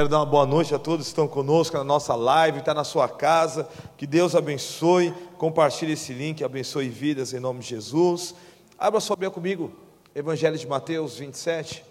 Quero 0.00 0.08
dar 0.08 0.20
uma 0.20 0.26
boa 0.26 0.46
noite 0.46 0.72
a 0.72 0.78
todos 0.78 1.06
que 1.06 1.10
estão 1.10 1.26
conosco 1.26 1.76
na 1.76 1.82
nossa 1.82 2.14
live, 2.14 2.60
está 2.60 2.72
na 2.72 2.84
sua 2.84 3.08
casa. 3.08 3.68
Que 3.96 4.06
Deus 4.06 4.36
abençoe. 4.36 5.12
Compartilhe 5.36 5.94
esse 5.94 6.12
link, 6.12 6.44
abençoe 6.44 6.88
vidas 6.88 7.32
em 7.32 7.40
nome 7.40 7.58
de 7.58 7.70
Jesus. 7.70 8.32
Abra 8.78 9.00
sua 9.00 9.16
Bíblia 9.16 9.32
comigo, 9.32 9.72
Evangelho 10.14 10.56
de 10.56 10.68
Mateus 10.68 11.16
27. 11.16 11.84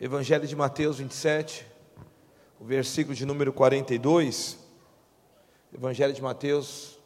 Evangelho 0.00 0.44
de 0.44 0.56
Mateus 0.56 0.98
27, 0.98 1.64
o 2.58 2.64
versículo 2.64 3.14
de 3.14 3.24
número 3.24 3.52
42. 3.52 4.58
Evangelho 5.72 6.12
de 6.12 6.20
Mateus 6.20 6.98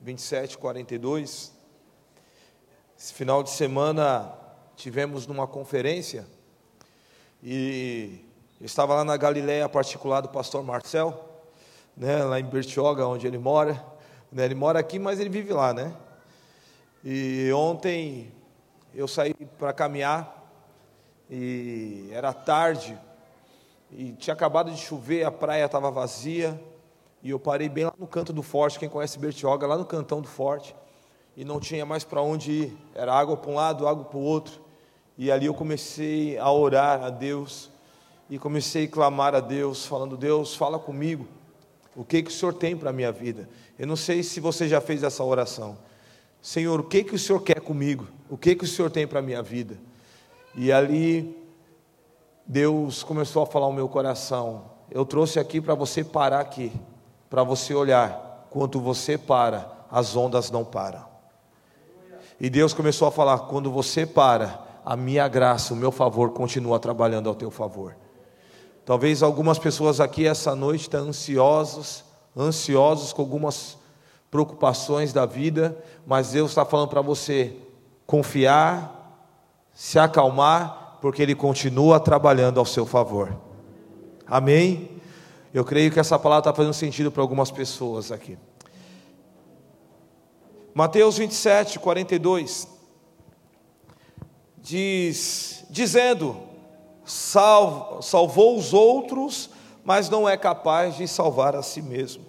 27, 0.00 0.56
42. 0.56 1.52
Esse 2.96 3.12
final 3.12 3.42
de 3.42 3.50
semana 3.50 4.38
tivemos 4.76 5.26
numa 5.26 5.48
conferência 5.48 6.37
e 7.42 8.24
eu 8.60 8.66
estava 8.66 8.94
lá 8.94 9.04
na 9.04 9.16
Galileia 9.16 9.68
particular 9.68 10.20
do 10.20 10.28
pastor 10.28 10.62
Marcel, 10.64 11.24
né, 11.96 12.24
lá 12.24 12.40
em 12.40 12.44
Bertioga, 12.44 13.06
onde 13.06 13.26
ele 13.26 13.38
mora. 13.38 13.84
Né, 14.30 14.44
ele 14.44 14.54
mora 14.54 14.78
aqui, 14.78 14.98
mas 14.98 15.20
ele 15.20 15.30
vive 15.30 15.52
lá, 15.52 15.72
né? 15.72 15.94
E 17.04 17.50
ontem 17.52 18.32
eu 18.94 19.06
saí 19.06 19.32
para 19.32 19.72
caminhar 19.72 20.50
e 21.30 22.08
era 22.12 22.32
tarde 22.32 22.98
e 23.90 24.12
tinha 24.12 24.34
acabado 24.34 24.70
de 24.70 24.76
chover, 24.76 25.24
a 25.24 25.30
praia 25.30 25.64
estava 25.64 25.90
vazia 25.90 26.60
e 27.22 27.30
eu 27.30 27.38
parei 27.38 27.68
bem 27.68 27.84
lá 27.84 27.94
no 27.98 28.06
canto 28.06 28.32
do 28.32 28.42
forte. 28.42 28.78
Quem 28.78 28.88
conhece 28.88 29.18
Bertioga, 29.18 29.66
lá 29.66 29.78
no 29.78 29.84
cantão 29.84 30.20
do 30.20 30.28
forte 30.28 30.74
e 31.36 31.44
não 31.44 31.60
tinha 31.60 31.86
mais 31.86 32.04
para 32.04 32.20
onde 32.20 32.50
ir. 32.50 32.78
Era 32.94 33.14
água 33.14 33.36
para 33.36 33.50
um 33.50 33.54
lado, 33.54 33.86
água 33.86 34.04
para 34.04 34.18
o 34.18 34.22
outro. 34.22 34.60
E 35.18 35.32
ali 35.32 35.46
eu 35.46 35.54
comecei 35.54 36.38
a 36.38 36.50
orar 36.50 37.02
a 37.02 37.10
Deus 37.10 37.68
e 38.30 38.38
comecei 38.38 38.84
a 38.84 38.88
clamar 38.88 39.34
a 39.34 39.40
Deus, 39.40 39.84
falando: 39.84 40.16
Deus, 40.16 40.54
fala 40.54 40.78
comigo. 40.78 41.26
O 41.96 42.04
que 42.04 42.22
que 42.22 42.30
o 42.30 42.32
Senhor 42.32 42.54
tem 42.54 42.76
para 42.76 42.90
a 42.90 42.92
minha 42.92 43.10
vida? 43.10 43.48
Eu 43.76 43.88
não 43.88 43.96
sei 43.96 44.22
se 44.22 44.38
você 44.38 44.68
já 44.68 44.80
fez 44.80 45.02
essa 45.02 45.24
oração. 45.24 45.76
Senhor, 46.40 46.78
o 46.78 46.84
que 46.84 47.02
que 47.02 47.16
o 47.16 47.18
Senhor 47.18 47.40
quer 47.40 47.60
comigo? 47.60 48.06
O 48.30 48.36
que 48.36 48.54
que 48.54 48.64
o 48.64 48.68
Senhor 48.68 48.88
tem 48.88 49.08
para 49.08 49.18
a 49.18 49.22
minha 49.22 49.42
vida? 49.42 49.76
E 50.54 50.70
ali 50.70 51.36
Deus 52.46 53.02
começou 53.02 53.42
a 53.42 53.46
falar 53.46 53.66
ao 53.66 53.72
meu 53.72 53.88
coração. 53.88 54.70
Eu 54.88 55.04
trouxe 55.04 55.40
aqui 55.40 55.60
para 55.60 55.74
você 55.74 56.04
parar 56.04 56.38
aqui, 56.38 56.72
para 57.28 57.42
você 57.42 57.74
olhar. 57.74 58.46
Quando 58.50 58.80
você 58.80 59.18
para, 59.18 59.68
as 59.90 60.14
ondas 60.14 60.48
não 60.50 60.64
param. 60.64 61.04
E 62.40 62.48
Deus 62.48 62.72
começou 62.72 63.08
a 63.08 63.10
falar: 63.10 63.40
quando 63.40 63.72
você 63.72 64.06
para, 64.06 64.67
a 64.88 64.96
minha 64.96 65.28
graça, 65.28 65.74
o 65.74 65.76
meu 65.76 65.92
favor 65.92 66.30
continua 66.30 66.78
trabalhando 66.78 67.28
ao 67.28 67.34
teu 67.34 67.50
favor. 67.50 67.94
Talvez 68.86 69.22
algumas 69.22 69.58
pessoas 69.58 70.00
aqui 70.00 70.26
essa 70.26 70.56
noite 70.56 70.80
estão 70.80 71.08
ansiosos, 71.08 72.02
ansiosos 72.34 73.12
com 73.12 73.20
algumas 73.20 73.76
preocupações 74.30 75.12
da 75.12 75.26
vida, 75.26 75.76
mas 76.06 76.30
Deus 76.30 76.52
está 76.52 76.64
falando 76.64 76.88
para 76.88 77.02
você 77.02 77.54
confiar, 78.06 79.28
se 79.74 79.98
acalmar, 79.98 80.96
porque 81.02 81.20
Ele 81.20 81.34
continua 81.34 82.00
trabalhando 82.00 82.58
ao 82.58 82.64
seu 82.64 82.86
favor. 82.86 83.36
Amém? 84.26 85.02
Eu 85.52 85.66
creio 85.66 85.92
que 85.92 86.00
essa 86.00 86.18
palavra 86.18 86.48
está 86.48 86.54
fazendo 86.54 86.72
sentido 86.72 87.12
para 87.12 87.22
algumas 87.22 87.50
pessoas 87.50 88.10
aqui. 88.10 88.38
Mateus 90.72 91.18
27, 91.18 91.78
42 91.78 92.77
diz, 94.62 95.64
dizendo: 95.70 96.36
Salvo, 97.04 98.02
salvou 98.02 98.56
os 98.56 98.74
outros, 98.74 99.50
mas 99.84 100.10
não 100.10 100.28
é 100.28 100.36
capaz 100.36 100.96
de 100.96 101.08
salvar 101.08 101.56
a 101.56 101.62
si 101.62 101.80
mesmo. 101.80 102.26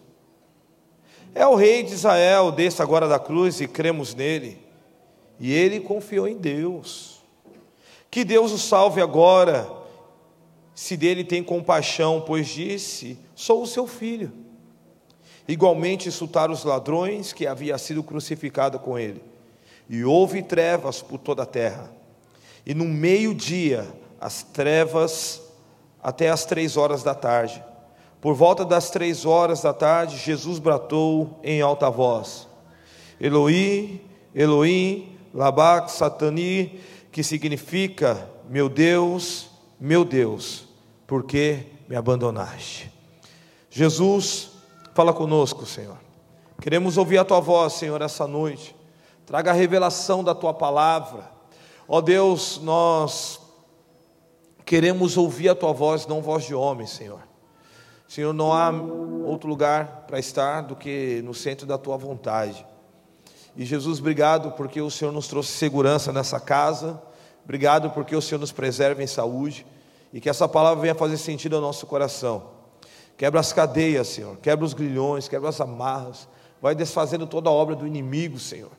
É 1.36 1.45
o 1.45 1.55
rei 1.55 1.83
de 1.83 1.94
Israel, 1.94 2.52
desça 2.52 2.81
agora 2.81 3.08
da 3.08 3.19
cruz 3.19 3.61
e 3.61 3.67
cremos 3.67 4.15
nele. 4.15 4.58
E 5.39 5.53
ele 5.53 5.80
confiou 5.80 6.27
em 6.27 6.37
Deus. 6.37 7.20
Que 8.09 8.23
Deus 8.23 8.52
o 8.52 8.58
salve 8.58 9.02
agora, 9.02 9.70
se 10.73 10.98
dele 10.98 11.23
tem 11.23 11.43
compaixão, 11.43 12.23
pois 12.26 12.48
disse: 12.48 13.20
Sou 13.36 13.61
o 13.61 13.67
seu 13.67 13.86
filho. 13.86 14.32
Igualmente 15.48 16.08
insultaram 16.08 16.53
os 16.53 16.64
ladrões 16.64 17.33
que 17.33 17.48
havia 17.48 17.77
sido 17.77 18.03
crucificado 18.03 18.80
com 18.80 18.98
ele. 18.98 19.21
E 19.89 20.03
houve 20.03 20.43
trevas 20.43 21.02
por 21.02 21.17
toda 21.17 21.43
a 21.43 21.45
terra 21.45 21.98
e 22.65 22.73
no 22.73 22.86
meio-dia, 22.86 23.87
as 24.20 24.43
trevas, 24.43 25.42
até 26.02 26.30
as 26.30 26.45
três 26.45 26.77
horas 26.77 27.03
da 27.03 27.15
tarde. 27.15 27.64
Por 28.21 28.33
volta 28.33 28.65
das 28.65 28.89
três 28.89 29.25
horas 29.25 29.61
da 29.61 29.73
tarde, 29.73 30.17
Jesus 30.17 30.59
bratou 30.59 31.39
em 31.43 31.61
alta 31.61 31.89
voz: 31.89 32.47
Eloí, 33.20 34.05
Eloí, 34.36 35.17
Labac, 35.33 35.92
Satani, 35.92 36.80
que 37.11 37.23
significa: 37.23 38.30
Meu 38.49 38.67
Deus, 38.67 39.49
meu 39.80 40.03
Deus, 40.03 40.67
por 41.08 41.23
que 41.23 41.65
me 41.87 41.95
abandonaste? 41.95 42.91
Jesus, 43.70 44.52
fala 44.93 45.14
conosco, 45.14 45.65
Senhor. 45.65 45.97
Queremos 46.61 46.97
ouvir 46.97 47.20
a 47.20 47.26
tua 47.26 47.39
voz, 47.39 47.73
Senhor, 47.73 48.02
essa 48.02 48.27
noite. 48.27 48.76
Traga 49.26 49.52
a 49.52 49.53
revelação 49.53 50.23
da 50.23 50.36
tua 50.36 50.53
palavra 50.53 51.39
Ó 51.92 52.02
Deus, 52.02 52.60
nós 52.61 53.39
queremos 54.64 55.17
ouvir 55.17 55.50
a 55.50 55.55
tua 55.55 55.73
voz, 55.73 56.05
não 56.05 56.22
voz 56.22 56.44
de 56.44 56.54
homem, 56.54 56.86
Senhor. 56.86 57.20
Senhor, 58.08 58.32
não 58.32 58.54
há 58.54 58.70
outro 58.70 59.50
lugar 59.50 60.05
para 60.05 60.20
estar 60.20 60.61
do 60.61 60.76
que 60.76 61.20
no 61.23 61.33
centro 61.33 61.66
da 61.66 61.80
tua 61.80 61.98
vontade. 61.98 62.64
E 63.55 63.66
Jesus, 63.66 63.98
obrigado 63.98 64.52
porque 64.52 64.80
o 64.80 64.92
Senhor 64.92 65.11
nos 65.11 65.27
trouxe 65.27 65.50
segurança 65.54 66.14
nessa 66.14 66.39
casa. 66.39 67.02
Obrigado 67.44 67.89
porque 67.89 68.16
o 68.16 68.21
Senhor 68.21 68.39
nos 68.39 68.52
preserva 68.52 69.02
em 69.02 69.08
saúde 69.08 69.66
e 70.14 70.21
que 70.21 70.30
essa 70.30 70.48
palavra 70.48 70.83
venha 70.83 70.94
fazer 70.94 71.17
sentido 71.17 71.56
ao 71.56 71.61
nosso 71.61 71.88
coração. 71.88 72.52
Quebra 73.17 73.39
as 73.39 73.52
cadeias, 73.52 74.10
Senhor. 74.10 74.38
Quebra 74.38 74.64
os 74.64 74.76
grilhões, 74.76 75.27
quebra 75.27 75.50
as 75.50 75.60
amarras. 75.60 76.30
Vai 76.61 76.76
desfazendo 76.76 77.26
toda 77.26 77.50
a 77.50 77.52
obra 77.52 77.76
do 77.76 77.88
inimigo, 77.88 78.38
Senhor 78.38 78.78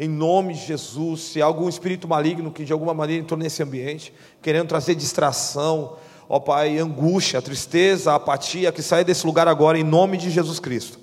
em 0.00 0.08
nome 0.08 0.54
de 0.54 0.64
Jesus. 0.64 1.20
Se 1.20 1.42
há 1.42 1.44
algum 1.44 1.68
espírito 1.68 2.08
maligno 2.08 2.50
que 2.50 2.64
de 2.64 2.72
alguma 2.72 2.94
maneira 2.94 3.22
entrou 3.22 3.38
nesse 3.38 3.62
ambiente, 3.62 4.14
querendo 4.40 4.66
trazer 4.66 4.94
distração, 4.94 5.98
ó 6.26 6.40
Pai, 6.40 6.78
angústia, 6.78 7.42
tristeza, 7.42 8.14
apatia, 8.14 8.72
que 8.72 8.80
saia 8.80 9.04
desse 9.04 9.26
lugar 9.26 9.46
agora 9.46 9.78
em 9.78 9.84
nome 9.84 10.16
de 10.16 10.30
Jesus 10.30 10.58
Cristo. 10.58 10.98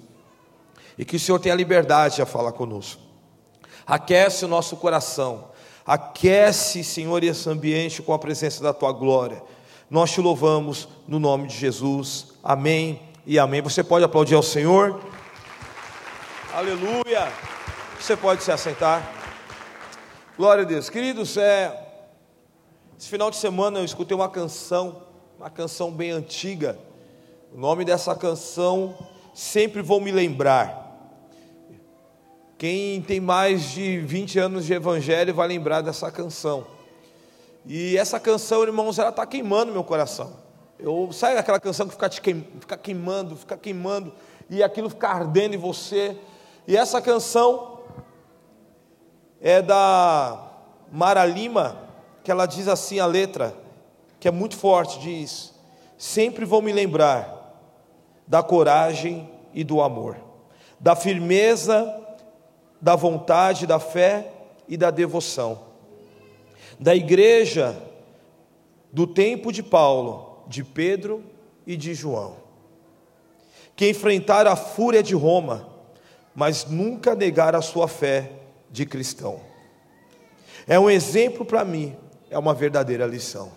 E 0.97 1.05
que 1.05 1.15
o 1.15 1.19
Senhor 1.19 1.37
tenha 1.37 1.53
liberdade 1.53 2.23
a 2.23 2.25
falar 2.25 2.53
conosco. 2.53 2.99
Aquece 3.85 4.45
o 4.45 4.47
nosso 4.47 4.75
coração. 4.75 5.51
Aquece, 5.85 6.83
Senhor, 6.83 7.23
esse 7.23 7.47
ambiente 7.47 8.01
com 8.01 8.13
a 8.13 8.19
presença 8.19 8.63
da 8.63 8.73
tua 8.73 8.91
glória. 8.91 9.43
Nós 9.91 10.11
te 10.11 10.19
louvamos 10.19 10.89
no 11.07 11.19
nome 11.19 11.47
de 11.47 11.55
Jesus. 11.55 12.33
Amém 12.43 12.99
e 13.27 13.37
amém. 13.37 13.61
Você 13.61 13.83
pode 13.83 14.03
aplaudir 14.03 14.33
ao 14.33 14.41
Senhor. 14.41 14.99
Aleluia. 16.51 17.31
Você 17.99 18.15
pode 18.15 18.43
se 18.43 18.51
assentar. 18.51 19.11
Glória 20.37 20.63
a 20.63 20.67
Deus. 20.67 20.87
Queridos, 20.89 21.35
é, 21.35 21.87
esse 22.97 23.09
final 23.09 23.31
de 23.31 23.37
semana 23.37 23.79
eu 23.79 23.83
escutei 23.83 24.15
uma 24.15 24.29
canção, 24.29 25.01
uma 25.37 25.49
canção 25.49 25.91
bem 25.91 26.11
antiga. 26.11 26.77
O 27.53 27.57
nome 27.59 27.83
dessa 27.83 28.15
canção 28.15 28.95
sempre 29.33 29.81
vou 29.81 29.99
me 29.99 30.11
lembrar. 30.11 30.95
Quem 32.57 33.01
tem 33.01 33.19
mais 33.19 33.71
de 33.71 33.97
20 33.99 34.39
anos 34.39 34.65
de 34.65 34.73
evangelho 34.73 35.33
vai 35.33 35.47
lembrar 35.47 35.81
dessa 35.81 36.11
canção. 36.11 36.67
E 37.65 37.97
essa 37.97 38.19
canção, 38.19 38.63
irmãos, 38.63 38.99
ela 38.99 39.09
está 39.09 39.25
queimando 39.25 39.71
meu 39.71 39.83
coração. 39.83 40.37
Eu, 40.79 41.09
sabe 41.11 41.37
aquela 41.37 41.59
canção 41.59 41.87
que 41.87 41.93
fica, 41.93 42.07
te 42.07 42.21
queim, 42.21 42.45
fica 42.59 42.77
queimando, 42.77 43.35
fica 43.35 43.57
queimando, 43.57 44.13
e 44.49 44.61
aquilo 44.61 44.87
fica 44.89 45.09
ardendo 45.09 45.55
em 45.55 45.57
você. 45.57 46.15
E 46.67 46.77
essa 46.77 47.01
canção, 47.01 47.76
é 49.41 49.61
da 49.61 50.51
Mara 50.91 51.25
Lima, 51.25 51.77
que 52.23 52.31
ela 52.31 52.45
diz 52.45 52.67
assim 52.67 52.99
a 52.99 53.05
letra, 53.05 53.55
que 54.19 54.27
é 54.27 54.31
muito 54.31 54.55
forte, 54.55 54.99
diz: 54.99 55.53
"Sempre 55.97 56.45
vou 56.45 56.61
me 56.61 56.71
lembrar 56.71 57.37
da 58.27 58.43
coragem 58.43 59.29
e 59.53 59.63
do 59.63 59.81
amor, 59.81 60.17
da 60.79 60.95
firmeza, 60.95 61.93
da 62.81 62.95
vontade, 62.95 63.65
da 63.65 63.79
fé 63.79 64.31
e 64.67 64.75
da 64.75 64.91
devoção, 64.91 65.59
da 66.79 66.95
igreja 66.95 67.81
do 68.91 69.07
tempo 69.07 69.51
de 69.51 69.63
Paulo, 69.63 70.43
de 70.47 70.63
Pedro 70.63 71.23
e 71.65 71.75
de 71.75 71.93
João, 71.93 72.35
que 73.75 73.89
enfrentaram 73.89 74.51
a 74.51 74.55
fúria 74.55 75.03
de 75.03 75.15
Roma, 75.15 75.67
mas 76.35 76.65
nunca 76.65 77.15
negaram 77.15 77.59
a 77.59 77.61
sua 77.61 77.87
fé 77.87 78.31
de 78.69 78.85
cristão. 78.85 79.41
É 80.67 80.79
um 80.79 80.89
exemplo 80.89 81.45
para 81.45 81.63
mim, 81.63 81.95
é 82.29 82.37
uma 82.37 82.53
verdadeira 82.53 83.05
lição. 83.05 83.51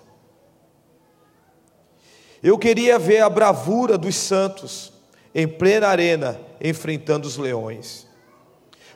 Eu 2.43 2.59
queria 2.59 2.99
ver 2.99 3.21
a 3.21 3.29
bravura 3.29 3.99
dos 3.99 4.17
santos 4.17 4.93
em 5.35 5.47
plena 5.47 5.89
arena 5.89 6.41
enfrentando 6.61 7.29
os 7.29 7.37
leões. 7.37 8.07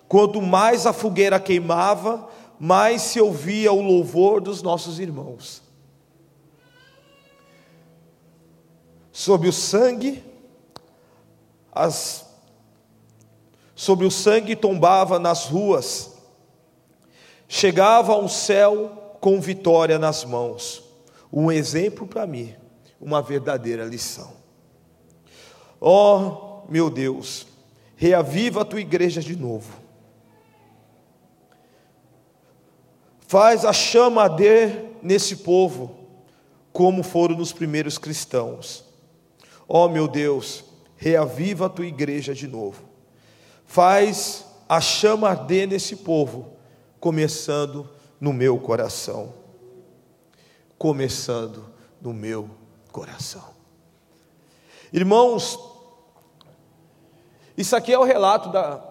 Quanto 0.08 0.40
mais 0.40 0.86
a 0.86 0.92
fogueira 0.92 1.40
queimava, 1.40 2.28
mais 2.58 3.02
se 3.02 3.20
ouvia 3.20 3.72
o 3.72 3.82
louvor 3.82 4.40
dos 4.40 4.62
nossos 4.62 4.98
irmãos. 4.98 5.62
Sobre 9.12 9.48
o 9.48 9.52
sangue, 9.52 10.24
as, 11.72 12.26
sobre 13.74 14.06
o 14.06 14.10
sangue 14.10 14.54
tombava 14.54 15.18
nas 15.18 15.46
ruas, 15.46 16.14
chegava 17.48 18.12
ao 18.12 18.28
céu 18.28 19.16
com 19.20 19.40
vitória 19.40 19.98
nas 19.98 20.24
mãos. 20.24 20.82
Um 21.32 21.50
exemplo 21.50 22.06
para 22.06 22.26
mim, 22.26 22.54
uma 23.00 23.20
verdadeira 23.20 23.84
lição. 23.84 24.32
Ó 25.80 26.16
oh, 26.66 26.70
meu 26.70 26.88
Deus, 26.88 27.46
reaviva 27.96 28.62
a 28.62 28.64
tua 28.64 28.80
igreja 28.80 29.20
de 29.20 29.36
novo 29.36 29.84
Faz 33.34 33.64
a 33.64 33.72
chama 33.72 34.22
arder 34.22 34.92
nesse 35.02 35.38
povo, 35.38 35.96
como 36.72 37.02
foram 37.02 37.36
nos 37.36 37.52
primeiros 37.52 37.98
cristãos. 37.98 38.84
Ó 39.66 39.86
oh, 39.86 39.88
meu 39.88 40.06
Deus, 40.06 40.64
reaviva 40.96 41.66
a 41.66 41.68
tua 41.68 41.86
igreja 41.86 42.32
de 42.32 42.46
novo. 42.46 42.82
Faz 43.64 44.44
a 44.68 44.80
chama 44.80 45.28
arder 45.28 45.68
nesse 45.68 45.96
povo, 45.96 46.52
começando 47.00 47.88
no 48.20 48.32
meu 48.32 48.58
coração. 48.58 49.32
Começando 50.78 51.64
no 52.00 52.12
meu 52.12 52.50
coração. 52.92 53.54
Irmãos, 54.92 55.58
isso 57.56 57.74
aqui 57.74 57.92
é 57.92 57.98
o 57.98 58.04
relato 58.04 58.50
da, 58.50 58.84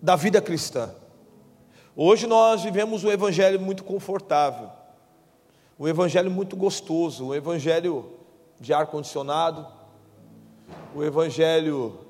da 0.00 0.16
vida 0.16 0.40
cristã. 0.40 0.94
Hoje 1.96 2.26
nós 2.26 2.62
vivemos 2.62 3.02
um 3.02 3.10
evangelho 3.10 3.60
muito 3.60 3.82
confortável, 3.82 4.70
um 5.78 5.88
evangelho 5.88 6.30
muito 6.30 6.56
gostoso, 6.56 7.26
um 7.26 7.34
evangelho 7.34 8.12
de 8.60 8.72
ar 8.72 8.86
condicionado, 8.86 9.66
o 10.94 10.98
um 10.98 11.02
evangelho 11.02 12.07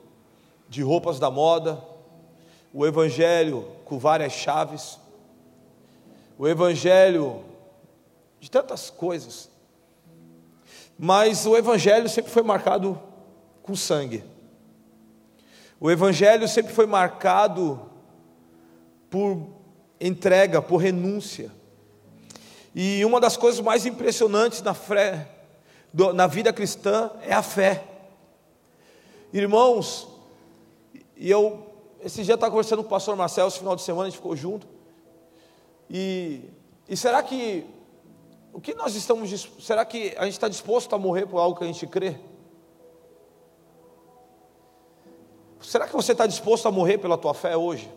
de 0.69 0.83
roupas 0.83 1.19
da 1.19 1.31
moda, 1.31 1.83
o 2.73 2.87
evangelho 2.87 3.67
com 3.85 3.99
várias 3.99 4.33
chaves, 4.33 4.99
o 6.39 6.47
evangelho 6.47 7.43
de 8.39 8.51
tantas 8.51 8.91
coisas. 8.91 9.51
Mas 10.99 11.47
o 11.47 11.57
evangelho 11.57 12.09
sempre 12.09 12.31
foi 12.31 12.43
marcado 12.43 13.01
com 13.63 13.75
sangue. 13.75 14.25
O 15.81 15.91
evangelho 15.91 16.47
sempre 16.49 16.73
foi 16.73 16.87
marcado 16.87 17.81
por 19.09 19.47
entrega, 20.01 20.61
por 20.61 20.79
renúncia. 20.79 21.51
E 22.75 23.05
uma 23.05 23.21
das 23.21 23.37
coisas 23.37 23.61
mais 23.61 23.87
impressionantes 23.87 24.61
na, 24.63 24.75
fé, 24.75 25.29
na 26.15 26.27
vida 26.27 26.53
cristã 26.53 27.11
é 27.23 27.33
a 27.33 27.43
fé. 27.43 27.85
Irmãos, 29.33 30.09
e 31.19 31.29
eu, 31.29 31.67
esse 32.01 32.23
dia 32.23 32.35
estava 32.35 32.53
conversando 32.53 32.81
com 32.83 32.87
o 32.87 32.91
pastor 32.91 33.17
Marcelo, 33.17 33.49
esse 33.49 33.59
final 33.59 33.75
de 33.75 33.83
semana 33.83 34.07
a 34.07 34.11
gente 34.11 34.19
ficou 34.19 34.37
junto. 34.37 34.69
E, 35.91 36.43
e 36.89 36.97
será 36.97 37.21
que, 37.25 37.67
o 38.53 38.61
que 38.61 38.73
nós 38.73 38.95
estamos, 38.95 39.51
será 39.59 39.85
que 39.85 40.15
a 40.17 40.25
gente 40.25 40.35
está 40.35 40.49
disposto 40.49 40.95
a 40.95 40.99
morrer 40.99 41.27
por 41.27 41.41
algo 41.41 41.59
que 41.59 41.65
a 41.65 41.67
gente 41.67 41.85
crê? 41.89 42.17
Será 45.61 45.89
que 45.89 45.93
você 45.93 46.13
está 46.13 46.25
disposto 46.25 46.69
a 46.69 46.71
morrer 46.71 46.99
pela 46.99 47.19
tua 47.19 47.35
fé 47.35 47.57
hoje? 47.57 47.91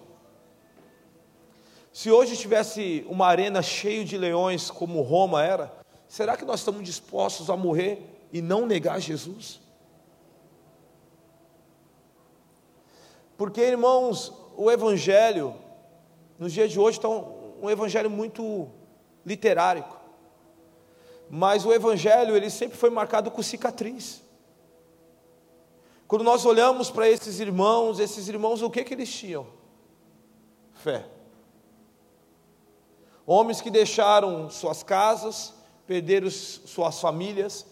Se 1.93 2.09
hoje 2.09 2.35
tivesse 2.35 3.05
uma 3.07 3.27
arena 3.27 3.61
cheia 3.61 4.03
de 4.03 4.17
leões 4.17 4.71
como 4.71 5.01
Roma 5.01 5.43
era, 5.45 5.71
será 6.07 6.35
que 6.35 6.43
nós 6.43 6.61
estamos 6.61 6.83
dispostos 6.83 7.51
a 7.51 7.55
morrer 7.55 8.27
e 8.33 8.41
não 8.41 8.65
negar 8.65 8.99
Jesus? 8.99 9.60
Porque, 13.41 13.59
irmãos, 13.59 14.31
o 14.55 14.69
Evangelho, 14.69 15.55
nos 16.37 16.53
dias 16.53 16.71
de 16.71 16.79
hoje, 16.79 16.99
está 16.99 17.09
um, 17.09 17.55
um 17.63 17.71
Evangelho 17.71 18.07
muito 18.07 18.69
literário. 19.25 19.83
Mas 21.27 21.65
o 21.65 21.73
Evangelho, 21.73 22.37
ele 22.37 22.51
sempre 22.51 22.77
foi 22.77 22.91
marcado 22.91 23.31
com 23.31 23.41
cicatriz. 23.41 24.21
Quando 26.07 26.23
nós 26.23 26.45
olhamos 26.45 26.91
para 26.91 27.09
esses 27.09 27.39
irmãos, 27.39 27.99
esses 27.99 28.27
irmãos, 28.27 28.61
o 28.61 28.69
que, 28.69 28.83
que 28.83 28.93
eles 28.93 29.11
tinham? 29.11 29.47
Fé. 30.75 31.03
Homens 33.25 33.59
que 33.59 33.71
deixaram 33.71 34.51
suas 34.51 34.83
casas, 34.83 35.51
perderam 35.87 36.29
suas 36.29 37.01
famílias, 37.01 37.65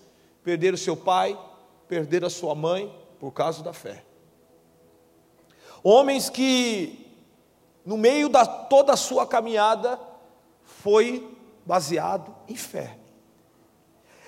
perderam 0.44 0.78
seu 0.78 0.98
pai, 0.98 1.40
perderam 1.88 2.26
a 2.26 2.32
sua 2.32 2.56
mãe 2.56 2.92
por 3.20 3.32
causa 3.32 3.62
da 3.62 3.72
fé. 3.72 4.09
Homens 5.84 6.30
que, 6.30 7.08
no 7.86 7.98
meio 7.98 8.30
da 8.30 8.46
toda 8.46 8.94
a 8.94 8.98
sua 8.98 9.26
caminhada, 9.26 10.00
foi 10.64 11.38
baseado 11.66 12.36
em 12.48 12.56
fé. 12.56 12.98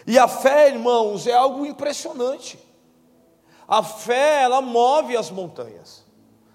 E 0.06 0.18
a 0.18 0.28
fé, 0.28 0.70
irmãos, 0.70 1.28
é 1.28 1.34
algo 1.34 1.66
impressionante. 1.66 2.60
A 3.68 3.84
fé, 3.84 4.44
ela 4.44 4.62
move 4.62 5.16
as 5.16 5.30
montanhas. 5.30 6.04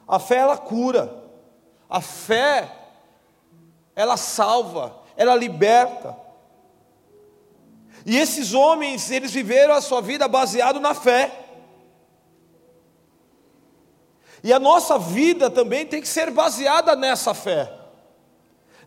A 0.07 0.19
fé, 0.19 0.37
ela 0.37 0.59
cura. 0.59 1.25
A 1.89 2.01
fé, 2.01 2.71
ela 3.95 4.17
salva, 4.17 4.97
ela 5.17 5.35
liberta. 5.35 6.17
E 8.05 8.17
esses 8.17 8.53
homens, 8.53 9.11
eles 9.11 9.33
viveram 9.33 9.75
a 9.75 9.81
sua 9.81 10.01
vida 10.01 10.29
baseado 10.29 10.79
na 10.79 10.95
fé. 10.95 11.46
E 14.43 14.53
a 14.53 14.59
nossa 14.59 14.99
vida 14.99 15.51
também 15.51 15.87
tem 15.87 16.01
que 16.01 16.09
ser 16.09 16.31
baseada 16.31 16.95
nessa 16.95 17.35
fé. 17.35 17.73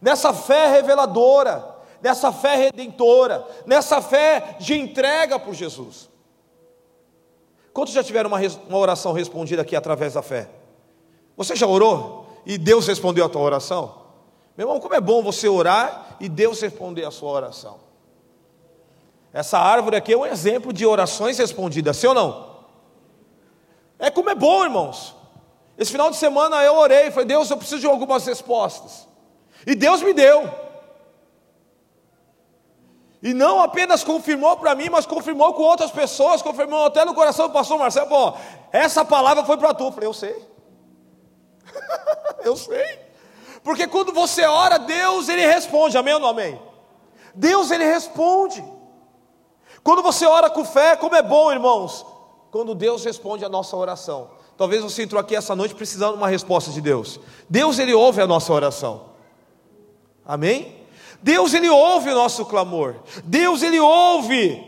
Nessa 0.01 0.33
fé 0.33 0.71
reveladora, 0.71 1.75
nessa 2.01 2.31
fé 2.31 2.55
redentora, 2.55 3.45
nessa 3.65 4.01
fé 4.01 4.55
de 4.59 4.77
entrega 4.77 5.37
por 5.39 5.53
Jesus. 5.53 6.09
Quantos 7.73 7.93
já 7.93 8.03
tiveram 8.03 8.29
uma, 8.29 8.39
uma 8.67 8.77
oração 8.77 9.13
respondida 9.13 9.61
aqui 9.61 9.75
através 9.75 10.13
da 10.13 10.21
fé? 10.21 10.49
Você 11.35 11.55
já 11.55 11.67
orou 11.67 12.27
e 12.45 12.57
Deus 12.57 12.87
respondeu 12.87 13.25
a 13.25 13.29
tua 13.29 13.41
oração? 13.41 13.99
Meu 14.57 14.67
irmão, 14.67 14.79
como 14.79 14.95
é 14.95 15.01
bom 15.01 15.23
você 15.23 15.47
orar 15.47 16.17
e 16.19 16.27
Deus 16.27 16.59
responder 16.61 17.05
a 17.05 17.11
sua 17.11 17.31
oração. 17.31 17.79
Essa 19.31 19.57
árvore 19.57 19.95
aqui 19.95 20.13
é 20.13 20.17
um 20.17 20.25
exemplo 20.25 20.73
de 20.73 20.85
orações 20.85 21.37
respondidas, 21.37 21.95
sim 21.97 22.07
ou 22.07 22.13
não? 22.13 22.49
É 23.97 24.09
como 24.09 24.29
é 24.29 24.35
bom, 24.35 24.63
irmãos. 24.63 25.15
Esse 25.79 25.91
final 25.93 26.11
de 26.11 26.17
semana 26.17 26.61
eu 26.61 26.75
orei, 26.75 27.09
falei, 27.09 27.25
Deus, 27.25 27.49
eu 27.49 27.55
preciso 27.55 27.79
de 27.79 27.87
algumas 27.87 28.25
respostas. 28.25 29.07
E 29.65 29.73
Deus 29.73 30.01
me 30.01 30.11
deu. 30.11 30.53
E 33.23 33.33
não 33.33 33.61
apenas 33.61 34.03
confirmou 34.03 34.57
para 34.57 34.75
mim, 34.75 34.89
mas 34.89 35.05
confirmou 35.05 35.53
com 35.53 35.63
outras 35.63 35.89
pessoas, 35.89 36.41
confirmou 36.41 36.83
até 36.83 37.05
no 37.05 37.13
coração 37.13 37.47
do 37.47 37.53
pastor 37.53 37.79
Marcelo, 37.79 38.35
essa 38.73 39.05
palavra 39.05 39.45
foi 39.45 39.55
para 39.55 39.73
tu. 39.73 39.85
Eu 39.85 39.91
falei, 39.93 40.09
eu 40.09 40.13
sei. 40.13 40.49
eu 42.43 42.57
sei. 42.57 42.99
Porque 43.63 43.87
quando 43.87 44.11
você 44.11 44.43
ora, 44.43 44.77
Deus 44.79 45.29
ele 45.29 45.47
responde, 45.47 45.97
amém 45.97 46.13
ou 46.13 46.19
não 46.19 46.27
amém? 46.27 46.61
Deus 47.33 47.71
ele 47.71 47.85
responde. 47.85 48.61
Quando 49.81 50.01
você 50.01 50.25
ora 50.25 50.49
com 50.49 50.65
fé, 50.65 50.97
como 50.97 51.15
é 51.15 51.21
bom, 51.21 51.49
irmãos, 51.53 52.05
quando 52.51 52.75
Deus 52.75 53.05
responde 53.05 53.45
a 53.45 53.49
nossa 53.49 53.77
oração. 53.77 54.38
Talvez 54.59 54.83
você 54.83 55.03
entrou 55.03 55.21
aqui 55.21 55.37
essa 55.37 55.55
noite 55.55 55.73
precisando 55.73 56.11
de 56.11 56.17
uma 56.17 56.27
resposta 56.27 56.69
de 56.69 56.81
Deus. 56.81 57.17
Deus 57.49 57.79
ele 57.79 57.93
ouve 57.93 58.21
a 58.21 58.27
nossa 58.27 58.51
oração. 58.51 59.05
Amém? 60.25 60.75
Deus 61.23 61.53
ele 61.53 61.69
ouve 61.69 62.09
o 62.09 62.13
nosso 62.13 62.45
clamor. 62.45 62.97
Deus 63.23 63.63
ele 63.63 63.79
ouve. 63.79 64.61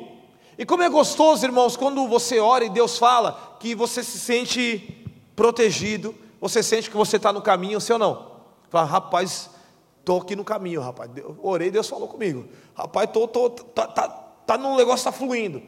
E 0.57 0.65
como 0.65 0.81
é 0.81 0.87
gostoso, 0.87 1.45
irmãos, 1.45 1.75
quando 1.75 2.07
você 2.07 2.39
ora 2.39 2.63
e 2.63 2.69
Deus 2.69 2.97
fala 2.97 3.57
que 3.59 3.75
você 3.75 4.01
se 4.01 4.17
sente 4.17 5.05
protegido, 5.35 6.15
você 6.39 6.63
sente 6.63 6.89
que 6.89 6.95
você 6.95 7.17
está 7.17 7.33
no 7.33 7.41
caminho, 7.41 7.81
sim 7.81 7.91
ou 7.91 7.99
não? 7.99 8.31
Fala, 8.69 8.85
rapaz, 8.85 9.49
estou 9.99 10.21
aqui 10.21 10.37
no 10.37 10.45
caminho, 10.45 10.79
rapaz. 10.79 11.11
Eu 11.17 11.37
orei, 11.43 11.69
Deus 11.69 11.89
falou 11.89 12.07
comigo. 12.07 12.47
Rapaz, 12.73 13.09
tô, 13.11 13.27
tô, 13.27 13.49
tá, 13.49 13.87
tá, 13.87 14.07
tá 14.07 14.57
no 14.57 14.77
negócio 14.77 14.99
está 14.99 15.11
fluindo. 15.11 15.61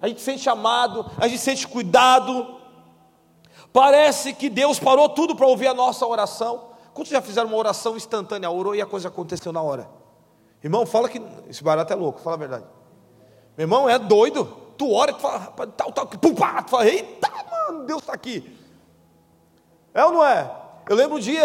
A 0.00 0.08
gente 0.08 0.22
sente 0.22 0.48
amado, 0.48 1.04
a 1.18 1.28
gente 1.28 1.42
sente 1.42 1.68
cuidado. 1.68 2.56
Parece 3.76 4.32
que 4.32 4.48
Deus 4.48 4.78
parou 4.78 5.06
tudo 5.06 5.36
para 5.36 5.46
ouvir 5.46 5.66
a 5.66 5.74
nossa 5.74 6.06
oração. 6.06 6.70
Quantos 6.94 7.12
já 7.12 7.20
fizeram 7.20 7.48
uma 7.48 7.58
oração 7.58 7.94
instantânea? 7.94 8.50
Orou 8.50 8.74
e 8.74 8.80
a 8.80 8.86
coisa 8.86 9.08
aconteceu 9.08 9.52
na 9.52 9.60
hora. 9.60 9.86
Irmão, 10.64 10.86
fala 10.86 11.10
que. 11.10 11.20
Esse 11.46 11.62
barato 11.62 11.92
é 11.92 11.96
louco, 11.96 12.18
fala 12.22 12.36
a 12.36 12.38
verdade. 12.38 12.64
Meu 13.54 13.64
irmão, 13.64 13.86
é 13.86 13.98
doido. 13.98 14.46
tu 14.78 14.90
ora 14.94 15.10
e 15.10 15.20
fala, 15.20 15.52
tal, 15.76 15.92
tal, 15.92 16.06
pum, 16.06 16.34
pá, 16.34 16.62
tu 16.62 16.70
fala, 16.70 16.86
eita, 16.86 17.30
mano, 17.50 17.84
Deus 17.84 18.00
está 18.00 18.14
aqui. 18.14 18.58
É 19.92 20.02
ou 20.06 20.12
não 20.12 20.24
é? 20.24 20.50
Eu 20.88 20.96
lembro 20.96 21.18
um 21.18 21.20
dia, 21.20 21.44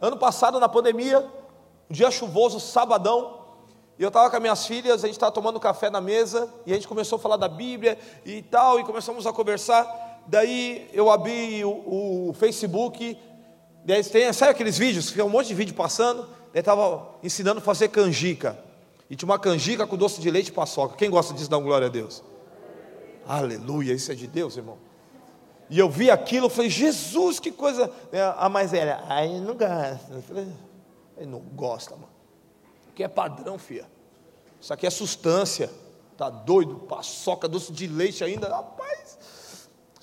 ano 0.00 0.16
passado, 0.16 0.58
na 0.58 0.66
pandemia, 0.66 1.20
um 1.90 1.92
dia 1.92 2.10
chuvoso, 2.10 2.58
sabadão, 2.58 3.38
e 3.98 4.02
eu 4.02 4.08
estava 4.08 4.30
com 4.30 4.36
as 4.36 4.40
minhas 4.40 4.66
filhas, 4.66 5.04
a 5.04 5.06
gente 5.06 5.16
estava 5.16 5.30
tomando 5.30 5.60
café 5.60 5.90
na 5.90 6.00
mesa, 6.00 6.50
e 6.64 6.72
a 6.72 6.74
gente 6.74 6.88
começou 6.88 7.16
a 7.16 7.18
falar 7.20 7.36
da 7.36 7.48
Bíblia 7.48 7.98
e 8.24 8.40
tal, 8.40 8.80
e 8.80 8.84
começamos 8.84 9.26
a 9.26 9.32
conversar. 9.34 10.09
Daí 10.26 10.88
eu 10.92 11.10
abri 11.10 11.64
o, 11.64 12.28
o 12.28 12.34
Facebook, 12.34 13.18
daí 13.84 14.02
tem, 14.04 14.32
sabe 14.32 14.52
aqueles 14.52 14.78
vídeos? 14.78 15.10
Fica 15.10 15.24
um 15.24 15.28
monte 15.28 15.48
de 15.48 15.54
vídeo 15.54 15.74
passando. 15.74 16.22
Ele 16.52 16.60
estava 16.60 17.14
ensinando 17.22 17.58
a 17.58 17.62
fazer 17.62 17.88
canjica. 17.88 18.58
E 19.08 19.16
tinha 19.16 19.28
uma 19.28 19.38
canjica 19.38 19.86
com 19.86 19.96
doce 19.96 20.20
de 20.20 20.30
leite 20.30 20.48
e 20.48 20.52
paçoca. 20.52 20.96
Quem 20.96 21.10
gosta 21.10 21.34
disso, 21.34 21.50
dá 21.50 21.58
um 21.58 21.62
glória 21.62 21.88
a 21.88 21.90
Deus. 21.90 22.22
Aleluia, 23.26 23.92
isso 23.92 24.10
é 24.10 24.14
de 24.14 24.26
Deus, 24.26 24.56
irmão. 24.56 24.78
E 25.68 25.78
eu 25.78 25.88
vi 25.88 26.10
aquilo, 26.10 26.46
eu 26.46 26.50
falei, 26.50 26.68
Jesus, 26.68 27.38
que 27.38 27.52
coisa. 27.52 27.90
A 28.36 28.48
mais 28.48 28.72
velha, 28.72 29.02
aí 29.08 29.40
não 29.40 29.54
gosta. 29.54 30.00
Eu 30.10 30.22
falei, 30.22 30.48
não 31.26 31.38
gosta, 31.38 31.94
mano. 31.94 32.08
Que 32.94 33.04
é 33.04 33.08
padrão, 33.08 33.58
filha. 33.58 33.88
Isso 34.60 34.72
aqui 34.72 34.86
é 34.86 34.90
substância. 34.90 35.70
Tá 36.16 36.28
doido? 36.28 36.74
Paçoca, 36.80 37.48
doce 37.48 37.72
de 37.72 37.86
leite 37.86 38.22
ainda. 38.24 38.48
Rapaz, 38.48 39.18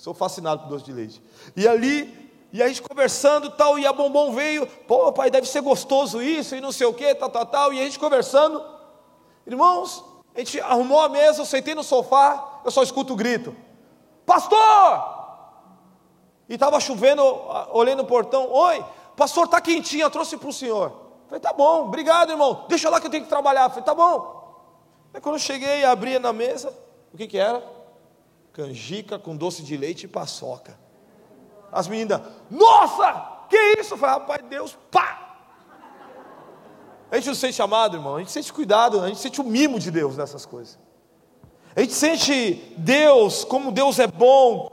sou 0.07 0.13
fascinado 0.13 0.63
por 0.63 0.69
doce 0.69 0.85
de 0.85 0.93
leite. 0.93 1.21
E 1.53 1.67
ali, 1.67 2.31
e 2.53 2.63
a 2.63 2.67
gente 2.69 2.81
conversando 2.81 3.49
tal, 3.49 3.77
e 3.77 3.85
a 3.85 3.91
bombom 3.91 4.31
veio. 4.31 4.65
Pô, 4.65 5.11
pai, 5.11 5.29
deve 5.29 5.45
ser 5.45 5.59
gostoso 5.59 6.21
isso, 6.21 6.55
e 6.55 6.61
não 6.61 6.71
sei 6.71 6.87
o 6.87 6.93
que, 6.93 7.13
tal, 7.13 7.29
tal, 7.29 7.45
tal. 7.45 7.73
E 7.73 7.81
a 7.81 7.83
gente 7.83 7.99
conversando. 7.99 8.63
Irmãos, 9.45 10.01
a 10.33 10.39
gente 10.39 10.61
arrumou 10.61 11.01
a 11.01 11.09
mesa, 11.09 11.41
eu 11.41 11.45
sentei 11.45 11.75
no 11.75 11.83
sofá, 11.83 12.61
eu 12.63 12.71
só 12.71 12.81
escuto 12.83 13.11
o 13.11 13.15
grito: 13.17 13.53
Pastor! 14.25 15.17
E 16.47 16.53
estava 16.53 16.79
chovendo, 16.79 17.21
olhei 17.71 17.93
no 17.93 18.05
portão, 18.05 18.49
oi, 18.49 18.81
pastor, 19.17 19.43
está 19.43 19.59
quentinho, 19.59 20.03
eu 20.03 20.09
trouxe 20.09 20.37
para 20.37 20.47
o 20.47 20.53
senhor. 20.53 20.93
Falei, 21.27 21.41
tá 21.41 21.51
bom, 21.51 21.87
obrigado, 21.87 22.29
irmão, 22.29 22.63
deixa 22.69 22.89
lá 22.89 23.01
que 23.01 23.07
eu 23.07 23.11
tenho 23.11 23.23
que 23.25 23.29
trabalhar. 23.29 23.67
Falei, 23.67 23.83
tá 23.83 23.93
bom. 23.93 24.55
Aí 25.13 25.19
quando 25.19 25.35
eu 25.35 25.39
cheguei, 25.39 25.83
abri 25.83 26.17
na 26.17 26.31
mesa, 26.31 26.73
o 27.13 27.17
que 27.17 27.27
que 27.27 27.37
era? 27.37 27.76
Canjica 28.57 29.19
com 29.19 29.37
doce 29.37 29.61
de 29.61 29.77
leite 29.77 30.05
e 30.05 30.07
paçoca. 30.07 30.79
As 31.71 31.87
meninas, 31.87 32.19
nossa, 32.49 33.45
que 33.47 33.55
isso? 33.79 33.93
Eu 33.93 33.99
falei, 33.99 34.15
rapaz, 34.15 34.41
Deus, 34.49 34.75
pá! 34.89 35.37
A 37.11 37.17
gente 37.17 37.27
não 37.27 37.35
sente 37.35 37.53
chamado, 37.53 37.97
irmão, 37.97 38.15
a 38.15 38.19
gente 38.19 38.31
sente 38.31 38.51
cuidado, 38.51 38.99
a 38.99 39.07
gente 39.09 39.19
sente 39.19 39.39
o 39.39 39.43
mimo 39.43 39.77
de 39.77 39.91
Deus 39.91 40.17
nessas 40.17 40.43
coisas. 40.43 40.79
A 41.75 41.81
gente 41.81 41.93
sente 41.93 42.73
Deus, 42.77 43.43
como 43.43 43.71
Deus 43.71 43.99
é 43.99 44.07
bom, 44.07 44.71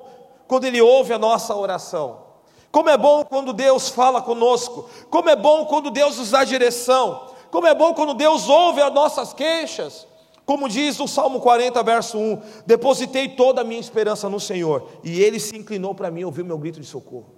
quando 0.48 0.64
Ele 0.64 0.80
ouve 0.80 1.12
a 1.12 1.18
nossa 1.18 1.54
oração. 1.54 2.24
Como 2.72 2.88
é 2.88 2.96
bom 2.96 3.22
quando 3.22 3.52
Deus 3.52 3.90
fala 3.90 4.22
conosco. 4.22 4.88
Como 5.10 5.28
é 5.28 5.36
bom 5.36 5.66
quando 5.66 5.90
Deus 5.90 6.16
nos 6.16 6.30
dá 6.30 6.42
direção. 6.42 7.34
Como 7.50 7.66
é 7.66 7.74
bom 7.74 7.92
quando 7.92 8.14
Deus 8.14 8.48
ouve 8.48 8.80
as 8.80 8.94
nossas 8.94 9.34
queixas. 9.34 10.08
Como 10.44 10.68
diz 10.68 11.00
o 11.00 11.08
Salmo 11.08 11.40
40, 11.40 11.82
verso 11.82 12.18
1: 12.18 12.42
Depositei 12.66 13.28
toda 13.28 13.62
a 13.62 13.64
minha 13.64 13.80
esperança 13.80 14.28
no 14.28 14.38
Senhor, 14.38 14.88
e 15.02 15.20
Ele 15.20 15.40
se 15.40 15.56
inclinou 15.56 15.94
para 15.94 16.10
mim 16.10 16.20
e 16.20 16.24
ouviu 16.24 16.44
meu 16.44 16.58
grito 16.58 16.80
de 16.80 16.86
socorro. 16.86 17.34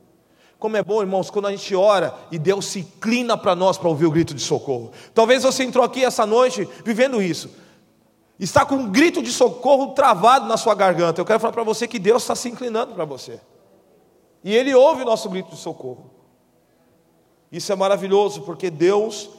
Como 0.58 0.76
é 0.76 0.82
bom, 0.82 1.02
irmãos, 1.02 1.30
quando 1.30 1.46
a 1.46 1.50
gente 1.50 1.74
ora 1.74 2.14
e 2.32 2.38
Deus 2.38 2.64
se 2.66 2.80
inclina 2.80 3.36
para 3.36 3.54
nós 3.54 3.76
para 3.76 3.88
ouvir 3.88 4.06
o 4.06 4.10
grito 4.10 4.32
de 4.32 4.40
socorro. 4.40 4.90
Talvez 5.14 5.42
você 5.42 5.62
entrou 5.62 5.84
aqui 5.84 6.02
essa 6.02 6.24
noite 6.24 6.66
vivendo 6.82 7.20
isso 7.20 7.50
está 8.38 8.64
com 8.64 8.76
um 8.76 8.90
grito 8.90 9.22
de 9.22 9.32
socorro 9.32 9.92
travado 9.92 10.46
na 10.46 10.56
sua 10.56 10.74
garganta, 10.74 11.20
eu 11.20 11.24
quero 11.24 11.40
falar 11.40 11.52
para 11.52 11.62
você 11.62 11.88
que 11.88 11.98
Deus 11.98 12.22
está 12.22 12.34
se 12.34 12.48
inclinando 12.48 12.94
para 12.94 13.04
você. 13.04 13.40
E 14.44 14.54
Ele 14.54 14.74
ouve 14.74 15.02
o 15.02 15.06
nosso 15.06 15.28
grito 15.28 15.50
de 15.50 15.56
socorro. 15.56 16.10
Isso 17.50 17.72
é 17.72 17.76
maravilhoso, 17.76 18.42
porque 18.42 18.70
Deus, 18.70 19.30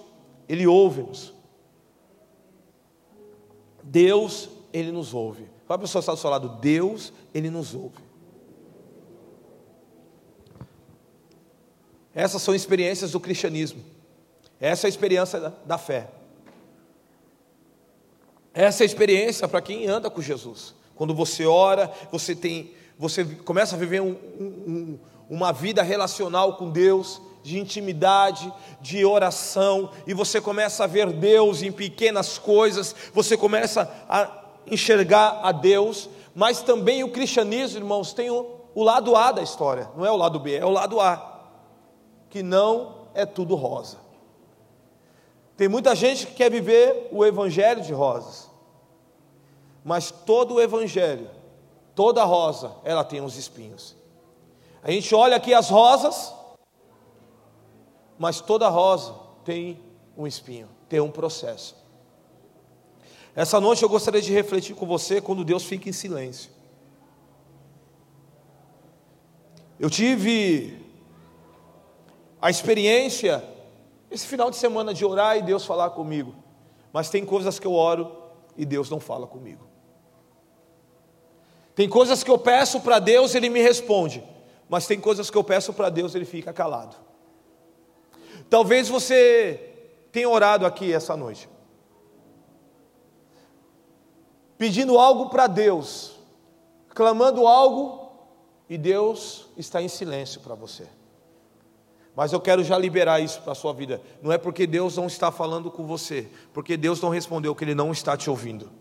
Ele 0.50 0.66
ouve-nos. 0.66 1.34
Deus, 3.88 4.50
Ele 4.74 4.92
nos 4.92 5.14
ouve. 5.14 5.46
Fala 5.66 5.78
a 5.78 5.82
pessoa 5.82 6.02
que 6.02 6.04
está 6.04 6.14
do 6.14 6.20
seu 6.20 6.30
lado, 6.30 6.50
Deus, 6.60 7.14
Ele 7.34 7.50
nos 7.50 7.74
ouve. 7.74 8.08
Essas 12.14 12.42
são 12.42 12.56
experiências 12.56 13.12
do 13.12 13.20
cristianismo. 13.20 13.82
Essa 14.60 14.88
é 14.88 14.88
a 14.88 14.90
experiência 14.90 15.40
da, 15.40 15.54
da 15.66 15.78
fé. 15.78 16.10
Essa 18.54 18.84
é 18.84 18.86
a 18.86 18.88
experiência 18.88 19.48
para 19.48 19.62
quem 19.62 19.88
anda 19.88 20.10
com 20.10 20.22
Jesus. 20.22 20.74
Quando 20.96 21.14
você 21.14 21.46
ora, 21.46 21.92
você 22.12 22.36
tem, 22.36 22.72
você 22.98 23.24
começa 23.24 23.76
a 23.76 23.80
viver 23.80 24.02
um, 24.02 24.18
um, 24.40 25.00
uma 25.30 25.54
vida 25.54 25.84
relacional 25.84 26.58
com 26.58 26.72
Deus, 26.72 27.22
de 27.48 27.58
intimidade, 27.58 28.54
de 28.82 29.06
oração, 29.06 29.90
e 30.06 30.14
você 30.14 30.42
começa 30.42 30.84
a 30.84 30.88
ver 30.88 31.14
Deus 31.14 31.62
em 31.62 31.72
pequenas 31.72 32.38
coisas, 32.38 32.94
você 33.14 33.38
começa 33.38 33.90
a 34.10 34.44
enxergar 34.70 35.40
a 35.42 35.54
Deus, 35.54 36.10
mas 36.36 36.62
também 36.62 37.06
o 37.06 37.12
cristianismo, 37.12 37.80
irmãos, 37.80 38.12
tem 38.12 38.30
o, 38.30 38.46
o 38.76 38.84
lado 38.84 39.16
A 39.16 39.32
da 39.32 39.42
história, 39.42 39.90
não 39.96 40.06
é 40.06 40.12
o 40.12 40.18
lado 40.18 40.42
B, 40.42 40.58
é 40.58 40.66
o 40.66 40.70
lado 40.70 41.00
A, 41.00 41.42
que 42.30 42.44
não 42.44 43.08
é 43.14 43.26
tudo 43.26 43.56
rosa. 43.56 43.96
Tem 45.56 45.70
muita 45.70 45.96
gente 45.96 46.28
que 46.28 46.34
quer 46.34 46.52
viver 46.52 47.08
o 47.14 47.26
evangelho 47.26 47.82
de 47.82 47.94
rosas. 47.94 48.52
Mas 49.86 50.12
todo 50.12 50.56
o 50.56 50.62
evangelho, 50.62 51.30
toda 51.96 52.26
rosa, 52.26 52.74
ela 52.84 53.06
tem 53.06 53.22
uns 53.22 53.38
espinhos. 53.38 53.96
A 54.84 54.92
gente 54.92 55.16
olha 55.16 55.38
aqui 55.38 55.54
as 55.54 55.70
rosas, 55.70 56.34
mas 58.18 58.42
toda 58.42 58.68
rosa 58.70 59.14
tem 59.44 59.80
um 60.18 60.26
espinho, 60.26 60.68
tem 60.90 61.00
um 61.00 61.12
processo. 61.12 61.76
Essa 63.36 63.62
noite 63.62 63.84
eu 63.84 63.90
gostaria 63.90 64.22
de 64.22 64.34
refletir 64.34 64.76
com 64.76 64.86
você 64.86 65.22
quando 65.22 65.44
Deus 65.44 65.64
fica 65.64 65.88
em 65.88 65.94
silêncio. 65.94 66.50
Eu 69.80 69.90
tive 69.90 70.84
a 72.42 72.50
experiência 72.50 73.44
esse 74.10 74.26
final 74.26 74.50
de 74.50 74.56
semana 74.56 74.94
de 74.94 75.06
orar 75.06 75.38
e 75.38 75.42
Deus 75.42 75.66
falar 75.66 75.92
comigo, 75.92 76.34
mas 76.92 77.10
tem 77.10 77.26
coisas 77.26 77.60
que 77.60 77.68
eu 77.68 77.74
oro 77.74 78.12
e 78.56 78.66
Deus 78.66 78.90
não 78.90 79.00
fala 79.00 79.28
comigo. 79.28 79.68
Tem 81.76 81.88
coisas 81.88 82.24
que 82.24 82.32
eu 82.32 82.40
peço 82.40 82.80
para 82.82 82.98
Deus, 82.98 83.36
Ele 83.36 83.50
me 83.50 83.62
responde, 83.62 84.24
mas 84.68 84.88
tem 84.88 85.00
coisas 85.00 85.30
que 85.30 85.38
eu 85.38 85.44
peço 85.44 85.72
para 85.74 85.90
Deus, 85.90 86.16
Ele 86.16 86.26
fica 86.26 86.52
calado. 86.52 87.07
Talvez 88.50 88.88
você 88.88 89.74
tenha 90.12 90.30
orado 90.30 90.66
aqui 90.66 90.94
essa 90.94 91.16
noite, 91.18 91.50
pedindo 94.58 94.98
algo 94.98 95.30
para 95.30 95.48
Deus, 95.48 96.16
clamando 96.90 97.46
algo, 97.46 98.08
e 98.70 98.78
Deus 98.78 99.48
está 99.58 99.82
em 99.82 99.88
silêncio 99.88 100.42
para 100.42 100.56
você. 100.56 100.88
Mas 102.16 102.34
eu 102.34 102.42
quero 102.42 102.64
já 102.64 102.78
liberar 102.78 103.20
isso 103.20 103.42
para 103.42 103.52
a 103.52 103.56
sua 103.56 103.72
vida. 103.72 104.02
Não 104.24 104.32
é 104.32 104.38
porque 104.40 104.66
Deus 104.66 104.98
não 104.98 105.06
está 105.06 105.32
falando 105.32 105.70
com 105.70 105.86
você, 105.86 106.28
porque 106.52 106.76
Deus 106.76 107.00
não 107.00 107.10
respondeu 107.10 107.54
que 107.54 107.64
Ele 107.64 107.76
não 107.76 107.92
está 107.92 108.18
te 108.18 108.30
ouvindo. 108.30 108.72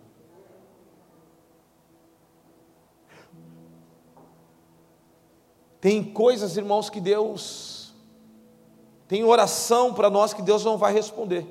Tem 5.81 6.03
coisas, 6.03 6.57
irmãos, 6.57 6.89
que 6.89 7.01
Deus 7.01 7.76
tem 9.09 9.23
oração 9.25 9.95
para 9.95 10.11
nós 10.11 10.35
que 10.35 10.43
Deus 10.43 10.65
não 10.65 10.77
vai 10.77 10.93
responder. 10.93 11.47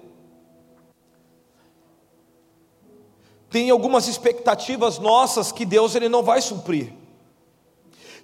Tem 3.50 3.70
algumas 3.70 4.08
expectativas 4.08 5.00
nossas 5.00 5.52
que 5.52 5.66
Deus 5.66 5.96
ele 5.96 6.10
não 6.10 6.22
vai 6.22 6.42
suprir. 6.42 6.92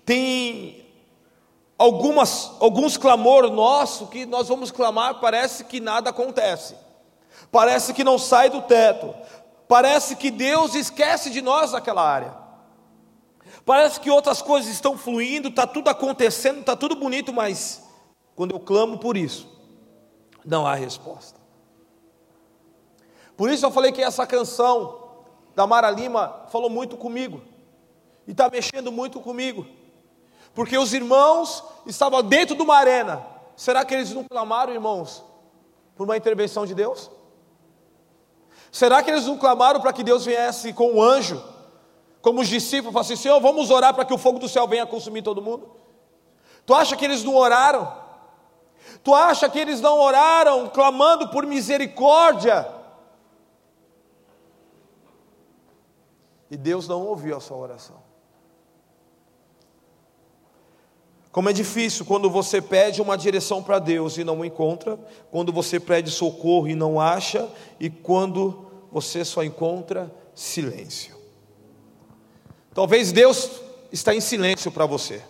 Tem 0.06 0.86
algumas 1.78 2.52
alguns 2.60 2.98
clamor 2.98 3.50
nosso 3.50 4.08
que 4.08 4.26
nós 4.26 4.50
vamos 4.50 4.72
clamar, 4.72 5.22
parece 5.22 5.64
que 5.64 5.80
nada 5.80 6.10
acontece. 6.10 6.76
Parece 7.50 7.94
que 7.94 8.04
não 8.04 8.20
sai 8.20 8.50
do 8.50 8.62
teto. 8.62 9.16
Parece 9.68 10.18
que 10.18 10.30
Deus 10.30 10.76
esquece 10.76 11.30
de 11.30 11.42
nós 11.42 11.72
naquela 11.72 12.06
área. 12.06 12.36
Parece 13.66 14.02
que 14.02 14.10
outras 14.10 14.42
coisas 14.42 14.70
estão 14.70 14.98
fluindo, 14.98 15.48
está 15.48 15.66
tudo 15.66 15.90
acontecendo, 15.90 16.60
está 16.60 16.76
tudo 16.76 16.96
bonito, 16.96 17.32
mas 17.32 17.82
quando 18.42 18.56
eu 18.56 18.60
clamo 18.60 18.98
por 18.98 19.16
isso, 19.16 19.48
não 20.44 20.66
há 20.66 20.74
resposta. 20.74 21.40
Por 23.38 23.52
isso 23.52 23.64
eu 23.64 23.70
falei 23.70 23.92
que 23.92 24.02
essa 24.02 24.26
canção 24.26 25.12
da 25.56 25.68
Mara 25.68 25.92
Lima 25.92 26.48
falou 26.52 26.68
muito 26.68 26.98
comigo, 26.98 27.44
e 28.26 28.32
está 28.32 28.50
mexendo 28.50 28.92
muito 28.92 29.20
comigo, 29.20 29.68
porque 30.56 30.76
os 30.76 30.92
irmãos 30.92 31.64
estavam 31.86 32.24
dentro 32.24 32.56
de 32.56 32.64
uma 32.64 32.76
arena, 32.78 33.24
será 33.56 33.86
que 33.86 33.94
eles 33.94 34.12
não 34.12 34.24
clamaram, 34.24 34.74
irmãos, 34.74 35.24
por 35.96 36.06
uma 36.06 36.18
intervenção 36.18 36.66
de 36.66 36.74
Deus? 36.74 37.12
Será 38.72 39.04
que 39.04 39.12
eles 39.12 39.28
não 39.28 39.38
clamaram 39.38 39.80
para 39.80 39.94
que 39.94 40.04
Deus 40.04 40.26
viesse 40.26 40.74
com 40.74 40.94
um 40.94 41.00
anjo? 41.04 41.40
Como 42.24 42.42
os 42.42 42.48
discípulos 42.48 42.92
falaram 42.92 43.14
assim: 43.14 43.22
Senhor, 43.22 43.40
vamos 43.40 43.70
orar 43.70 43.94
para 43.94 44.04
que 44.04 44.16
o 44.16 44.18
fogo 44.18 44.40
do 44.40 44.50
céu 44.50 44.68
venha 44.68 44.88
consumir 44.88 45.22
todo 45.22 45.44
mundo. 45.44 45.70
Tu 46.66 46.74
acha 46.74 46.96
que 46.96 47.06
eles 47.06 47.24
não 47.24 47.36
oraram? 47.36 48.01
Tu 49.04 49.14
acha 49.14 49.50
que 49.50 49.60
eles 49.60 49.82
não 49.82 50.00
oraram 50.00 50.70
clamando 50.70 51.30
por 51.30 51.46
misericórdia? 51.46 52.68
E 56.50 56.58
Deus 56.58 56.88
não 56.88 57.02
ouviu 57.08 57.36
a 57.36 57.40
sua 57.40 57.58
oração. 57.58 58.12
Como 61.32 61.50
é 61.50 61.54
difícil 61.54 62.06
quando 62.06 62.30
você 62.30 62.62
pede 62.62 63.02
uma 63.02 63.18
direção 63.18 63.64
para 63.64 63.80
Deus 63.80 64.18
e 64.18 64.24
não 64.24 64.44
encontra, 64.44 65.00
quando 65.32 65.54
você 65.54 65.80
pede 65.80 66.12
socorro 66.12 66.68
e 66.68 66.76
não 66.76 67.00
acha, 67.00 67.50
e 67.80 67.90
quando 67.90 68.70
você 68.92 69.24
só 69.24 69.42
encontra 69.42 70.14
silêncio. 70.36 71.16
Talvez 72.74 73.14
Deus 73.14 73.50
está 73.92 74.14
em 74.14 74.20
silêncio 74.20 74.70
para 74.72 74.86
você. 74.86 75.24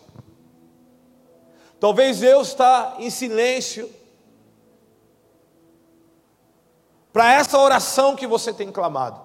Talvez 1.81 2.19
Deus 2.19 2.49
está 2.49 2.97
em 2.99 3.09
silêncio 3.09 3.89
para 7.11 7.33
essa 7.33 7.57
oração 7.57 8.15
que 8.15 8.27
você 8.27 8.53
tem 8.53 8.71
clamado. 8.71 9.19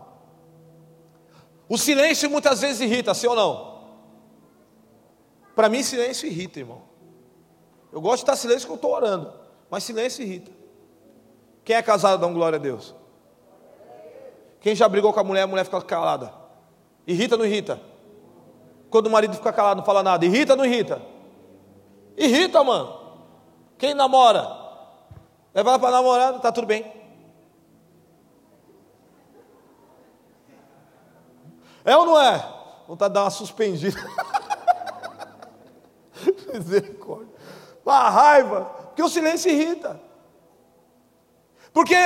O 1.69 1.77
silêncio 1.77 2.31
muitas 2.31 2.63
vezes 2.63 2.81
irrita, 2.81 3.13
sim 3.13 3.27
ou 3.27 3.37
não? 3.37 3.77
Para 5.55 5.69
mim, 5.69 5.83
silêncio 5.83 6.27
irrita, 6.27 6.59
irmão. 6.59 6.81
Eu 7.93 8.01
gosto 8.01 8.17
de 8.17 8.23
estar 8.23 8.37
silêncio 8.37 8.67
quando 8.67 8.83
eu 8.83 8.89
estou 8.89 8.93
orando, 8.95 9.35
mas 9.69 9.85
silêncio 9.85 10.23
irrita. 10.23 10.51
Quem 11.63 11.77
é 11.77 11.83
casado, 11.83 12.19
dá 12.19 12.27
um 12.27 12.33
glória 12.33 12.57
a 12.57 12.61
Deus. 12.61 12.95
Quem 14.61 14.75
já 14.75 14.89
brigou 14.89 15.13
com 15.13 15.21
a 15.21 15.25
mulher, 15.25 15.43
a 15.43 15.47
mulher 15.47 15.65
fica 15.65 15.83
calada. 15.83 16.33
Irrita 17.07 17.35
ou 17.35 17.41
não 17.41 17.45
irrita? 17.45 17.79
Quando 18.89 19.09
o 19.09 19.11
marido 19.11 19.35
fica 19.35 19.53
calado, 19.53 19.77
não 19.77 19.85
fala 19.85 20.03
nada. 20.03 20.25
Irrita 20.25 20.55
ou 20.55 20.57
não 20.57 20.65
irrita? 20.65 21.16
Irrita, 22.17 22.65
mano. 22.65 22.99
Quem 23.79 23.95
namora? 23.95 24.43
Leva 25.55 25.71
ela 25.71 25.79
para 25.79 25.91
namorar, 25.91 26.41
tá 26.41 26.51
tudo 26.51 26.67
bem. 26.67 26.93
É 31.85 31.97
ou 31.97 32.05
não 32.05 32.21
é? 32.21 32.45
Vontade 32.89 33.11
de 33.11 33.15
dar 33.15 33.25
uma 33.25 33.31
suspendida. 33.31 33.99
Misericórdia. 36.53 37.35
Uma 37.85 38.11
raiva. 38.11 38.65
Porque 38.87 39.03
o 39.03 39.09
silêncio 39.09 39.51
irrita. 39.51 40.01
Porque 41.73 41.97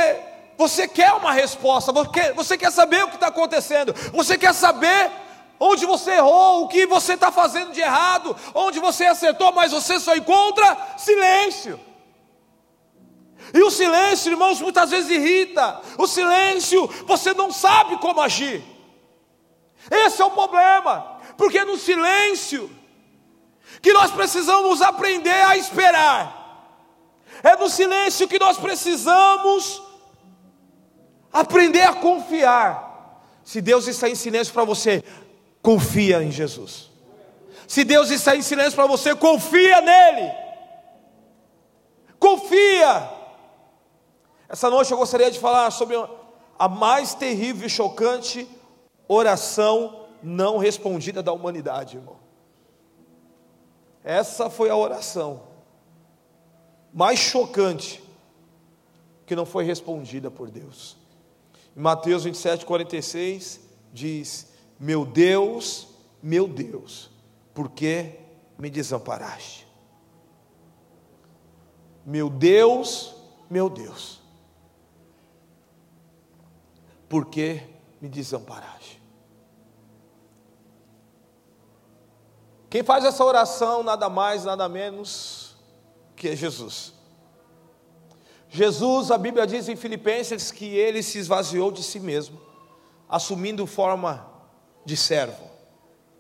você 0.59 0.87
quer 0.87 1.13
uma 1.13 1.33
resposta, 1.33 1.93
você 2.35 2.59
quer 2.59 2.71
saber 2.71 3.05
o 3.05 3.09
que 3.09 3.15
está 3.15 3.29
acontecendo, 3.29 3.95
você 4.13 4.37
quer 4.37 4.53
saber 4.53 5.11
onde 5.61 5.85
você 5.85 6.13
errou, 6.13 6.65
o 6.65 6.69
que 6.69 6.87
você 6.87 7.13
está 7.13 7.31
fazendo 7.31 7.73
de 7.73 7.81
errado, 7.81 8.35
onde 8.55 8.81
você 8.81 9.05
acertou, 9.05 9.53
mas 9.53 9.73
você 9.73 10.01
só 10.01 10.17
encontra 10.17 10.97
silêncio. 10.97 11.79
E 13.53 13.63
o 13.63 13.71
silêncio, 13.71 14.33
irmãos, 14.33 14.61
muitas 14.61 14.91
vezes 14.91 15.11
irrita. 15.11 15.81
O 15.99 16.07
silêncio, 16.07 16.89
você 17.07 17.35
não 17.35 17.53
sabe 17.53 17.99
como 17.99 18.23
agir. 18.23 18.63
Esse 19.91 20.23
é 20.23 20.25
o 20.25 20.31
problema, 20.31 21.19
porque 21.37 21.65
no 21.65 21.77
silêncio 21.77 22.71
que 23.83 23.93
nós 23.93 24.11
precisamos 24.11 24.81
aprender 24.83 25.45
a 25.45 25.57
esperar. 25.57 26.39
É 27.43 27.57
no 27.57 27.69
silêncio 27.69 28.29
que 28.29 28.39
nós 28.39 28.59
precisamos 28.59 29.83
aprender 31.33 31.83
a 31.83 31.95
confiar. 31.95 32.89
Se 33.43 33.61
Deus 33.61 33.87
está 33.87 34.09
em 34.09 34.15
silêncio 34.15 34.53
para 34.53 34.65
você, 34.65 35.03
confia 35.63 36.23
em 36.23 36.31
Jesus. 36.31 36.91
Se 37.67 37.85
Deus 37.85 38.11
está 38.11 38.35
em 38.35 38.43
silêncio 38.43 38.75
para 38.75 38.87
você, 38.87 39.15
confia 39.15 39.81
nele. 39.81 40.33
Confia. 42.19 43.11
Essa 44.49 44.69
noite 44.69 44.91
eu 44.91 44.99
gostaria 44.99 45.31
de 45.31 45.39
falar 45.39 45.71
sobre 45.71 45.97
a 46.59 46.69
mais 46.69 47.15
terrível 47.15 47.67
e 47.67 47.71
chocante 47.71 48.49
oração 49.07 50.07
não 50.23 50.59
respondida 50.59 51.23
da 51.23 51.33
humanidade, 51.33 51.97
irmão. 51.97 52.17
Essa 54.03 54.51
foi 54.51 54.71
a 54.71 54.77
oração 54.77 55.43
mais 56.93 57.19
chocante 57.19 58.03
que 59.25 59.37
não 59.37 59.47
foi 59.47 59.65
respondida 59.65 60.31
por 60.31 60.51
Deus. 60.51 60.97
Em 61.77 61.81
Mateus 61.81 62.25
27, 62.25 62.67
46, 62.67 63.61
diz: 63.93 64.50
Meu 64.81 65.05
Deus, 65.05 65.89
meu 66.23 66.49
Deus, 66.49 67.11
por 67.53 67.69
que 67.69 68.19
me 68.57 68.71
desamparaste? 68.71 69.69
Meu 72.07 72.31
Deus, 72.31 73.15
meu 73.51 73.69
Deus, 73.69 74.23
por 77.11 77.27
que 77.27 77.63
me 78.01 78.09
desamparaste? 78.09 79.03
Quem 82.71 82.83
faz 82.83 83.05
essa 83.05 83.23
oração, 83.23 83.83
nada 83.83 84.09
mais, 84.09 84.45
nada 84.45 84.67
menos 84.67 85.57
que 86.17 86.29
é 86.29 86.37
Jesus. 86.37 86.95
Jesus, 88.49 89.11
a 89.11 89.19
Bíblia 89.19 89.47
diz 89.47 89.69
em 89.69 89.77
Filipenses 89.77 90.51
que 90.51 90.65
ele 90.65 91.03
se 91.03 91.19
esvaziou 91.19 91.71
de 91.71 91.83
si 91.83 92.01
mesmo, 92.01 92.41
assumindo 93.07 93.67
forma 93.67 94.30
de 94.85 94.97
servo, 94.97 95.51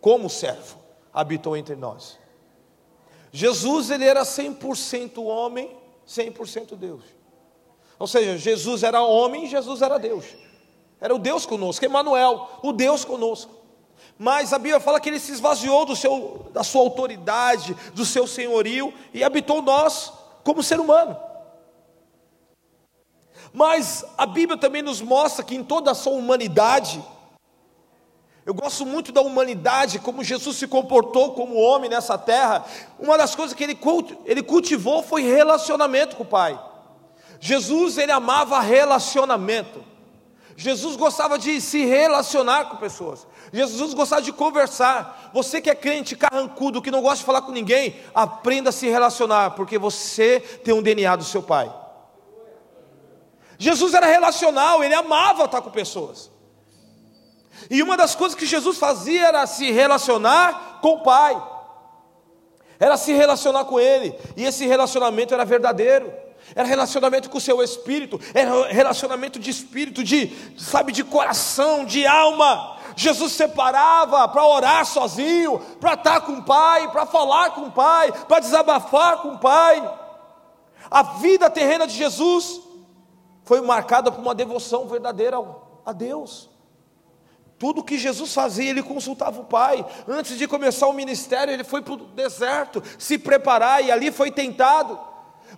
como 0.00 0.28
servo, 0.28 0.78
habitou 1.12 1.56
entre 1.56 1.76
nós. 1.76 2.18
Jesus, 3.32 3.90
ele 3.90 4.04
era 4.04 4.22
100% 4.22 5.22
homem, 5.24 5.76
100% 6.06 6.74
Deus. 6.76 7.04
Ou 7.98 8.06
seja, 8.06 8.36
Jesus 8.38 8.82
era 8.82 9.02
homem, 9.02 9.46
Jesus 9.46 9.82
era 9.82 9.98
Deus. 9.98 10.24
Era 11.00 11.14
o 11.14 11.18
Deus 11.18 11.46
conosco, 11.46 11.84
Emmanuel, 11.84 12.48
o 12.62 12.72
Deus 12.72 13.04
conosco. 13.04 13.60
Mas 14.18 14.52
a 14.52 14.58
Bíblia 14.58 14.80
fala 14.80 15.00
que 15.00 15.08
ele 15.08 15.20
se 15.20 15.32
esvaziou 15.32 15.86
do 15.86 15.96
seu, 15.96 16.50
da 16.52 16.62
sua 16.62 16.82
autoridade, 16.82 17.74
do 17.94 18.04
seu 18.04 18.26
senhorio 18.26 18.92
e 19.14 19.24
habitou 19.24 19.62
nós 19.62 20.12
como 20.44 20.62
ser 20.62 20.80
humano. 20.80 21.16
Mas 23.52 24.04
a 24.16 24.26
Bíblia 24.26 24.58
também 24.58 24.82
nos 24.82 25.00
mostra 25.00 25.44
que 25.44 25.54
em 25.54 25.64
toda 25.64 25.90
a 25.90 25.94
sua 25.94 26.12
humanidade, 26.12 27.02
eu 28.46 28.54
gosto 28.54 28.86
muito 28.86 29.12
da 29.12 29.20
humanidade, 29.20 29.98
como 29.98 30.24
Jesus 30.24 30.56
se 30.56 30.66
comportou 30.66 31.34
como 31.34 31.56
homem 31.56 31.90
nessa 31.90 32.16
terra. 32.16 32.64
Uma 32.98 33.18
das 33.18 33.34
coisas 33.34 33.54
que 33.54 33.62
ele, 33.62 34.42
cultivou 34.42 35.02
foi 35.02 35.22
relacionamento 35.22 36.16
com 36.16 36.22
o 36.22 36.26
Pai. 36.26 36.58
Jesus, 37.38 37.98
ele 37.98 38.12
amava 38.12 38.60
relacionamento. 38.60 39.84
Jesus 40.56 40.96
gostava 40.96 41.38
de 41.38 41.60
se 41.60 41.84
relacionar 41.84 42.66
com 42.66 42.76
pessoas. 42.76 43.26
Jesus 43.52 43.94
gostava 43.94 44.20
de 44.20 44.32
conversar. 44.32 45.30
Você 45.32 45.60
que 45.60 45.70
é 45.70 45.74
crente 45.74 46.16
carrancudo, 46.16 46.82
que 46.82 46.90
não 46.90 47.00
gosta 47.00 47.18
de 47.18 47.24
falar 47.24 47.42
com 47.42 47.52
ninguém, 47.52 47.96
aprenda 48.14 48.70
a 48.70 48.72
se 48.72 48.88
relacionar, 48.88 49.52
porque 49.52 49.78
você 49.78 50.40
tem 50.64 50.74
um 50.74 50.82
DNA 50.82 51.16
do 51.16 51.24
seu 51.24 51.42
pai. 51.42 51.72
Jesus 53.58 53.94
era 53.94 54.06
relacional, 54.06 54.82
ele 54.82 54.94
amava 54.94 55.44
estar 55.44 55.60
com 55.60 55.70
pessoas. 55.70 56.30
E 57.68 57.82
uma 57.82 57.96
das 57.96 58.14
coisas 58.14 58.38
que 58.38 58.46
Jesus 58.46 58.78
fazia 58.78 59.28
era 59.28 59.46
se 59.46 59.70
relacionar 59.70 60.78
com 60.80 60.94
o 60.94 61.02
Pai, 61.02 61.40
era 62.78 62.96
se 62.96 63.12
relacionar 63.12 63.64
com 63.64 63.78
Ele, 63.78 64.14
e 64.36 64.44
esse 64.44 64.66
relacionamento 64.66 65.34
era 65.34 65.44
verdadeiro 65.44 66.10
era 66.54 66.66
relacionamento 66.66 67.30
com 67.30 67.38
o 67.38 67.40
seu 67.40 67.62
espírito, 67.62 68.20
era 68.34 68.66
relacionamento 68.72 69.38
de 69.38 69.50
espírito, 69.50 70.02
de, 70.02 70.32
sabe, 70.58 70.92
de 70.92 71.04
coração, 71.04 71.84
de 71.84 72.06
alma. 72.06 72.76
Jesus 72.96 73.32
separava 73.32 74.26
para 74.28 74.44
orar 74.44 74.84
sozinho, 74.84 75.60
para 75.80 75.94
estar 75.94 76.20
com 76.22 76.32
o 76.32 76.42
Pai, 76.42 76.90
para 76.90 77.06
falar 77.06 77.50
com 77.50 77.62
o 77.62 77.72
Pai, 77.72 78.12
para 78.26 78.40
desabafar 78.40 79.18
com 79.18 79.34
o 79.34 79.38
Pai. 79.38 79.98
A 80.90 81.02
vida 81.02 81.48
terrena 81.48 81.86
de 81.86 81.94
Jesus 81.94 82.60
foi 83.44 83.60
marcada 83.60 84.10
por 84.10 84.20
uma 84.20 84.34
devoção 84.34 84.88
verdadeira 84.88 85.36
a 85.86 85.92
Deus. 85.92 86.49
Tudo 87.60 87.84
que 87.84 87.98
Jesus 87.98 88.32
fazia, 88.32 88.70
ele 88.70 88.82
consultava 88.82 89.38
o 89.38 89.44
Pai. 89.44 89.84
Antes 90.08 90.38
de 90.38 90.48
começar 90.48 90.88
o 90.88 90.94
ministério, 90.94 91.52
ele 91.52 91.62
foi 91.62 91.82
para 91.82 91.92
o 91.92 91.96
deserto 91.98 92.82
se 92.98 93.18
preparar 93.18 93.84
e 93.84 93.90
ali 93.90 94.10
foi 94.10 94.30
tentado. 94.30 94.98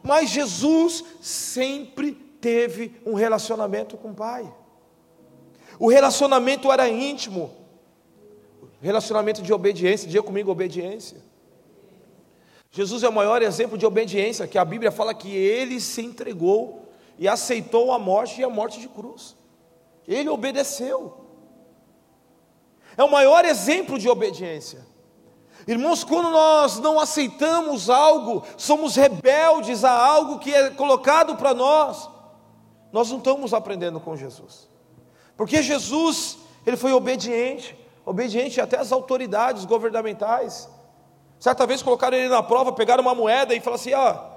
Mas 0.03 0.29
Jesus 0.29 1.05
sempre 1.21 2.11
teve 2.11 3.01
um 3.07 3.15
relacionamento 3.15 3.97
com 3.97 4.11
o 4.11 4.15
Pai. 4.15 4.53
O 5.79 5.88
relacionamento 5.88 6.73
era 6.73 6.88
íntimo. 6.88 7.53
Relacionamento 8.81 9.41
de 9.41 9.53
obediência, 9.53 10.09
diga 10.09 10.25
comigo 10.25 10.51
obediência. 10.51 11.19
Jesus 12.73 13.05
é 13.05 13.09
o 13.09 13.12
maior 13.12 13.43
exemplo 13.43 13.79
de 13.79 13.87
obediência, 13.87 14.49
que 14.49 14.59
a 14.59 14.65
Bíblia 14.65 14.91
fala 14.91 15.15
que 15.15 15.33
ele 15.33 15.81
se 15.81 16.03
entregou 16.03 16.93
e 17.17 17.29
aceitou 17.29 17.93
a 17.93 17.99
morte 18.01 18.41
e 18.41 18.45
a 18.45 18.51
morte 18.51 18.81
de 18.81 18.88
cruz. 18.88 19.37
Ele 20.09 20.29
obedeceu. 20.29 21.21
É 22.96 23.02
o 23.02 23.11
maior 23.11 23.44
exemplo 23.44 23.98
de 23.98 24.09
obediência. 24.09 24.87
Irmãos, 25.66 26.02
quando 26.02 26.31
nós 26.31 26.78
não 26.78 26.98
aceitamos 26.98 27.88
algo, 27.88 28.44
somos 28.57 28.96
rebeldes 28.96 29.85
a 29.85 29.92
algo 29.92 30.38
que 30.38 30.52
é 30.52 30.70
colocado 30.70 31.37
para 31.37 31.55
nós, 31.55 32.09
nós 32.92 33.11
não 33.11 33.18
estamos 33.18 33.55
aprendendo 33.55 34.00
com 34.00 34.16
Jesus. 34.16 34.68
Porque 35.37 35.62
Jesus, 35.62 36.38
ele 36.66 36.76
foi 36.76 36.92
obediente, 36.92 37.76
obediente 38.05 38.61
até 38.61 38.78
às 38.78 38.90
autoridades 38.90 39.64
governamentais. 39.64 40.68
Certa 41.38 41.66
vez 41.66 41.83
colocaram 41.83 42.16
ele 42.16 42.28
na 42.28 42.42
prova, 42.42 42.72
pegaram 42.72 43.02
uma 43.02 43.14
moeda 43.14 43.55
e 43.55 43.61
falaram 43.61 43.81
assim: 43.81 43.94
ó, 43.94 44.33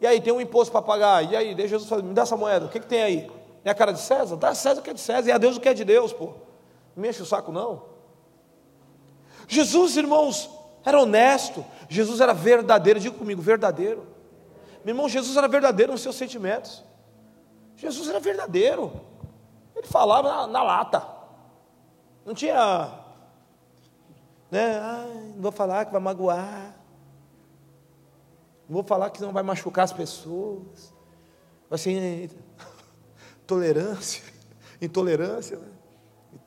e 0.00 0.06
aí, 0.06 0.20
tem 0.20 0.32
um 0.32 0.40
imposto 0.40 0.70
para 0.70 0.82
pagar, 0.82 1.24
e 1.24 1.34
aí, 1.34 1.56
Jesus 1.66 1.88
falar, 1.88 2.02
me 2.02 2.12
dá 2.12 2.22
essa 2.22 2.36
moeda, 2.36 2.66
o 2.66 2.68
que, 2.68 2.78
que 2.78 2.86
tem 2.86 3.02
aí? 3.02 3.30
É 3.64 3.70
a 3.70 3.74
cara 3.74 3.92
de 3.92 4.00
César? 4.00 4.36
Dá 4.36 4.48
a 4.50 4.54
César 4.54 4.80
o 4.80 4.82
que 4.82 4.90
é 4.90 4.92
de 4.92 5.00
César, 5.00 5.28
e 5.28 5.32
a 5.32 5.38
Deus 5.38 5.56
o 5.56 5.60
que 5.60 5.68
é 5.68 5.72
de 5.72 5.82
Deus, 5.84 6.12
pô. 6.12 6.34
Me 6.96 7.08
enche 7.08 7.22
o 7.22 7.26
saco, 7.26 7.50
não. 7.50 7.94
Jesus, 9.48 9.96
irmãos, 9.96 10.50
era 10.84 11.00
honesto, 11.00 11.64
Jesus 11.88 12.20
era 12.20 12.32
verdadeiro, 12.32 13.00
diga 13.00 13.16
comigo, 13.16 13.42
verdadeiro. 13.42 14.06
Meu 14.84 14.94
irmão, 14.94 15.08
Jesus 15.08 15.36
era 15.36 15.48
verdadeiro 15.48 15.92
nos 15.92 16.02
seus 16.02 16.16
sentimentos. 16.16 16.84
Jesus 17.76 18.08
era 18.08 18.20
verdadeiro. 18.20 18.92
Ele 19.74 19.86
falava 19.86 20.28
na, 20.28 20.46
na 20.46 20.62
lata. 20.62 21.06
Não 22.24 22.34
tinha, 22.34 23.04
né? 24.50 24.78
Ah, 24.78 25.06
não 25.34 25.42
vou 25.42 25.52
falar 25.52 25.84
que 25.84 25.92
vai 25.92 26.00
magoar. 26.00 26.74
Não 28.68 28.74
vou 28.74 28.84
falar 28.84 29.10
que 29.10 29.20
não 29.20 29.32
vai 29.32 29.42
machucar 29.42 29.84
as 29.84 29.92
pessoas. 29.92 30.94
Vai 31.68 31.78
ser 31.78 32.30
tolerância, 33.46 34.22
intolerância, 34.80 35.58
né? 35.58 35.73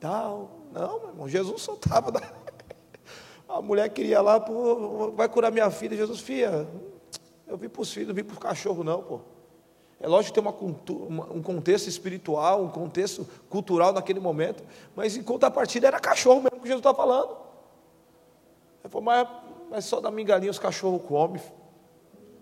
Tal. 0.00 0.50
Não, 0.72 1.00
meu 1.00 1.08
irmão, 1.08 1.28
Jesus 1.28 1.62
soltava 1.62 2.10
da. 2.12 2.20
A 3.48 3.62
mulher 3.62 3.88
queria 3.88 4.20
lá, 4.20 4.38
pô, 4.38 5.10
vai 5.12 5.28
curar 5.28 5.50
minha 5.50 5.70
filha. 5.70 5.96
Jesus, 5.96 6.20
filha, 6.20 6.68
eu 7.46 7.56
vim 7.56 7.68
para 7.68 7.80
os 7.80 7.92
filhos, 7.92 8.08
não 8.08 8.14
vim 8.14 8.22
para 8.22 8.36
cachorro, 8.36 8.84
não, 8.84 9.02
pô. 9.02 9.20
É 10.00 10.06
lógico 10.06 10.34
que 10.34 10.40
tem 10.40 10.88
uma, 11.08 11.24
um 11.32 11.42
contexto 11.42 11.88
espiritual, 11.88 12.62
um 12.62 12.68
contexto 12.68 13.26
cultural 13.48 13.92
naquele 13.92 14.20
momento, 14.20 14.62
mas 14.94 15.16
em 15.16 15.22
contrapartida 15.22 15.88
era 15.88 15.98
cachorro 15.98 16.42
mesmo 16.42 16.60
que 16.60 16.68
Jesus 16.68 16.80
está 16.80 16.94
falando. 16.94 17.36
Ele 18.84 18.90
falou, 18.90 19.04
mas, 19.04 19.28
mas 19.70 19.84
só 19.86 20.00
da 20.00 20.10
mingalinha 20.10 20.50
os 20.50 20.58
cachorros 20.58 21.02
comem. 21.02 21.42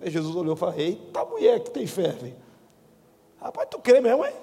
Aí 0.00 0.10
Jesus 0.10 0.36
olhou 0.36 0.54
e 0.54 0.58
falou: 0.58 0.74
Eita 0.78 1.24
mulher 1.24 1.60
que 1.60 1.70
tem 1.70 1.86
fé, 1.86 2.08
velho. 2.08 2.36
Rapaz, 3.40 3.68
tu 3.70 3.78
crê 3.78 4.00
mesmo, 4.00 4.24
hein? 4.26 4.34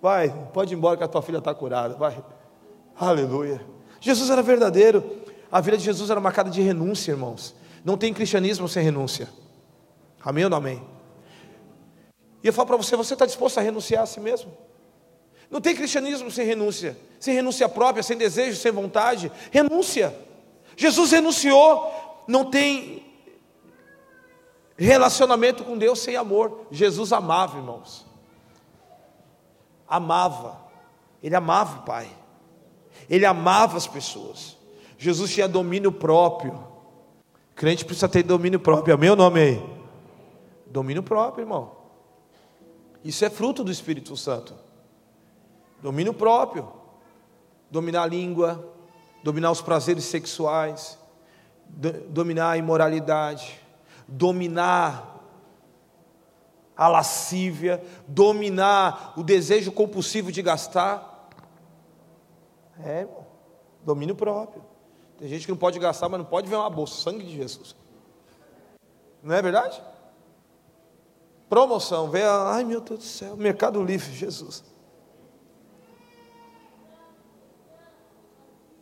Vai, 0.00 0.28
pode 0.52 0.72
ir 0.72 0.76
embora 0.76 0.96
que 0.96 1.02
a 1.02 1.08
tua 1.08 1.22
filha 1.22 1.38
está 1.38 1.52
curada. 1.52 1.94
Vai. 1.94 2.22
Aleluia. 2.98 3.64
Jesus 4.00 4.30
era 4.30 4.42
verdadeiro. 4.42 5.22
A 5.50 5.60
vida 5.60 5.76
de 5.76 5.84
Jesus 5.84 6.10
era 6.10 6.20
marcada 6.20 6.50
de 6.50 6.60
renúncia, 6.62 7.12
irmãos. 7.12 7.54
Não 7.84 7.96
tem 7.96 8.12
cristianismo 8.12 8.68
sem 8.68 8.82
renúncia. 8.82 9.28
Amém 10.24 10.44
ou 10.44 10.50
não 10.50 10.58
amém? 10.58 10.82
E 12.42 12.46
eu 12.46 12.52
falo 12.52 12.66
para 12.66 12.76
você: 12.76 12.96
você 12.96 13.14
está 13.14 13.26
disposto 13.26 13.58
a 13.58 13.62
renunciar 13.62 14.02
a 14.02 14.06
si 14.06 14.20
mesmo? 14.20 14.52
Não 15.50 15.60
tem 15.60 15.76
cristianismo 15.76 16.30
sem 16.30 16.44
renúncia, 16.44 16.98
sem 17.20 17.34
renúncia 17.34 17.68
própria, 17.68 18.02
sem 18.02 18.16
desejo, 18.16 18.58
sem 18.58 18.72
vontade. 18.72 19.30
Renúncia. 19.50 20.16
Jesus 20.76 21.12
renunciou. 21.12 22.24
Não 22.26 22.50
tem 22.50 23.04
relacionamento 24.76 25.62
com 25.62 25.78
Deus 25.78 26.00
sem 26.00 26.16
amor. 26.16 26.66
Jesus 26.72 27.12
amava, 27.12 27.56
irmãos. 27.58 28.04
Amava. 29.86 30.60
Ele 31.22 31.36
amava 31.36 31.80
o 31.80 31.82
Pai. 31.82 32.08
Ele 33.08 33.24
amava 33.24 33.76
as 33.76 33.86
pessoas. 33.86 34.56
Jesus 34.98 35.32
tinha 35.32 35.48
domínio 35.48 35.92
próprio. 35.92 36.52
O 37.52 37.54
crente 37.54 37.84
precisa 37.84 38.08
ter 38.08 38.22
domínio 38.22 38.60
próprio. 38.60 38.94
É 38.94 38.96
meu 38.96 39.14
nome 39.14 39.40
aí. 39.40 39.76
Domínio 40.66 41.02
próprio, 41.02 41.42
irmão. 41.44 41.72
Isso 43.04 43.24
é 43.24 43.30
fruto 43.30 43.62
do 43.62 43.70
Espírito 43.70 44.16
Santo. 44.16 44.54
Domínio 45.82 46.12
próprio. 46.12 46.68
Dominar 47.70 48.02
a 48.02 48.06
língua, 48.06 48.72
dominar 49.22 49.50
os 49.50 49.60
prazeres 49.60 50.04
sexuais, 50.04 50.98
dominar 52.08 52.50
a 52.50 52.56
imoralidade, 52.56 53.60
dominar 54.06 55.16
a 56.76 56.88
lascívia, 56.88 57.82
dominar 58.06 59.14
o 59.16 59.22
desejo 59.22 59.72
compulsivo 59.72 60.30
de 60.30 60.42
gastar. 60.42 61.15
É, 62.84 63.00
irmão, 63.00 63.26
domínio 63.84 64.14
próprio. 64.14 64.62
Tem 65.18 65.28
gente 65.28 65.46
que 65.46 65.50
não 65.50 65.58
pode 65.58 65.78
gastar, 65.78 66.08
mas 66.08 66.18
não 66.18 66.26
pode 66.26 66.48
ver 66.48 66.56
uma 66.56 66.68
bolsa, 66.68 67.00
sangue 67.02 67.24
de 67.24 67.34
Jesus. 67.34 67.74
Não 69.22 69.34
é 69.34 69.40
verdade? 69.40 69.82
Promoção, 71.48 72.10
vê, 72.10 72.22
ai 72.22 72.64
meu 72.64 72.80
Deus 72.80 73.00
do 73.00 73.04
céu, 73.04 73.36
Mercado 73.36 73.82
Livre, 73.82 74.12
Jesus. 74.12 74.64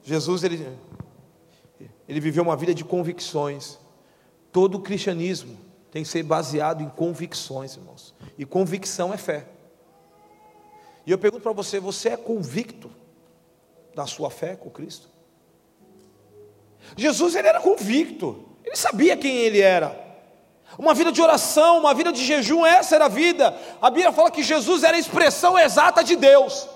Jesus, 0.02 0.44
ele, 0.44 0.78
ele 2.08 2.20
viveu 2.20 2.42
uma 2.42 2.56
vida 2.56 2.74
de 2.74 2.84
convicções. 2.84 3.78
Todo 4.52 4.76
o 4.76 4.80
cristianismo 4.80 5.56
tem 5.90 6.02
que 6.02 6.08
ser 6.08 6.22
baseado 6.22 6.82
em 6.82 6.88
convicções, 6.88 7.76
irmãos. 7.76 8.14
E 8.36 8.44
convicção 8.44 9.14
é 9.14 9.16
fé. 9.16 9.48
E 11.06 11.10
eu 11.10 11.18
pergunto 11.18 11.42
para 11.42 11.52
você: 11.52 11.80
você 11.80 12.10
é 12.10 12.16
convicto 12.16 12.90
da 13.94 14.06
sua 14.06 14.30
fé 14.30 14.56
com 14.56 14.70
Cristo? 14.70 15.08
Jesus 16.96 17.34
ele 17.34 17.48
era 17.48 17.60
convicto, 17.60 18.44
ele 18.64 18.76
sabia 18.76 19.16
quem 19.16 19.36
ele 19.36 19.60
era. 19.60 20.02
Uma 20.78 20.92
vida 20.92 21.12
de 21.12 21.22
oração, 21.22 21.78
uma 21.78 21.94
vida 21.94 22.12
de 22.12 22.24
jejum, 22.24 22.66
essa 22.66 22.96
era 22.96 23.04
a 23.04 23.08
vida. 23.08 23.56
A 23.80 23.90
Bíblia 23.90 24.12
fala 24.12 24.30
que 24.30 24.42
Jesus 24.42 24.82
era 24.82 24.96
a 24.96 25.00
expressão 25.00 25.58
exata 25.58 26.02
de 26.02 26.16
Deus. 26.16 26.68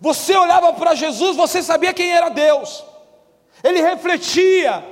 Você 0.00 0.36
olhava 0.36 0.72
para 0.74 0.94
Jesus, 0.94 1.36
você 1.36 1.62
sabia 1.62 1.92
quem 1.92 2.12
era 2.12 2.28
Deus. 2.28 2.84
Ele 3.62 3.80
refletia 3.80 4.84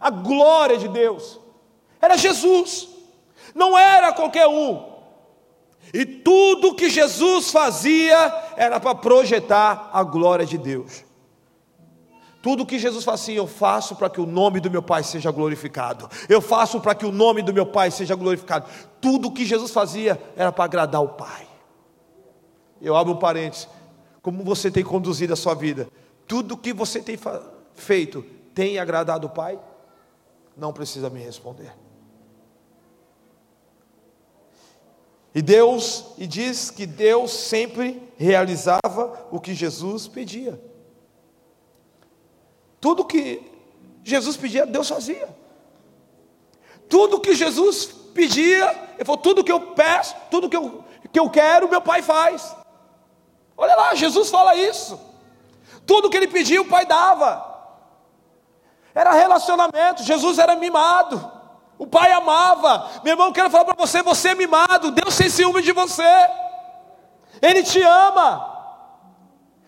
a 0.00 0.10
glória 0.10 0.76
de 0.76 0.88
Deus. 0.88 1.38
Era 2.00 2.16
Jesus. 2.16 2.88
Não 3.54 3.78
era 3.78 4.12
qualquer 4.12 4.48
um. 4.48 4.89
E 5.92 6.04
tudo 6.04 6.74
que 6.74 6.88
Jesus 6.88 7.50
fazia 7.50 8.16
era 8.56 8.78
para 8.78 8.94
projetar 8.94 9.90
a 9.92 10.02
glória 10.02 10.46
de 10.46 10.56
Deus. 10.56 11.04
Tudo 12.42 12.64
que 12.64 12.78
Jesus 12.78 13.04
fazia, 13.04 13.36
eu 13.36 13.46
faço 13.46 13.94
para 13.94 14.08
que 14.08 14.20
o 14.20 14.24
nome 14.24 14.60
do 14.60 14.70
meu 14.70 14.82
Pai 14.82 15.02
seja 15.02 15.30
glorificado. 15.30 16.08
Eu 16.28 16.40
faço 16.40 16.80
para 16.80 16.94
que 16.94 17.04
o 17.04 17.12
nome 17.12 17.42
do 17.42 17.52
meu 17.52 17.66
Pai 17.66 17.90
seja 17.90 18.14
glorificado. 18.14 18.66
Tudo 19.00 19.30
que 19.30 19.44
Jesus 19.44 19.70
fazia 19.72 20.20
era 20.36 20.50
para 20.50 20.64
agradar 20.64 21.02
o 21.02 21.08
Pai. 21.08 21.46
Eu 22.80 22.96
abro 22.96 23.12
um 23.12 23.18
parênteses. 23.18 23.68
Como 24.22 24.42
você 24.42 24.70
tem 24.70 24.82
conduzido 24.82 25.34
a 25.34 25.36
sua 25.36 25.54
vida? 25.54 25.88
Tudo 26.26 26.56
que 26.56 26.72
você 26.72 27.02
tem 27.02 27.18
feito 27.74 28.24
tem 28.54 28.78
agradado 28.78 29.26
o 29.26 29.30
Pai? 29.30 29.58
Não 30.56 30.72
precisa 30.72 31.10
me 31.10 31.20
responder. 31.20 31.72
E 35.34 35.40
Deus, 35.40 36.06
e 36.18 36.26
diz 36.26 36.70
que 36.70 36.86
Deus 36.86 37.30
sempre 37.30 38.02
realizava 38.16 39.28
o 39.30 39.38
que 39.38 39.54
Jesus 39.54 40.08
pedia. 40.08 40.60
Tudo 42.80 43.04
que 43.04 43.42
Jesus 44.02 44.36
pedia, 44.36 44.66
Deus 44.66 44.88
fazia. 44.88 45.28
Tudo 46.88 47.20
que 47.20 47.34
Jesus 47.34 47.86
pedia, 48.12 48.70
ele 48.96 49.04
falou: 49.04 49.20
tudo 49.20 49.44
que 49.44 49.52
eu 49.52 49.60
peço, 49.72 50.16
tudo 50.30 50.48
que 50.48 50.56
eu, 50.56 50.84
que 51.12 51.20
eu 51.20 51.30
quero, 51.30 51.68
meu 51.68 51.80
pai 51.80 52.02
faz. 52.02 52.56
Olha 53.56 53.76
lá, 53.76 53.94
Jesus 53.94 54.30
fala 54.30 54.56
isso. 54.56 54.98
Tudo 55.86 56.10
que 56.10 56.16
ele 56.16 56.26
pedia, 56.28 56.60
o 56.60 56.68
pai 56.68 56.86
dava. 56.86 57.48
Era 58.92 59.12
relacionamento, 59.12 60.02
Jesus 60.02 60.38
era 60.38 60.56
mimado. 60.56 61.39
O 61.80 61.86
pai 61.86 62.12
amava. 62.12 62.90
Meu 63.02 63.14
irmão, 63.14 63.32
quero 63.32 63.48
falar 63.48 63.64
para 63.64 63.74
você: 63.74 64.02
você 64.02 64.28
é 64.28 64.34
mimado. 64.34 64.90
Deus 64.90 65.16
tem 65.16 65.30
ciúme 65.30 65.62
de 65.62 65.72
você. 65.72 66.04
Ele 67.40 67.62
te 67.62 67.80
ama. 67.80 68.46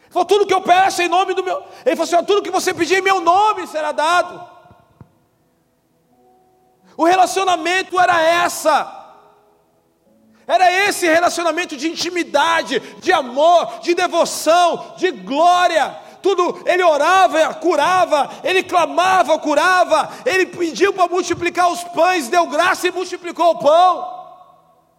Ele 0.03 0.11
falou: 0.11 0.27
tudo 0.27 0.47
que 0.47 0.53
eu 0.53 0.61
peço 0.61 1.01
em 1.01 1.09
nome 1.09 1.33
do 1.33 1.43
meu. 1.43 1.65
Ele 1.87 1.97
falou 1.97 2.15
assim: 2.15 2.27
tudo 2.27 2.43
que 2.43 2.51
você 2.51 2.75
pedir 2.75 2.99
em 2.99 3.01
meu 3.01 3.23
nome 3.23 3.67
será 3.67 3.93
dado. 3.93 4.47
O 6.99 7.05
relacionamento 7.05 7.99
era 7.99 8.21
essa. 8.21 8.99
Era 10.47 10.71
esse 10.71 11.07
relacionamento 11.07 11.79
de 11.79 11.89
intimidade, 11.89 12.79
de 13.01 13.11
amor, 13.11 13.81
de 13.81 13.95
devoção, 13.95 14.97
de 14.99 15.11
glória. 15.13 15.97
Tudo, 16.23 16.63
ele 16.65 16.83
orava, 16.83 17.53
curava, 17.55 18.31
ele 18.45 18.63
clamava, 18.63 19.39
curava, 19.39 20.11
ele 20.25 20.47
pediu 20.47 20.93
para 20.93 21.09
multiplicar 21.09 21.71
os 21.71 21.83
pães, 21.83 22.29
deu 22.29 22.47
graça 22.47 22.87
e 22.87 22.93
multiplicou 22.93 23.51
o 23.51 23.59
pão. 23.59 24.23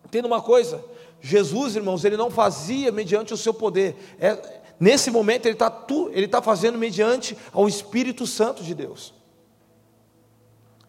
Entenda 0.05 0.27
uma 0.27 0.41
coisa: 0.41 0.83
Jesus, 1.21 1.75
irmãos, 1.75 2.03
ele 2.03 2.17
não 2.17 2.29
fazia 2.29 2.91
mediante 2.91 3.33
o 3.33 3.37
seu 3.37 3.53
poder, 3.53 3.95
é, 4.19 4.61
nesse 4.79 5.09
momento 5.09 5.45
ele 5.45 5.55
está 5.55 5.71
tá 5.71 6.41
fazendo 6.41 6.77
mediante 6.77 7.37
ao 7.53 7.67
Espírito 7.67 8.27
Santo 8.27 8.61
de 8.61 8.75
Deus. 8.75 9.13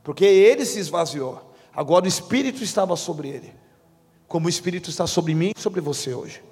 Porque 0.03 0.25
ele 0.25 0.67
se 0.67 0.79
esvaziou. 0.79 1.55
Agora 1.75 2.05
o 2.05 2.09
Espírito 2.09 2.63
estava 2.63 2.95
sobre 2.97 3.29
ele. 3.29 3.55
Como 4.29 4.47
o 4.47 4.51
Espírito 4.51 4.91
está 4.91 5.07
sobre 5.07 5.35
mim 5.35 5.53
e 5.57 5.61
sobre 5.61 5.81
você 5.81 6.13
hoje. 6.13 6.43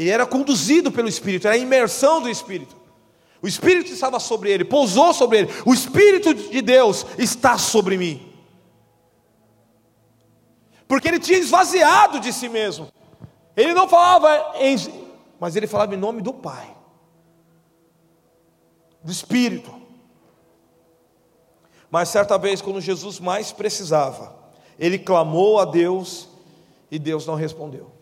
Ele 0.00 0.08
era 0.08 0.24
conduzido 0.24 0.90
pelo 0.90 1.08
Espírito, 1.08 1.46
era 1.46 1.56
a 1.56 1.58
imersão 1.58 2.22
do 2.22 2.28
Espírito. 2.30 2.74
O 3.42 3.46
Espírito 3.46 3.92
estava 3.92 4.18
sobre 4.18 4.50
ele, 4.50 4.64
pousou 4.64 5.12
sobre 5.12 5.40
ele. 5.40 5.50
O 5.66 5.74
Espírito 5.74 6.32
de 6.32 6.62
Deus 6.62 7.04
está 7.18 7.58
sobre 7.58 7.98
mim. 7.98 8.32
Porque 10.88 11.06
ele 11.06 11.18
tinha 11.18 11.38
esvaziado 11.38 12.18
de 12.18 12.32
si 12.32 12.48
mesmo. 12.48 12.88
Ele 13.54 13.74
não 13.74 13.86
falava 13.86 14.54
em, 14.58 14.74
mas 15.38 15.54
ele 15.54 15.66
falava 15.66 15.94
em 15.94 15.98
nome 15.98 16.22
do 16.22 16.32
Pai, 16.32 16.74
do 19.04 19.12
Espírito. 19.12 19.70
Mas 21.90 22.08
certa 22.08 22.38
vez, 22.38 22.62
quando 22.62 22.80
Jesus 22.80 23.20
mais 23.20 23.52
precisava, 23.52 24.34
ele 24.78 24.98
clamou 24.98 25.58
a 25.58 25.66
Deus 25.66 26.26
e 26.90 26.98
Deus 26.98 27.26
não 27.26 27.34
respondeu. 27.34 27.99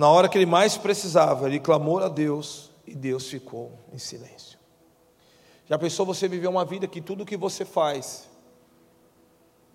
Na 0.00 0.08
hora 0.08 0.30
que 0.30 0.38
ele 0.38 0.46
mais 0.46 0.78
precisava, 0.78 1.46
ele 1.46 1.60
clamou 1.60 1.98
a 1.98 2.08
Deus 2.08 2.70
e 2.86 2.94
Deus 2.94 3.28
ficou 3.28 3.78
em 3.92 3.98
silêncio. 3.98 4.58
Já 5.66 5.78
pensou 5.78 6.06
você 6.06 6.26
viver 6.26 6.48
uma 6.48 6.64
vida 6.64 6.88
que 6.88 7.02
tudo 7.02 7.26
que 7.26 7.36
você 7.36 7.66
faz, 7.66 8.26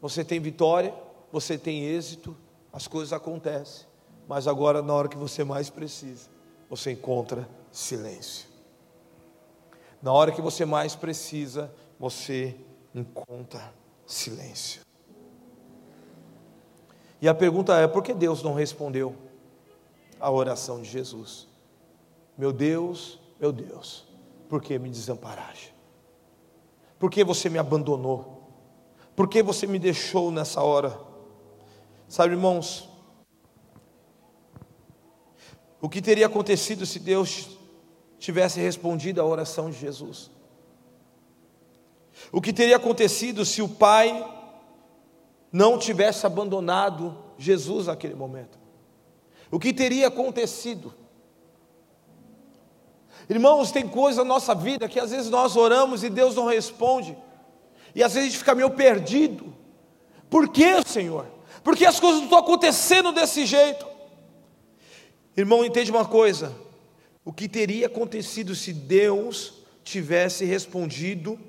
você 0.02 0.26
tem 0.26 0.40
vitória, 0.40 0.92
você 1.32 1.60
tem 1.60 1.86
êxito, 1.86 2.36
as 2.74 2.88
coisas 2.88 3.14
acontecem. 3.14 3.86
Mas 4.28 4.48
agora, 4.48 4.82
na 4.82 4.96
hora 4.96 5.08
que 5.08 5.16
você 5.16 5.44
mais 5.44 5.70
precisa, 5.70 6.28
você 6.68 6.94
encontra 6.94 7.48
silêncio. 7.72 8.50
Na 10.02 10.12
hora 10.12 10.32
que 10.32 10.42
você 10.42 10.66
mais 10.66 10.96
precisa, 10.96 11.72
você 12.00 12.56
encontra 12.96 13.72
silêncio. 14.08 14.82
E 17.22 17.30
a 17.30 17.36
pergunta 17.36 17.80
é: 17.80 17.88
por 17.88 18.02
que 18.02 18.12
Deus 18.12 18.42
não 18.42 18.56
respondeu 18.56 19.24
a 20.20 20.30
oração 20.32 20.82
de 20.82 20.90
Jesus? 20.90 21.48
Meu 22.38 22.52
Deus, 22.52 23.20
meu 23.40 23.52
Deus, 23.52 24.06
por 24.50 24.62
que 24.62 24.78
me 24.78 24.90
desamparaste? 24.90 25.74
Por 27.00 27.10
que 27.10 27.24
você 27.24 27.50
me 27.50 27.58
abandonou? 27.58 28.36
Por 29.16 29.28
que 29.28 29.42
você 29.42 29.66
me 29.66 29.80
deixou 29.80 30.32
nessa 30.32 30.62
hora? 30.62 31.00
Sabe, 32.08 32.34
irmãos, 32.34 32.90
o 35.82 35.90
que 35.90 36.02
teria 36.02 36.26
acontecido 36.26 36.86
se 36.86 37.00
Deus 37.00 37.50
tivesse 38.20 38.60
respondido 38.60 39.22
à 39.22 39.26
oração 39.26 39.70
de 39.70 39.78
Jesus? 39.78 40.32
O 42.32 42.42
que 42.42 42.52
teria 42.52 42.78
acontecido 42.78 43.46
se 43.46 43.62
o 43.62 43.70
Pai 43.70 44.34
não 45.52 45.78
tivesse 45.78 46.26
abandonado 46.26 47.18
Jesus 47.38 47.88
naquele 47.88 48.16
momento? 48.16 48.65
O 49.52 49.60
que 49.60 49.74
teria 49.74 50.08
acontecido? 50.08 50.94
Irmãos, 53.30 53.72
tem 53.72 53.88
coisa 53.88 54.24
na 54.24 54.30
nossa 54.30 54.54
vida 54.54 54.88
que 54.88 55.00
às 55.00 55.12
vezes 55.12 55.30
nós 55.30 55.56
oramos 55.56 56.04
e 56.04 56.10
Deus 56.10 56.36
não 56.36 56.46
responde, 56.46 57.18
e 57.94 58.04
às 58.04 58.14
vezes 58.14 58.28
a 58.28 58.32
gente 58.32 58.40
fica 58.40 58.54
meio 58.54 58.70
perdido. 58.72 59.54
Por 60.30 60.50
que, 60.50 60.84
Senhor? 60.86 61.26
Porque 61.64 61.86
as 61.86 62.00
coisas 62.00 62.18
não 62.20 62.26
estão 62.26 62.40
acontecendo 62.40 63.12
desse 63.12 63.46
jeito. 63.46 63.88
Irmão, 65.36 65.66
entende 65.66 65.90
uma 65.90 66.06
coisa: 66.06 66.56
o 67.24 67.34
que 67.34 67.50
teria 67.50 67.88
acontecido 67.88 68.54
se 68.54 68.72
Deus 68.72 69.54
tivesse 69.84 70.46
respondido 70.46 71.40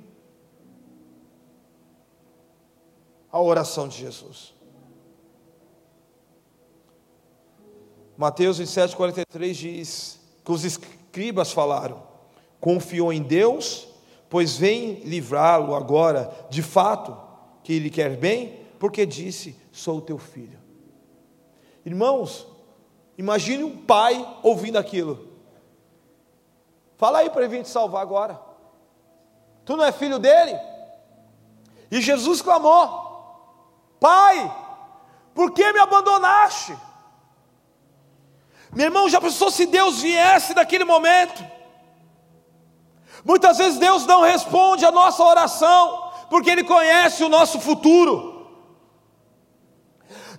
à 3.30 3.40
oração 3.40 3.86
de 3.86 3.98
Jesus? 3.98 4.55
Mateus 8.16 8.58
27, 8.58 8.96
43 8.96 9.56
diz 9.56 10.20
que 10.44 10.52
os 10.52 10.64
escribas 10.64 11.52
falaram: 11.52 12.02
confiou 12.60 13.12
em 13.12 13.22
Deus, 13.22 13.88
pois 14.28 14.56
vem 14.56 15.00
livrá-lo 15.04 15.74
agora, 15.74 16.30
de 16.50 16.62
fato, 16.62 17.16
que 17.62 17.72
ele 17.72 17.90
quer 17.90 18.16
bem, 18.16 18.60
porque 18.78 19.04
disse: 19.04 19.56
Sou 19.70 20.00
teu 20.00 20.18
filho. 20.18 20.58
Irmãos, 21.84 22.46
Imagine 23.18 23.64
um 23.64 23.76
pai 23.76 24.38
ouvindo 24.42 24.76
aquilo. 24.76 25.32
Fala 26.96 27.18
aí 27.18 27.30
para 27.30 27.42
ele 27.42 27.56
vir 27.56 27.62
te 27.62 27.68
salvar 27.68 28.02
agora. 28.02 28.40
Tu 29.64 29.76
não 29.76 29.84
é 29.84 29.92
filho 29.92 30.18
dele? 30.18 30.58
E 31.90 32.00
Jesus 32.00 32.42
clamou: 32.42 33.96
Pai, 33.98 34.54
por 35.34 35.52
que 35.52 35.72
me 35.72 35.78
abandonaste? 35.78 36.76
Meu 38.76 38.88
irmão, 38.88 39.08
já 39.08 39.18
pensou 39.18 39.50
se 39.50 39.64
Deus 39.64 40.02
viesse 40.02 40.52
naquele 40.52 40.84
momento? 40.84 41.42
Muitas 43.24 43.56
vezes 43.56 43.78
Deus 43.78 44.04
não 44.04 44.20
responde 44.20 44.84
a 44.84 44.92
nossa 44.92 45.24
oração, 45.24 46.12
porque 46.28 46.50
Ele 46.50 46.62
conhece 46.62 47.24
o 47.24 47.28
nosso 47.30 47.58
futuro. 47.58 48.46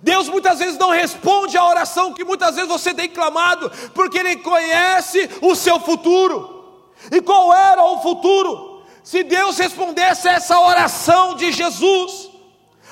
Deus 0.00 0.28
muitas 0.28 0.60
vezes 0.60 0.78
não 0.78 0.90
responde 0.90 1.58
à 1.58 1.64
oração 1.66 2.14
que 2.14 2.22
muitas 2.22 2.54
vezes 2.54 2.70
você 2.70 2.94
tem 2.94 3.08
clamado, 3.08 3.72
porque 3.92 4.18
Ele 4.18 4.36
conhece 4.36 5.28
o 5.42 5.56
seu 5.56 5.80
futuro. 5.80 6.86
E 7.10 7.20
qual 7.20 7.52
era 7.52 7.82
o 7.82 8.00
futuro? 8.00 8.84
Se 9.02 9.24
Deus 9.24 9.58
respondesse 9.58 10.28
a 10.28 10.34
essa 10.34 10.60
oração 10.60 11.34
de 11.34 11.50
Jesus, 11.50 12.27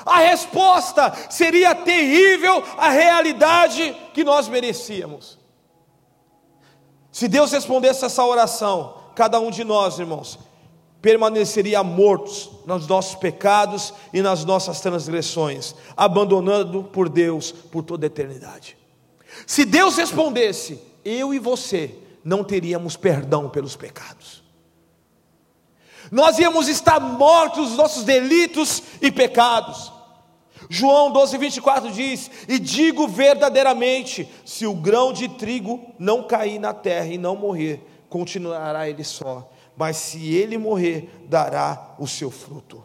a 0.07 0.19
resposta 0.19 1.13
seria 1.29 1.75
terrível 1.75 2.63
à 2.79 2.89
realidade 2.91 3.95
que 4.15 4.23
nós 4.23 4.49
merecíamos. 4.49 5.37
Se 7.11 7.27
Deus 7.27 7.51
respondesse 7.51 8.05
essa 8.05 8.25
oração, 8.25 8.95
cada 9.15 9.41
um 9.41 9.51
de 9.51 9.65
nós, 9.65 9.99
irmãos, 9.99 10.39
permaneceria 11.03 11.83
mortos 11.83 12.51
nos 12.67 12.87
nossos 12.87 13.17
pecados 13.17 13.93
e 14.13 14.23
nas 14.23 14.45
nossas 14.45 14.81
transgressões, 14.81 15.75
abandonando 15.97 16.85
por 16.85 17.09
Deus 17.09 17.51
por 17.51 17.83
toda 17.83 18.07
a 18.07 18.09
eternidade. 18.09 18.77
Se 19.47 19.65
Deus 19.65 19.97
respondesse, 19.97 20.81
eu 21.05 21.35
e 21.35 21.39
você 21.39 21.95
não 22.25 22.45
teríamos 22.45 22.97
perdão 22.97 23.49
pelos 23.49 23.77
pecados. 23.77 24.43
Nós 26.11 26.39
íamos 26.39 26.69
estar 26.69 27.01
mortos 27.01 27.71
nos 27.71 27.77
nossos 27.77 28.05
delitos 28.05 28.83
e 29.01 29.11
pecados. 29.11 29.96
João 30.69 31.11
12, 31.13 31.39
24 31.39 31.91
diz: 31.91 32.31
E 32.49 32.59
digo 32.59 33.07
verdadeiramente: 33.07 34.29
se 34.45 34.67
o 34.67 34.75
grão 34.75 35.13
de 35.13 35.29
trigo 35.29 35.95
não 35.99 36.23
cair 36.23 36.59
na 36.59 36.73
terra 36.75 37.07
e 37.07 37.19
não 37.19 37.37
morrer, 37.37 37.81
continuará 38.09 38.89
ele 38.89 39.05
só 39.05 39.51
mas 39.77 39.99
se 39.99 40.35
ele 40.35 40.57
morrer, 40.57 41.27
dará 41.29 41.95
o 41.99 42.07
seu 42.07 42.31
fruto. 42.31 42.83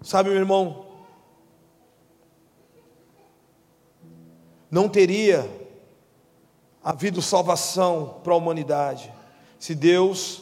Sabe, 0.00 0.30
meu 0.30 0.38
irmão, 0.38 0.86
não 4.70 4.88
teria 4.88 5.46
havido 6.82 7.20
salvação 7.20 8.20
para 8.24 8.32
a 8.32 8.36
humanidade 8.36 9.12
se 9.58 9.74
Deus 9.74 10.40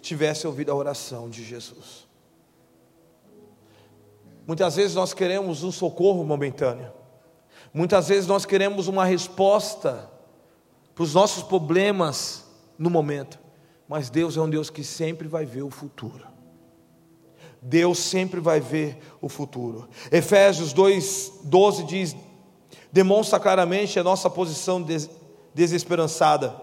tivesse 0.00 0.46
ouvido 0.46 0.72
a 0.72 0.74
oração 0.74 1.28
de 1.28 1.44
Jesus. 1.44 2.08
Muitas 4.46 4.76
vezes 4.76 4.96
nós 4.96 5.14
queremos 5.14 5.62
um 5.62 5.70
socorro 5.70 6.24
momentâneo. 6.24 6.92
Muitas 7.72 8.08
vezes 8.08 8.26
nós 8.26 8.44
queremos 8.44 8.88
uma 8.88 9.04
resposta 9.04 10.10
para 10.94 11.04
os 11.04 11.14
nossos 11.14 11.42
problemas 11.42 12.44
no 12.76 12.90
momento, 12.90 13.38
mas 13.86 14.10
Deus 14.10 14.36
é 14.36 14.40
um 14.40 14.50
Deus 14.50 14.70
que 14.70 14.82
sempre 14.82 15.28
vai 15.28 15.44
ver 15.44 15.62
o 15.62 15.70
futuro. 15.70 16.26
Deus 17.62 17.98
sempre 17.98 18.40
vai 18.40 18.58
ver 18.58 18.98
o 19.20 19.28
futuro. 19.28 19.88
Efésios 20.10 20.74
2:12 20.74 21.84
diz: 21.84 22.16
demonstra 22.90 23.38
claramente 23.38 23.98
a 23.98 24.04
nossa 24.04 24.28
posição 24.30 24.82
des 24.82 25.08
desesperançada. 25.54 26.60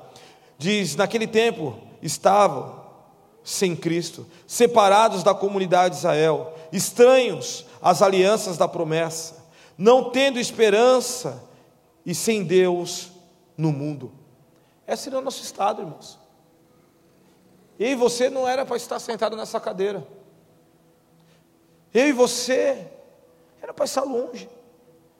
Diz: 0.57 0.95
naquele 0.95 1.27
tempo 1.27 1.77
estavam 2.01 2.86
sem 3.47 3.75
Cristo, 3.75 4.27
separados 4.45 5.23
da 5.23 5.33
comunidade 5.33 5.93
de 5.93 5.99
Israel, 5.99 6.53
estranhos 6.71 7.65
às 7.81 8.01
alianças 8.01 8.57
da 8.57 8.67
promessa 8.67 9.37
não 9.77 10.09
tendo 10.09 10.39
esperança 10.39 11.43
e 12.05 12.15
sem 12.15 12.43
Deus 12.43 13.11
no 13.55 13.71
mundo. 13.71 14.11
Esse 14.87 15.03
seria 15.03 15.19
o 15.19 15.21
nosso 15.21 15.43
estado, 15.43 15.81
irmãos. 15.81 16.17
Eu 17.77 17.89
e 17.89 17.95
você 17.95 18.29
não 18.29 18.47
era 18.47 18.65
para 18.65 18.75
estar 18.75 18.97
sentado 18.97 19.35
nessa 19.35 19.59
cadeira. 19.59 20.05
Eu 21.93 22.07
e 22.07 22.11
você 22.11 22.87
era 23.61 23.73
para 23.73 23.85
estar 23.85 24.03
longe. 24.03 24.49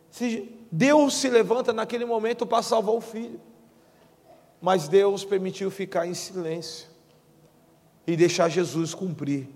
Se 0.10 0.52
Deus 0.72 1.16
se 1.16 1.30
levanta 1.30 1.72
naquele 1.72 2.06
momento 2.06 2.46
para 2.46 2.64
salvar 2.64 2.96
o 2.96 3.02
filho. 3.02 3.40
Mas 4.60 4.88
Deus 4.88 5.24
permitiu 5.24 5.70
ficar 5.70 6.08
em 6.08 6.16
silêncio 6.16 6.88
e 8.08 8.16
deixar 8.16 8.50
Jesus 8.50 8.94
cumprir 8.94 9.50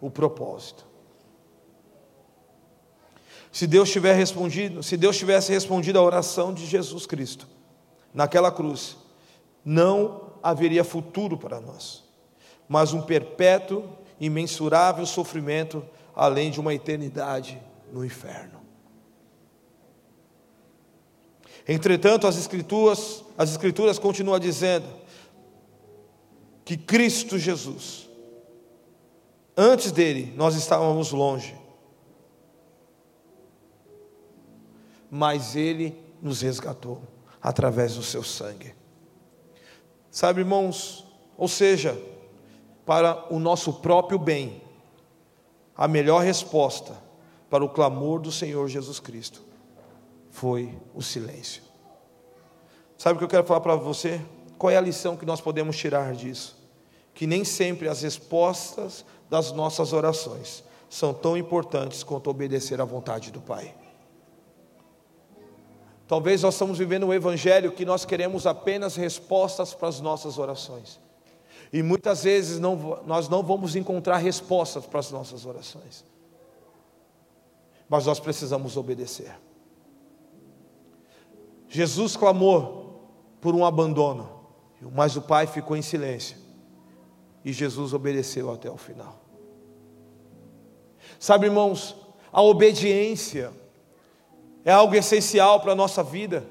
o 0.00 0.08
propósito. 0.08 0.86
Se 3.50 3.66
Deus 3.66 3.90
tiver 3.90 4.14
respondido, 4.14 4.82
se 4.82 4.96
Deus 4.96 5.16
tivesse 5.18 5.52
respondido 5.52 5.98
à 5.98 6.02
oração 6.02 6.54
de 6.54 6.64
Jesus 6.64 7.06
Cristo 7.06 7.48
naquela 8.14 8.52
cruz, 8.52 8.96
não 9.64 10.30
haveria 10.42 10.84
futuro 10.84 11.36
para 11.36 11.60
nós, 11.60 12.04
mas 12.68 12.92
um 12.92 13.02
perpétuo, 13.02 13.84
imensurável 14.20 15.04
sofrimento, 15.04 15.84
além 16.14 16.50
de 16.50 16.60
uma 16.60 16.72
eternidade 16.72 17.60
no 17.92 18.04
inferno. 18.04 18.58
Entretanto, 21.66 22.26
as 22.26 22.38
escrituras, 22.38 23.24
as 23.36 23.50
escrituras 23.50 23.98
continuam 23.98 24.38
dizendo 24.38 24.86
que 26.68 26.76
Cristo 26.76 27.38
Jesus, 27.38 28.10
antes 29.56 29.90
dele, 29.90 30.34
nós 30.36 30.54
estávamos 30.54 31.12
longe, 31.12 31.56
mas 35.10 35.56
ele 35.56 35.98
nos 36.20 36.42
resgatou 36.42 37.00
através 37.40 37.94
do 37.94 38.02
seu 38.02 38.22
sangue. 38.22 38.74
Sabe, 40.10 40.42
irmãos, 40.42 41.06
ou 41.38 41.48
seja, 41.48 41.98
para 42.84 43.32
o 43.32 43.38
nosso 43.38 43.72
próprio 43.72 44.18
bem, 44.18 44.60
a 45.74 45.88
melhor 45.88 46.22
resposta 46.22 46.98
para 47.48 47.64
o 47.64 47.70
clamor 47.70 48.20
do 48.20 48.30
Senhor 48.30 48.68
Jesus 48.68 49.00
Cristo 49.00 49.40
foi 50.28 50.78
o 50.94 51.00
silêncio. 51.00 51.62
Sabe 52.98 53.14
o 53.14 53.18
que 53.18 53.24
eu 53.24 53.28
quero 53.28 53.46
falar 53.46 53.62
para 53.62 53.74
você? 53.74 54.20
Qual 54.58 54.70
é 54.70 54.76
a 54.76 54.82
lição 54.82 55.16
que 55.16 55.24
nós 55.24 55.40
podemos 55.40 55.74
tirar 55.74 56.12
disso? 56.12 56.57
Que 57.18 57.26
nem 57.26 57.42
sempre 57.42 57.88
as 57.88 58.02
respostas 58.02 59.04
das 59.28 59.50
nossas 59.50 59.92
orações 59.92 60.62
são 60.88 61.12
tão 61.12 61.36
importantes 61.36 62.04
quanto 62.04 62.30
obedecer 62.30 62.80
à 62.80 62.84
vontade 62.84 63.32
do 63.32 63.40
Pai. 63.40 63.74
Talvez 66.06 66.42
nós 66.42 66.54
estamos 66.54 66.78
vivendo 66.78 67.06
um 67.06 67.12
evangelho 67.12 67.72
que 67.72 67.84
nós 67.84 68.04
queremos 68.04 68.46
apenas 68.46 68.94
respostas 68.94 69.74
para 69.74 69.88
as 69.88 70.00
nossas 70.00 70.38
orações. 70.38 71.00
E 71.72 71.82
muitas 71.82 72.22
vezes 72.22 72.60
não, 72.60 73.02
nós 73.04 73.28
não 73.28 73.42
vamos 73.42 73.74
encontrar 73.74 74.18
respostas 74.18 74.86
para 74.86 75.00
as 75.00 75.10
nossas 75.10 75.44
orações. 75.44 76.04
Mas 77.88 78.06
nós 78.06 78.20
precisamos 78.20 78.76
obedecer. 78.76 79.36
Jesus 81.68 82.16
clamou 82.16 83.10
por 83.40 83.56
um 83.56 83.64
abandono, 83.64 84.30
mas 84.94 85.16
o 85.16 85.22
pai 85.22 85.48
ficou 85.48 85.76
em 85.76 85.82
silêncio. 85.82 86.46
E 87.48 87.52
Jesus 87.54 87.94
obedeceu 87.94 88.52
até 88.52 88.70
o 88.70 88.76
final. 88.76 89.24
Sabe, 91.18 91.46
irmãos, 91.46 91.96
a 92.30 92.42
obediência 92.42 93.50
é 94.66 94.70
algo 94.70 94.94
essencial 94.94 95.58
para 95.58 95.72
a 95.72 95.74
nossa 95.74 96.02
vida. 96.02 96.46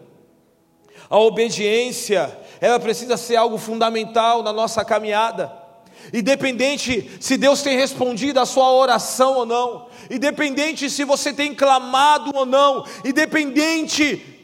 A 1.08 1.20
obediência, 1.20 2.36
ela 2.60 2.80
precisa 2.80 3.16
ser 3.16 3.36
algo 3.36 3.60
fundamental 3.60 4.42
na 4.42 4.52
nossa 4.52 4.84
caminhada. 4.84 5.54
Independente 6.12 7.16
se 7.22 7.38
Deus 7.38 7.62
tem 7.62 7.78
respondido 7.78 8.40
a 8.40 8.46
sua 8.48 8.72
oração 8.72 9.36
ou 9.36 9.46
não, 9.46 9.90
independente 10.10 10.90
se 10.90 11.04
você 11.04 11.32
tem 11.32 11.54
clamado 11.54 12.32
ou 12.34 12.44
não, 12.44 12.84
independente 13.06 14.37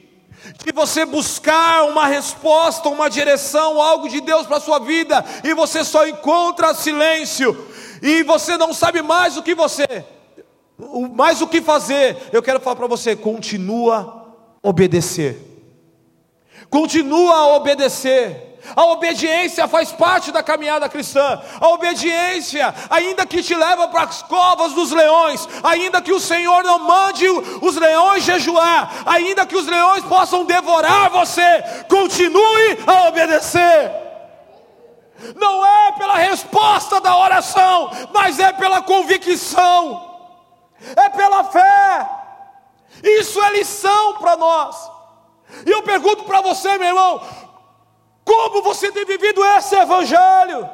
de 0.63 0.71
você 0.71 1.05
buscar 1.05 1.85
uma 1.85 2.07
resposta, 2.07 2.89
uma 2.89 3.09
direção, 3.09 3.81
algo 3.81 4.09
de 4.09 4.21
Deus 4.21 4.45
para 4.45 4.57
a 4.57 4.61
sua 4.61 4.79
vida, 4.79 5.23
e 5.43 5.53
você 5.53 5.83
só 5.83 6.07
encontra 6.07 6.73
silêncio, 6.73 7.67
e 8.01 8.23
você 8.23 8.57
não 8.57 8.73
sabe 8.73 9.01
mais 9.01 9.37
o 9.37 9.43
que 9.43 9.55
você 9.55 10.05
mais 11.13 11.41
o 11.41 11.47
que 11.47 11.61
fazer, 11.61 12.17
eu 12.31 12.41
quero 12.41 12.59
falar 12.59 12.75
para 12.75 12.87
você: 12.87 13.15
continua 13.15 14.35
obedecer. 14.61 15.39
Continua 16.69 17.35
a 17.35 17.55
obedecer. 17.55 18.52
A 18.75 18.85
obediência 18.85 19.67
faz 19.67 19.91
parte 19.91 20.31
da 20.31 20.41
caminhada 20.41 20.87
cristã. 20.87 21.41
A 21.59 21.67
obediência, 21.69 22.73
ainda 22.89 23.25
que 23.25 23.43
te 23.43 23.55
leva 23.55 23.87
para 23.87 24.03
as 24.03 24.21
covas 24.21 24.73
dos 24.73 24.91
leões, 24.91 25.47
ainda 25.63 26.01
que 26.01 26.13
o 26.13 26.19
Senhor 26.19 26.63
não 26.63 26.79
mande 26.79 27.27
os 27.27 27.75
leões 27.75 28.23
jejuar, 28.23 29.03
ainda 29.05 29.45
que 29.45 29.55
os 29.55 29.67
leões 29.67 30.03
possam 30.05 30.45
devorar 30.45 31.09
você, 31.09 31.63
continue 31.89 32.79
a 32.87 33.07
obedecer. 33.07 33.91
Não 35.35 35.65
é 35.65 35.91
pela 35.93 36.15
resposta 36.15 36.99
da 36.99 37.17
oração, 37.17 37.91
mas 38.13 38.39
é 38.39 38.51
pela 38.53 38.81
convicção 38.81 40.13
é 40.95 41.09
pela 41.09 41.43
fé. 41.45 42.09
Isso 43.03 43.41
é 43.41 43.51
lição 43.53 44.15
para 44.15 44.35
nós. 44.35 44.91
E 45.65 45.69
eu 45.69 45.83
pergunto 45.83 46.23
para 46.23 46.41
você, 46.41 46.77
meu 46.77 46.87
irmão, 46.89 47.21
como 48.23 48.61
você 48.61 48.91
tem 48.91 49.05
vivido 49.05 49.43
esse 49.43 49.75
evangelho? 49.75 50.69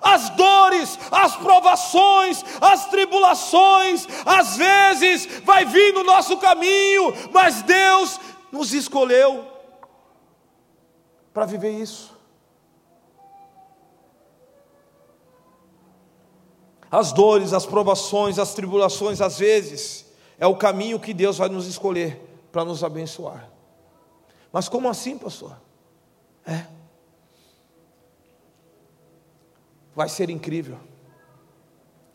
As 0.00 0.30
dores, 0.30 0.98
as 1.10 1.36
provações, 1.36 2.42
as 2.60 2.86
tribulações, 2.86 4.06
às 4.24 4.56
vezes 4.56 5.26
vai 5.44 5.64
vir 5.64 5.92
no 5.92 6.02
nosso 6.02 6.36
caminho, 6.38 7.12
mas 7.32 7.62
Deus 7.62 8.18
nos 8.50 8.72
escolheu 8.72 9.46
para 11.32 11.44
viver 11.44 11.72
isso. 11.72 12.14
as 16.94 17.10
dores, 17.12 17.52
as 17.52 17.66
provações, 17.66 18.38
as 18.38 18.54
tribulações, 18.54 19.20
às 19.20 19.36
vezes, 19.36 20.06
é 20.38 20.46
o 20.46 20.54
caminho 20.54 21.00
que 21.00 21.12
Deus 21.12 21.38
vai 21.38 21.48
nos 21.48 21.66
escolher 21.66 22.20
para 22.52 22.64
nos 22.64 22.84
abençoar. 22.84 23.50
Mas 24.52 24.68
como 24.68 24.88
assim, 24.88 25.18
pastor? 25.18 25.60
É. 26.46 26.66
Vai 29.94 30.08
ser 30.08 30.30
incrível. 30.30 30.78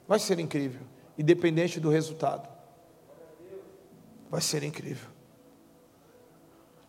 Vai 0.08 0.20
ser 0.20 0.39
incrível, 0.39 0.82
independente 1.18 1.80
do 1.80 1.89
resultado. 1.89 2.50
Vai 4.30 4.42
ser 4.42 4.63
incrível. 4.63 5.10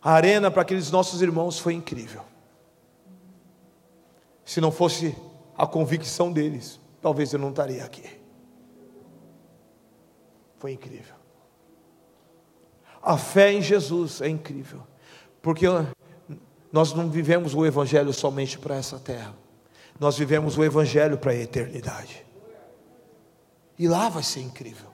A 0.01 0.13
arena 0.13 0.49
para 0.49 0.63
aqueles 0.63 0.89
nossos 0.89 1.21
irmãos 1.21 1.59
foi 1.59 1.73
incrível. 1.73 2.23
Se 4.43 4.59
não 4.59 4.71
fosse 4.71 5.15
a 5.55 5.67
convicção 5.67 6.31
deles, 6.31 6.79
talvez 7.01 7.31
eu 7.31 7.39
não 7.39 7.51
estaria 7.51 7.85
aqui. 7.85 8.19
Foi 10.57 10.71
incrível. 10.71 11.15
A 13.01 13.17
fé 13.17 13.53
em 13.53 13.61
Jesus 13.61 14.21
é 14.21 14.27
incrível, 14.27 14.81
porque 15.41 15.65
nós 16.71 16.93
não 16.93 17.09
vivemos 17.09 17.53
o 17.53 17.65
Evangelho 17.65 18.13
somente 18.13 18.59
para 18.59 18.75
essa 18.75 18.99
terra, 18.99 19.35
nós 20.01 20.17
vivemos 20.17 20.57
o 20.57 20.63
Evangelho 20.63 21.15
para 21.15 21.31
a 21.31 21.35
eternidade. 21.35 22.25
E 23.77 23.87
lá 23.87 24.09
vai 24.09 24.23
ser 24.23 24.39
incrível. 24.39 24.89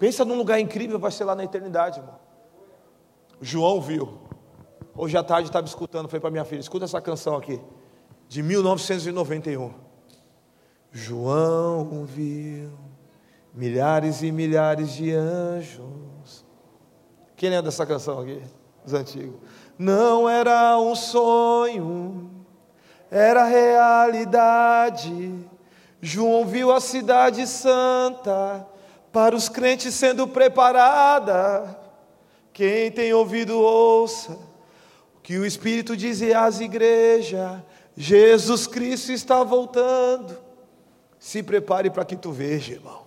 Pensa 0.00 0.24
num 0.24 0.36
lugar 0.36 0.58
incrível, 0.58 0.98
vai 0.98 1.12
ser 1.12 1.22
lá 1.22 1.36
na 1.36 1.44
eternidade, 1.44 2.00
irmão. 2.00 2.18
João 3.40 3.80
viu. 3.80 4.18
Hoje 4.96 5.16
à 5.16 5.22
tarde 5.22 5.48
estava 5.48 5.64
escutando, 5.64 6.08
foi 6.08 6.18
para 6.18 6.28
minha 6.28 6.44
filha, 6.44 6.58
escuta 6.58 6.86
essa 6.86 7.00
canção 7.00 7.36
aqui, 7.36 7.60
de 8.28 8.42
1991. 8.42 9.72
João 10.90 12.04
viu 12.04 12.72
milhares 13.54 14.22
e 14.22 14.32
milhares 14.32 14.90
de 14.90 15.12
anjos. 15.12 16.44
Quem 17.36 17.48
lembra 17.48 17.66
dessa 17.66 17.86
canção 17.86 18.18
aqui? 18.18 18.42
Os 18.84 18.92
antigos. 18.92 19.38
Não 19.78 20.28
era 20.28 20.76
um 20.80 20.96
sonho, 20.96 22.35
era 23.10 23.44
realidade. 23.44 25.34
João 26.00 26.46
viu 26.46 26.72
a 26.72 26.80
cidade 26.80 27.46
santa 27.46 28.66
para 29.12 29.34
os 29.34 29.48
crentes 29.48 29.94
sendo 29.94 30.28
preparada. 30.28 31.78
Quem 32.52 32.90
tem 32.90 33.12
ouvido, 33.12 33.58
ouça 33.58 34.32
o 34.32 35.20
que 35.22 35.38
o 35.38 35.46
Espírito 35.46 35.96
diz 35.96 36.22
às 36.22 36.60
igrejas: 36.60 37.60
Jesus 37.96 38.66
Cristo 38.66 39.12
está 39.12 39.42
voltando. 39.42 40.38
Se 41.18 41.42
prepare 41.42 41.90
para 41.90 42.04
que 42.04 42.16
tu 42.16 42.30
veja, 42.30 42.74
irmão. 42.74 43.04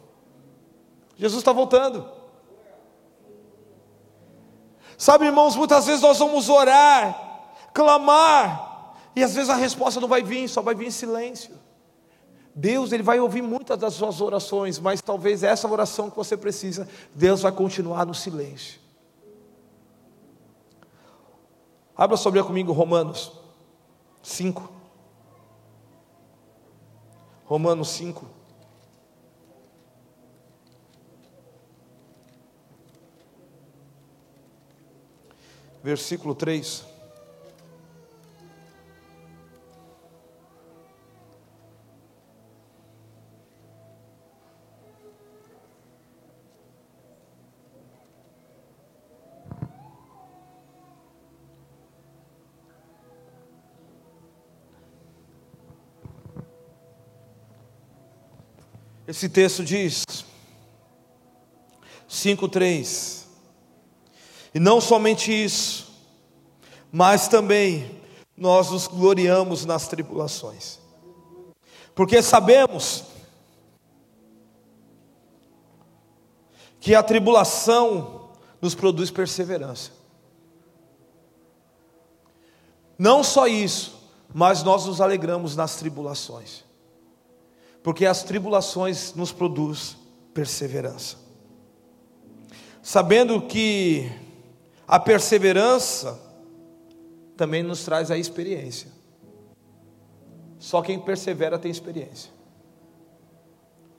Jesus 1.15 1.41
está 1.41 1.51
voltando. 1.51 2.09
Sabe, 4.97 5.25
irmãos, 5.25 5.55
muitas 5.55 5.85
vezes 5.85 6.01
nós 6.01 6.19
vamos 6.19 6.49
orar, 6.49 7.53
clamar, 7.73 8.68
e 9.15 9.23
às 9.23 9.33
vezes 9.35 9.49
a 9.49 9.55
resposta 9.55 9.99
não 9.99 10.07
vai 10.07 10.21
vir, 10.21 10.47
só 10.47 10.61
vai 10.61 10.75
vir 10.75 10.87
em 10.87 10.91
silêncio. 10.91 11.53
Deus 12.55 12.91
ele 12.91 13.03
vai 13.03 13.19
ouvir 13.19 13.41
muitas 13.41 13.77
das 13.77 13.93
suas 13.93 14.19
orações, 14.21 14.79
mas 14.79 15.01
talvez 15.01 15.43
essa 15.43 15.67
oração 15.67 16.09
que 16.09 16.17
você 16.17 16.35
precisa, 16.35 16.87
Deus 17.13 17.41
vai 17.41 17.51
continuar 17.51 18.05
no 18.05 18.13
silêncio. 18.13 18.79
Abra 21.95 22.17
sobre 22.17 22.41
comigo 22.43 22.71
Romanos 22.71 23.31
5. 24.23 24.71
Romanos 27.45 27.89
5. 27.89 28.25
Versículo 35.81 36.35
3. 36.35 36.88
Esse 59.09 59.27
texto 59.27 59.63
diz, 59.63 60.05
5,3: 62.07 63.23
E 64.53 64.59
não 64.59 64.79
somente 64.79 65.31
isso, 65.31 65.91
mas 66.91 67.27
também 67.27 68.03
nós 68.37 68.69
nos 68.69 68.85
gloriamos 68.85 69.65
nas 69.65 69.87
tribulações, 69.87 70.77
porque 71.95 72.21
sabemos 72.21 73.03
que 76.79 76.93
a 76.93 77.01
tribulação 77.01 78.29
nos 78.61 78.75
produz 78.75 79.09
perseverança. 79.09 79.89
Não 82.95 83.23
só 83.23 83.47
isso, 83.47 84.07
mas 84.31 84.61
nós 84.61 84.85
nos 84.85 85.01
alegramos 85.01 85.55
nas 85.55 85.77
tribulações 85.77 86.68
porque 87.89 88.05
as 88.05 88.21
tribulações 88.21 89.15
nos 89.15 89.31
produz 89.31 89.97
perseverança. 90.31 91.17
Sabendo 92.83 93.41
que 93.41 94.07
a 94.87 94.99
perseverança 94.99 96.21
também 97.35 97.63
nos 97.63 97.83
traz 97.83 98.11
a 98.11 98.17
experiência. 98.19 98.91
Só 100.59 100.83
quem 100.83 100.99
persevera 100.99 101.57
tem 101.57 101.71
experiência. 101.71 102.29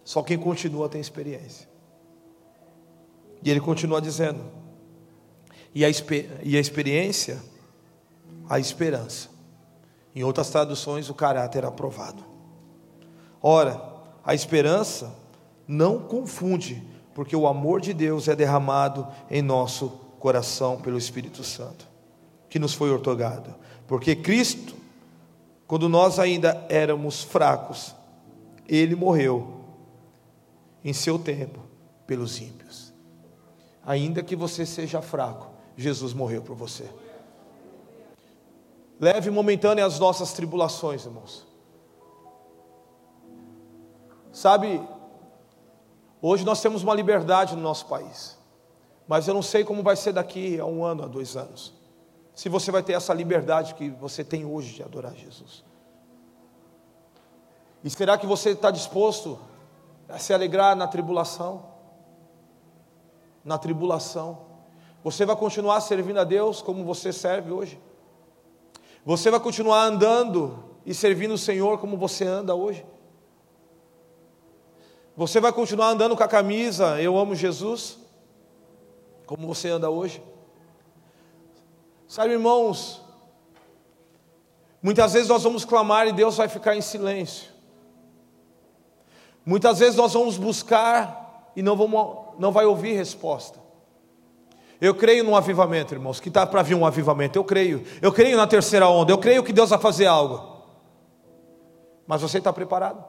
Só 0.05 0.23
quem 0.23 0.39
continua 0.39 0.89
tem 0.89 1.01
experiência. 1.01 1.69
E 3.43 3.51
ele 3.51 3.61
continua 3.61 4.01
dizendo: 4.01 4.45
e 5.75 5.85
a, 5.85 5.89
e 6.45 6.57
a 6.57 6.61
experiência, 6.61 7.43
a 8.49 8.57
esperança. 8.57 9.29
Em 10.15 10.23
outras 10.23 10.49
traduções, 10.49 11.11
o 11.11 11.15
caráter 11.15 11.65
aprovado. 11.65 12.30
Ora, 13.43 13.81
a 14.25 14.35
esperança 14.35 15.15
não 15.67 15.99
confunde, 15.99 16.83
porque 17.15 17.35
o 17.35 17.47
amor 17.47 17.81
de 17.81 17.93
Deus 17.93 18.29
é 18.29 18.37
derramado 18.37 19.07
em 19.31 19.41
nosso 19.43 19.89
coração 20.19 20.81
pelo 20.81 20.99
Espírito 20.99 21.43
Santo, 21.43 21.87
que 22.49 22.59
nos 22.59 22.75
foi 22.75 22.93
otorgado. 22.93 23.55
Porque 23.87 24.15
Cristo, 24.15 24.75
quando 25.67 25.89
nós 25.89 26.19
ainda 26.19 26.65
éramos 26.69 27.23
fracos, 27.23 27.95
ele 28.69 28.95
morreu 28.95 29.65
em 30.85 30.93
seu 30.93 31.19
tempo 31.19 31.61
pelos 32.07 32.41
ímpios. 32.41 32.93
Ainda 33.85 34.23
que 34.23 34.37
você 34.37 34.67
seja 34.67 35.01
fraco, 35.01 35.51
Jesus 35.77 36.13
morreu 36.13 36.43
por 36.43 36.55
você. 36.55 36.89
Leve 39.01 39.31
momentâneo 39.31 39.85
as 39.85 39.99
nossas 39.99 40.33
tribulações, 40.33 41.07
irmãos. 41.07 41.50
Sabe, 44.33 44.81
hoje 46.23 46.45
nós 46.45 46.61
temos 46.61 46.83
uma 46.83 46.95
liberdade 46.95 47.57
no 47.57 47.63
nosso 47.63 47.87
país, 47.87 48.39
mas 49.09 49.27
eu 49.27 49.35
não 49.35 49.43
sei 49.43 49.65
como 49.65 49.83
vai 49.83 49.97
ser 49.97 50.13
daqui 50.13 50.59
a 50.61 50.65
um 50.65 50.85
ano, 50.85 51.05
a 51.05 51.07
dois 51.07 51.37
anos. 51.37 51.75
Se 52.35 52.49
você 52.49 52.71
vai 52.71 52.83
ter 52.83 52.93
essa 52.93 53.13
liberdade 53.13 53.75
que 53.75 53.91
você 53.91 54.23
tem 54.23 54.45
hoje 54.45 54.73
de 54.75 54.83
adorar 54.83 55.15
Jesus. 55.15 55.65
E 57.83 57.91
será 57.91 58.17
que 58.17 58.27
você 58.27 58.51
está 58.51 58.71
disposto 58.71 59.39
a 60.09 60.19
se 60.19 60.33
alegrar 60.33 60.77
na 60.77 60.87
tribulação? 60.87 61.65
Na 63.45 63.59
tribulação. 63.59 64.51
Você 65.03 65.25
vai 65.25 65.35
continuar 65.35 65.81
servindo 65.81 66.21
a 66.21 66.25
Deus 66.25 66.61
como 66.61 66.85
você 66.85 67.13
serve 67.13 67.51
hoje? 67.51 67.81
Você 69.05 69.31
vai 69.31 69.41
continuar 69.41 69.83
andando 69.85 70.63
e 70.85 70.95
servindo 70.95 71.35
o 71.35 71.39
Senhor 71.39 71.79
como 71.79 71.97
você 71.97 72.27
anda 72.27 72.55
hoje? 72.55 72.85
Você 75.17 75.41
vai 75.41 75.53
continuar 75.53 75.89
andando 75.89 76.17
com 76.17 76.23
a 76.23 76.29
camisa 76.29 77.01
Eu 77.01 77.19
amo 77.19 77.35
Jesus? 77.35 77.99
Como 79.27 79.47
você 79.47 79.69
anda 79.69 79.89
hoje? 79.89 80.23
Sabe, 82.09 82.33
irmãos, 82.33 83.01
muitas 84.83 85.13
vezes 85.13 85.29
nós 85.29 85.45
vamos 85.45 85.65
clamar 85.65 86.09
e 86.09 86.13
Deus 86.13 86.37
vai 86.37 86.49
ficar 86.49 86.75
em 86.75 86.81
silêncio. 86.81 87.49
Muitas 89.47 89.79
vezes 89.79 89.95
nós 89.95 90.13
vamos 90.13 90.37
buscar 90.37 91.53
e 91.55 91.63
não, 91.63 91.77
vamos, 91.77 92.35
não 92.39 92.51
vai 92.51 92.65
ouvir 92.65 92.95
resposta. 92.95 93.61
Eu 94.81 94.95
creio 94.95 95.23
num 95.23 95.37
avivamento, 95.37 95.95
irmãos, 95.95 96.19
que 96.19 96.29
está 96.29 96.47
para 96.47 96.63
vir 96.63 96.75
um 96.75 96.87
avivamento. 96.87 97.39
Eu 97.39 97.45
creio. 97.45 97.85
Eu 98.01 98.13
creio 98.13 98.37
na 98.37 98.47
terceira 98.47 98.89
onda. 98.89 99.13
Eu 99.13 99.19
creio 99.19 99.45
que 99.45 99.53
Deus 99.53 99.71
vai 99.71 99.79
fazer 99.79 100.07
algo. 100.07 100.65
Mas 102.07 102.23
você 102.23 102.39
está 102.39 102.53
preparado? 102.53 103.05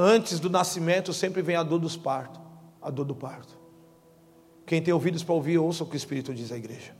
Antes 0.00 0.38
do 0.38 0.48
nascimento 0.48 1.12
sempre 1.12 1.42
vem 1.42 1.56
a 1.56 1.62
dor 1.64 1.80
dos 1.80 1.96
partos, 1.96 2.40
a 2.80 2.88
dor 2.88 3.04
do 3.04 3.16
parto. 3.16 3.58
Quem 4.64 4.80
tem 4.80 4.94
ouvidos 4.94 5.24
para 5.24 5.34
ouvir, 5.34 5.58
ouça 5.58 5.82
o 5.82 5.88
que 5.88 5.94
o 5.94 5.96
Espírito 5.96 6.32
diz 6.32 6.52
à 6.52 6.56
igreja. 6.56 6.94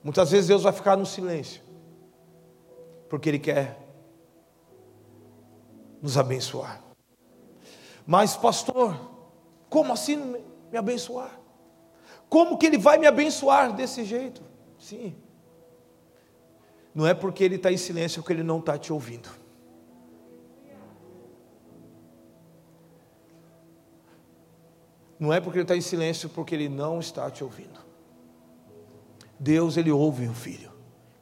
Muitas 0.00 0.30
vezes 0.30 0.46
Deus 0.46 0.62
vai 0.62 0.72
ficar 0.72 0.96
no 0.96 1.04
silêncio, 1.04 1.60
porque 3.08 3.28
Ele 3.28 3.40
quer 3.40 3.84
nos 6.00 6.16
abençoar. 6.16 6.80
Mas, 8.06 8.36
pastor, 8.36 8.96
como 9.68 9.92
assim 9.92 10.38
me 10.70 10.78
abençoar? 10.78 11.40
Como 12.28 12.56
que 12.56 12.66
Ele 12.66 12.78
vai 12.78 12.96
me 12.96 13.08
abençoar 13.08 13.72
desse 13.72 14.04
jeito? 14.04 14.40
Sim. 14.78 15.16
Não 16.94 17.04
é 17.04 17.12
porque 17.12 17.42
Ele 17.42 17.56
está 17.56 17.72
em 17.72 17.76
silêncio 17.76 18.22
que 18.22 18.32
Ele 18.32 18.44
não 18.44 18.60
está 18.60 18.78
te 18.78 18.92
ouvindo. 18.92 19.42
Não 25.24 25.32
é 25.32 25.40
porque 25.40 25.56
ele 25.56 25.64
está 25.64 25.74
em 25.74 25.80
silêncio, 25.80 26.28
porque 26.28 26.54
ele 26.54 26.68
não 26.68 27.00
está 27.00 27.30
te 27.30 27.42
ouvindo. 27.42 27.80
Deus, 29.40 29.78
ele 29.78 29.90
ouve 29.90 30.28
o 30.28 30.34
filho. 30.34 30.70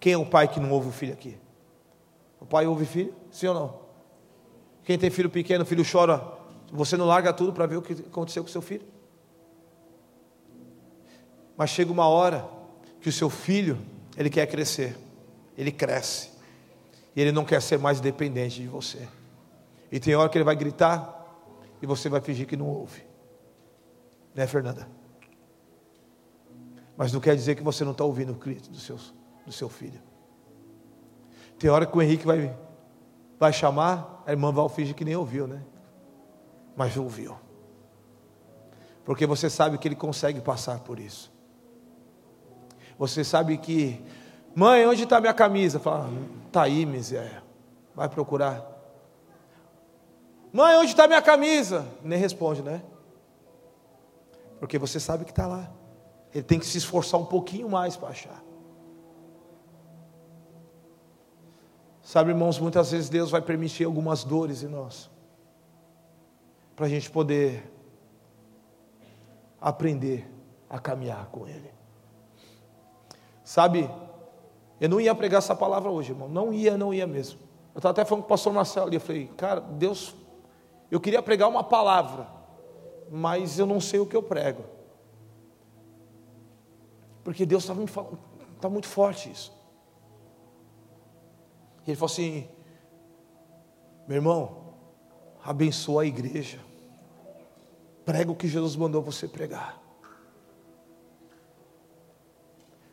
Quem 0.00 0.14
é 0.14 0.18
o 0.18 0.26
pai 0.26 0.48
que 0.48 0.59
não 0.59 0.72
ouve 0.72 0.88
o 0.88 0.92
filho 0.92 1.12
aqui? 1.12 1.38
O 2.40 2.44
pai 2.44 2.66
ouve 2.66 2.82
o 2.82 2.86
filho? 2.86 3.14
Sim 3.30 3.46
ou 3.46 3.55
não? 3.55 3.78
Quem 4.82 4.98
tem 4.98 5.09
filho 5.09 5.30
pequeno, 5.30 5.64
filho 5.64 5.84
chora, 5.88 6.20
você 6.72 6.96
não 6.96 7.07
larga 7.07 7.32
tudo 7.32 7.53
para 7.53 7.64
ver 7.64 7.76
o 7.76 7.82
que 7.82 7.92
aconteceu 7.92 8.42
com 8.42 8.48
seu 8.48 8.61
filho? 8.61 8.84
Mas 11.57 11.70
chega 11.70 11.92
uma 11.92 12.09
hora 12.09 12.44
que 13.00 13.09
o 13.09 13.12
seu 13.12 13.30
filho, 13.30 13.78
ele 14.16 14.28
quer 14.28 14.48
crescer, 14.48 14.98
ele 15.57 15.70
cresce, 15.70 16.30
e 17.14 17.20
ele 17.20 17.30
não 17.30 17.44
quer 17.44 17.62
ser 17.62 17.78
mais 17.78 18.00
dependente 18.00 18.61
de 18.61 18.66
você. 18.66 19.09
E 19.92 20.00
tem 20.00 20.16
hora 20.16 20.28
que 20.28 20.36
ele 20.36 20.44
vai 20.44 20.57
gritar, 20.57 21.24
e 21.80 21.86
você 21.86 22.09
vai 22.09 22.20
fingir 22.20 22.48
que 22.48 22.57
não 22.57 22.66
ouve. 22.66 23.11
Né, 24.35 24.47
Fernanda? 24.47 24.89
Mas 26.97 27.12
não 27.12 27.20
quer 27.20 27.35
dizer 27.35 27.55
que 27.55 27.62
você 27.62 27.85
não 27.85 27.93
está 27.93 28.05
ouvindo 28.05 28.33
o 28.33 28.37
grito 28.37 28.70
do 28.70 28.78
seu, 28.78 28.99
do 29.45 29.53
seu 29.53 29.68
filho. 29.68 30.01
Tem 31.59 31.70
hora 31.70 31.87
que 31.87 31.97
o 31.97 32.03
Henrique 32.03 32.26
vai, 32.26 32.57
vai 33.39 33.53
chamar, 33.53 34.22
a 34.26 34.30
irmã 34.30 34.53
Val 34.53 34.70
que 34.70 35.05
nem 35.05 35.16
ouviu, 35.16 35.47
né? 35.47 35.62
Mas 36.76 36.97
ouviu. 36.97 37.37
Porque 39.05 39.26
você 39.26 39.51
sabe 39.51 39.78
que 39.78 39.89
ele 39.89 39.97
consegue 39.97 40.41
passar 40.41 40.80
por 40.80 40.99
isso. 40.99 41.33
Você 42.99 43.24
sabe 43.24 43.59
que, 43.59 44.01
mãe, 44.55 44.87
onde 44.87 45.03
está 45.03 45.20
minha 45.20 45.35
camisa? 45.35 45.80
Fala, 45.80 46.09
está 46.47 46.62
aí, 46.62 46.87
miséria. 46.87 47.43
Vai 47.95 48.09
procurar. 48.09 48.64
Mãe, 50.53 50.76
onde 50.76 50.91
está 50.91 51.07
minha 51.09 51.22
camisa? 51.22 51.87
Nem 52.03 52.18
responde, 52.18 52.62
né? 52.62 52.83
Porque 54.62 54.78
você 54.78 55.00
sabe 55.00 55.24
que 55.24 55.32
está 55.32 55.44
lá. 55.44 55.72
Ele 56.32 56.44
tem 56.44 56.56
que 56.56 56.64
se 56.64 56.78
esforçar 56.78 57.18
um 57.18 57.24
pouquinho 57.24 57.68
mais 57.68 57.96
para 57.96 58.10
achar. 58.10 58.40
Sabe, 62.00 62.30
irmãos, 62.30 62.60
muitas 62.60 62.92
vezes 62.92 63.08
Deus 63.08 63.28
vai 63.28 63.42
permitir 63.42 63.82
algumas 63.82 64.22
dores 64.22 64.62
em 64.62 64.68
nós, 64.68 65.10
para 66.76 66.86
a 66.86 66.88
gente 66.88 67.10
poder 67.10 67.72
aprender 69.60 70.32
a 70.70 70.78
caminhar 70.78 71.26
com 71.26 71.48
Ele. 71.48 71.74
Sabe, 73.42 73.90
eu 74.80 74.88
não 74.88 75.00
ia 75.00 75.12
pregar 75.12 75.38
essa 75.38 75.56
palavra 75.56 75.90
hoje, 75.90 76.12
irmão, 76.12 76.28
não 76.28 76.52
ia, 76.52 76.78
não 76.78 76.94
ia 76.94 77.04
mesmo. 77.04 77.40
Eu 77.74 77.80
estava 77.80 77.90
até 77.90 78.04
falando 78.04 78.22
com 78.22 78.26
o 78.26 78.28
pastor 78.28 78.52
Marcelo 78.52 78.86
ali, 78.86 78.94
eu 78.94 79.00
falei, 79.00 79.26
cara, 79.36 79.60
Deus, 79.60 80.14
eu 80.88 81.00
queria 81.00 81.20
pregar 81.20 81.48
uma 81.48 81.64
palavra, 81.64 82.41
mas 83.14 83.58
eu 83.58 83.66
não 83.66 83.78
sei 83.78 84.00
o 84.00 84.06
que 84.06 84.16
eu 84.16 84.22
prego. 84.22 84.64
Porque 87.22 87.44
Deus 87.44 87.68
me 87.68 87.86
falando, 87.86 88.18
está 88.56 88.70
muito 88.70 88.88
forte 88.88 89.30
isso. 89.30 89.52
E 91.86 91.90
ele 91.90 91.96
falou 91.96 92.10
assim: 92.10 92.48
meu 94.08 94.16
irmão, 94.16 94.72
abençoa 95.44 96.04
a 96.04 96.06
igreja, 96.06 96.58
prega 98.02 98.32
o 98.32 98.34
que 98.34 98.48
Jesus 98.48 98.76
mandou 98.76 99.02
você 99.02 99.28
pregar. 99.28 99.78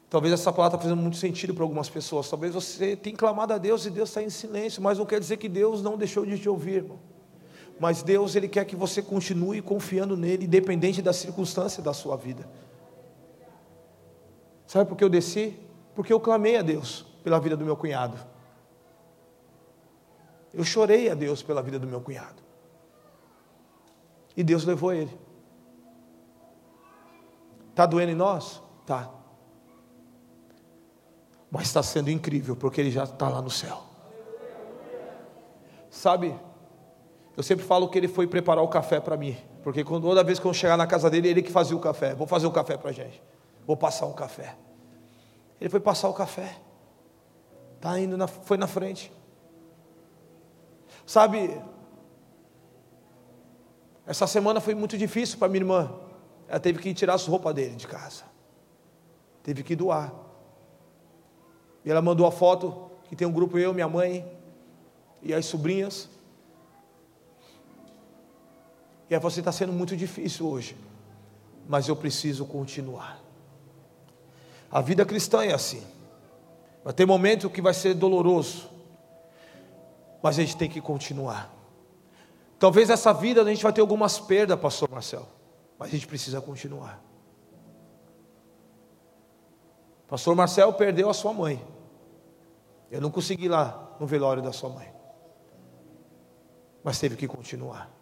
Talvez 0.09 0.34
essa 0.34 0.51
palavra 0.51 0.76
está 0.76 0.84
fazendo 0.84 1.01
muito 1.01 1.15
sentido 1.15 1.53
para 1.53 1.63
algumas 1.63 1.88
pessoas. 1.88 2.30
Talvez 2.30 2.53
você 2.53 2.97
tenha 2.97 3.15
clamado 3.15 3.53
a 3.53 3.57
Deus 3.57 3.86
e 3.86 3.89
Deus 3.89 4.09
está 4.09 4.22
em 4.22 4.30
silêncio, 4.30 4.82
mas 4.82 4.97
não 4.97 5.05
quer 5.05 5.20
dizer 5.20 5.38
que 5.38 5.47
Deus 5.47 5.82
não 5.82 5.97
deixou 5.97 6.26
de 6.26 6.38
te 6.38 6.49
ouvir, 6.49 6.78
irmão. 6.78 6.99
Mas 7.80 8.04
Deus, 8.04 8.36
Ele 8.36 8.50
quer 8.50 8.66
que 8.66 8.76
você 8.76 9.02
continue 9.02 9.62
confiando 9.62 10.18
nele, 10.18 10.46
independente 10.46 11.02
da 11.02 11.14
circunstância 11.14 11.82
da 11.82 11.94
sua 11.94 12.18
vida. 12.18 12.48
Sabe 14.68 14.88
por 14.88 14.98
que 14.98 15.04
eu 15.04 15.10
desci? 15.10 15.58
Porque 15.96 16.12
eu 16.12 16.20
clamei 16.20 16.58
a 16.58 16.62
Deus 16.62 17.06
pela 17.24 17.40
vida 17.40 17.56
do 17.56 17.64
meu 17.64 17.78
cunhado. 17.78 18.18
Eu 20.54 20.64
chorei 20.64 21.10
a 21.10 21.16
Deus 21.16 21.42
pela 21.42 21.62
vida 21.62 21.80
do 21.80 21.88
meu 21.88 22.02
cunhado. 22.02 22.42
E 24.36 24.44
Deus 24.44 24.66
levou 24.66 24.94
ele. 24.94 25.18
Está 27.70 27.86
doendo 27.86 28.12
em 28.12 28.16
nós? 28.16 28.62
Tá. 28.86 29.10
Mas 31.50 31.68
está 31.68 31.82
sendo 31.82 32.10
incrível, 32.10 32.56
porque 32.56 32.82
ele 32.82 32.92
já 32.92 33.06
está 33.06 33.30
lá 33.30 33.42
no 33.42 33.50
céu. 33.50 33.84
Sabe, 35.90 36.38
eu 37.40 37.44
sempre 37.44 37.64
falo 37.64 37.88
que 37.88 37.98
ele 37.98 38.10
foi 38.10 38.28
preparar 38.28 38.62
o 38.62 38.68
café 38.68 39.00
para 39.00 39.16
mim. 39.16 39.38
Porque 39.64 39.82
quando, 39.82 40.04
toda 40.04 40.22
vez 40.26 40.40
que 40.40 40.46
eu 40.46 40.54
chegar 40.54 40.76
na 40.76 40.86
casa 40.86 41.10
dele, 41.10 41.30
ele 41.30 41.42
que 41.42 41.50
fazia 41.50 41.74
o 41.74 41.80
café. 41.80 42.14
Vou 42.14 42.28
fazer 42.28 42.46
o 42.46 42.52
café 42.52 42.76
para 42.76 42.90
a 42.90 42.92
gente. 42.92 43.24
Vou 43.66 43.78
passar 43.78 44.08
um 44.08 44.12
café. 44.12 44.58
Ele 45.58 45.70
foi 45.70 45.80
passar 45.80 46.10
o 46.10 46.14
café. 46.14 46.58
Tá 47.80 47.98
indo 47.98 48.18
na, 48.18 48.28
foi 48.28 48.58
na 48.58 48.68
frente. 48.68 49.10
Sabe, 51.06 51.62
essa 54.06 54.28
semana 54.28 54.60
foi 54.60 54.76
muito 54.76 54.98
difícil 54.98 55.40
para 55.40 55.48
minha 55.48 55.62
irmã. 55.62 55.94
Ela 56.46 56.60
teve 56.60 56.80
que 56.80 56.94
tirar 56.94 57.14
as 57.14 57.26
roupas 57.26 57.56
dele 57.56 57.78
de 57.78 57.88
casa. 57.88 58.26
Teve 59.44 59.64
que 59.64 59.78
doar. 59.78 60.14
E 61.86 61.90
ela 61.90 62.02
mandou 62.02 62.28
a 62.28 62.34
foto 62.34 62.92
que 63.08 63.16
tem 63.16 63.26
um 63.26 63.32
grupo 63.32 63.58
eu, 63.58 63.74
minha 63.74 63.88
mãe 63.88 64.30
e 65.22 65.34
as 65.34 65.46
sobrinhas. 65.46 66.18
E 69.10 69.16
falou 69.16 69.28
assim: 69.28 69.39
está 69.39 69.51
sendo 69.51 69.74
muito 69.74 69.97
difícil 69.97 70.47
hoje, 70.47 70.78
mas 71.68 71.88
eu 71.88 71.95
preciso 71.95 72.45
continuar. 72.45 73.20
A 74.72 74.82
vida 74.82 75.03
cristã 75.05 75.43
é 75.43 75.53
assim. 75.53 75.84
Vai 76.84 76.93
ter 76.93 77.05
momento 77.05 77.49
que 77.49 77.62
vai 77.62 77.74
ser 77.74 77.95
doloroso, 77.95 78.70
mas 80.22 80.38
a 80.38 80.41
gente 80.41 80.55
tem 80.55 80.70
que 80.70 80.80
continuar. 80.80 81.51
Talvez 82.60 82.89
essa 82.89 83.14
vida 83.14 83.41
a 83.41 83.45
gente 83.45 83.64
vai 83.64 83.74
ter 83.74 83.82
algumas 83.82 84.20
perdas, 84.20 84.60
pastor 84.60 84.89
Marcelo, 84.89 85.28
mas 85.78 85.89
a 85.89 85.91
gente 85.91 86.05
precisa 86.05 86.39
continuar. 86.39 87.01
Pastor 90.07 90.36
Marcelo 90.36 90.74
perdeu 90.74 91.10
a 91.10 91.14
sua 91.14 91.34
mãe. 91.34 91.64
Eu 92.89 92.99
não 92.99 93.12
consegui 93.12 93.45
ir 93.45 93.49
lá 93.49 93.95
no 93.99 94.07
velório 94.07 94.41
da 94.41 94.51
sua 94.51 94.70
mãe. 94.70 94.91
Mas 96.84 96.99
teve 96.99 97.16
que 97.16 97.28
continuar. 97.28 97.99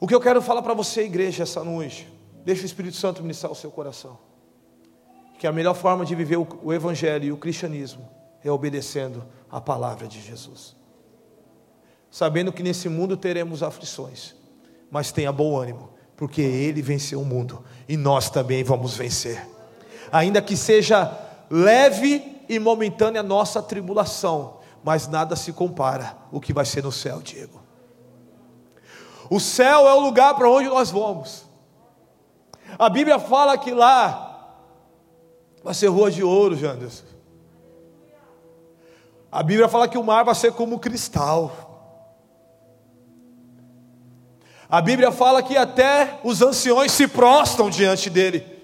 O 0.00 0.06
que 0.06 0.14
eu 0.14 0.20
quero 0.20 0.40
falar 0.40 0.62
para 0.62 0.74
você, 0.74 1.02
igreja, 1.02 1.42
essa 1.42 1.64
noite, 1.64 2.08
deixa 2.44 2.62
o 2.62 2.66
Espírito 2.66 2.96
Santo 2.96 3.22
ministrar 3.22 3.50
o 3.50 3.56
seu 3.56 3.70
coração. 3.70 4.18
Que 5.38 5.46
a 5.46 5.52
melhor 5.52 5.74
forma 5.74 6.04
de 6.04 6.14
viver 6.14 6.36
o 6.36 6.72
Evangelho 6.72 7.24
e 7.24 7.32
o 7.32 7.36
cristianismo 7.36 8.08
é 8.44 8.50
obedecendo 8.50 9.24
a 9.50 9.60
palavra 9.60 10.06
de 10.06 10.20
Jesus. 10.20 10.76
Sabendo 12.10 12.52
que 12.52 12.62
nesse 12.62 12.88
mundo 12.88 13.16
teremos 13.16 13.62
aflições, 13.62 14.34
mas 14.90 15.12
tenha 15.12 15.32
bom 15.32 15.56
ânimo, 15.56 15.90
porque 16.16 16.42
Ele 16.42 16.80
venceu 16.80 17.20
o 17.20 17.24
mundo 17.24 17.64
e 17.88 17.96
nós 17.96 18.30
também 18.30 18.62
vamos 18.62 18.96
vencer. 18.96 19.46
Ainda 20.12 20.40
que 20.40 20.56
seja 20.56 21.12
leve 21.50 22.36
e 22.48 22.58
momentânea 22.58 23.20
a 23.20 23.24
nossa 23.24 23.60
tribulação, 23.60 24.58
mas 24.82 25.08
nada 25.08 25.36
se 25.36 25.52
compara 25.52 26.16
o 26.30 26.40
que 26.40 26.52
vai 26.52 26.64
ser 26.64 26.82
no 26.82 26.92
céu, 26.92 27.20
Diego. 27.20 27.57
O 29.30 29.38
céu 29.38 29.88
é 29.88 29.94
o 29.94 30.00
lugar 30.00 30.34
para 30.34 30.48
onde 30.48 30.68
nós 30.68 30.90
vamos. 30.90 31.44
A 32.78 32.88
Bíblia 32.88 33.18
fala 33.18 33.58
que 33.58 33.72
lá 33.72 34.54
vai 35.62 35.74
ser 35.74 35.88
rua 35.88 36.10
de 36.10 36.22
ouro, 36.22 36.56
Janderson. 36.56 37.04
A 39.30 39.42
Bíblia 39.42 39.68
fala 39.68 39.88
que 39.88 39.98
o 39.98 40.02
mar 40.02 40.24
vai 40.24 40.34
ser 40.34 40.52
como 40.52 40.78
cristal. 40.78 41.68
A 44.68 44.80
Bíblia 44.80 45.10
fala 45.10 45.42
que 45.42 45.56
até 45.56 46.20
os 46.24 46.42
anciões 46.42 46.92
se 46.92 47.06
prostram 47.08 47.70
diante 47.70 48.08
dele. 48.08 48.58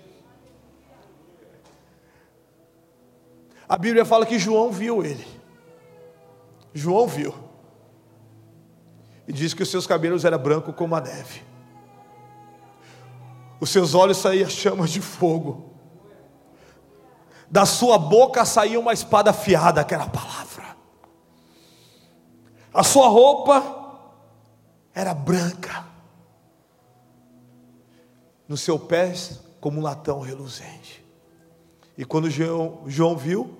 A 3.68 3.76
Bíblia 3.78 4.04
fala 4.04 4.26
que 4.26 4.38
João 4.38 4.70
viu 4.70 5.04
ele. 5.04 5.26
João 6.72 7.06
viu. 7.06 7.43
E 9.26 9.32
diz 9.32 9.54
que 9.54 9.62
os 9.62 9.70
seus 9.70 9.86
cabelos 9.86 10.24
eram 10.24 10.38
brancos 10.38 10.74
como 10.74 10.94
a 10.94 11.00
neve. 11.00 11.42
Os 13.60 13.70
seus 13.70 13.94
olhos 13.94 14.18
saíam 14.18 14.48
chamas 14.50 14.90
de 14.90 15.00
fogo. 15.00 15.72
Da 17.50 17.64
sua 17.64 17.98
boca 17.98 18.44
saía 18.44 18.78
uma 18.78 18.92
espada 18.92 19.30
afiada, 19.30 19.84
que 19.84 19.94
era 19.94 20.04
a 20.04 20.08
palavra. 20.08 20.76
A 22.72 22.82
sua 22.82 23.08
roupa 23.08 24.00
era 24.94 25.14
branca. 25.14 25.86
No 28.46 28.56
seu 28.56 28.78
pé, 28.78 29.14
como 29.60 29.80
um 29.80 29.82
latão 29.82 30.20
reluzente. 30.20 31.04
E 31.96 32.04
quando 32.04 32.28
João, 32.28 32.82
João 32.86 33.16
viu, 33.16 33.56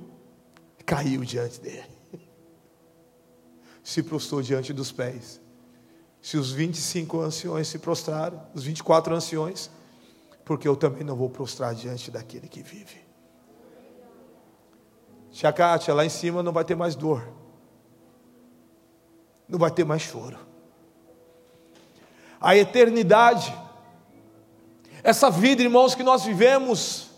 caiu 0.85 1.25
diante 1.25 1.61
dele. 1.61 1.95
Se 3.83 4.03
prostrou 4.03 4.43
diante 4.43 4.73
dos 4.73 4.93
pés. 4.93 5.41
Se 6.25 6.39
os 6.39 6.51
25 6.51 7.21
anciões 7.21 7.69
se 7.69 7.79
prostraram, 7.79 8.41
os 8.55 8.65
24 8.65 9.15
anciões, 9.15 9.71
porque 10.43 10.67
eu 10.67 10.75
também 10.75 11.05
não 11.05 11.15
vou 11.15 11.29
prostrar 11.29 11.75
diante 11.75 12.11
daquele 12.11 12.49
que 12.49 12.63
vive. 12.63 13.05
Tia 15.31 15.53
Kátia, 15.53 15.93
lá 15.93 16.03
em 16.03 16.09
cima 16.09 16.43
não 16.43 16.51
vai 16.51 16.65
ter 16.65 16.75
mais 16.75 16.95
dor, 16.95 17.31
não 19.47 19.59
vai 19.59 19.71
ter 19.71 19.85
mais 19.85 20.01
choro. 20.01 20.39
A 22.41 22.57
eternidade, 22.57 23.55
essa 25.03 25.31
vida, 25.31 25.61
irmãos, 25.61 25.95
que 25.95 26.03
nós 26.03 26.25
vivemos, 26.25 27.11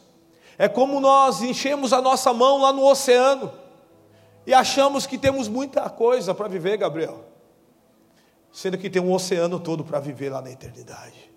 é 0.58 0.68
como 0.68 0.98
nós 0.98 1.42
enchemos 1.42 1.92
a 1.92 2.02
nossa 2.02 2.34
mão 2.34 2.60
lá 2.60 2.72
no 2.72 2.84
oceano 2.84 3.52
e 4.44 4.52
achamos 4.52 5.06
que 5.06 5.16
temos 5.16 5.46
muita 5.46 5.88
coisa 5.88 6.34
para 6.34 6.48
viver, 6.48 6.76
Gabriel, 6.76 7.35
sendo 8.56 8.78
que 8.78 8.88
tem 8.88 9.02
um 9.02 9.12
oceano 9.12 9.60
todo 9.60 9.84
para 9.84 10.00
viver 10.00 10.30
lá 10.30 10.40
na 10.40 10.50
eternidade. 10.50 11.30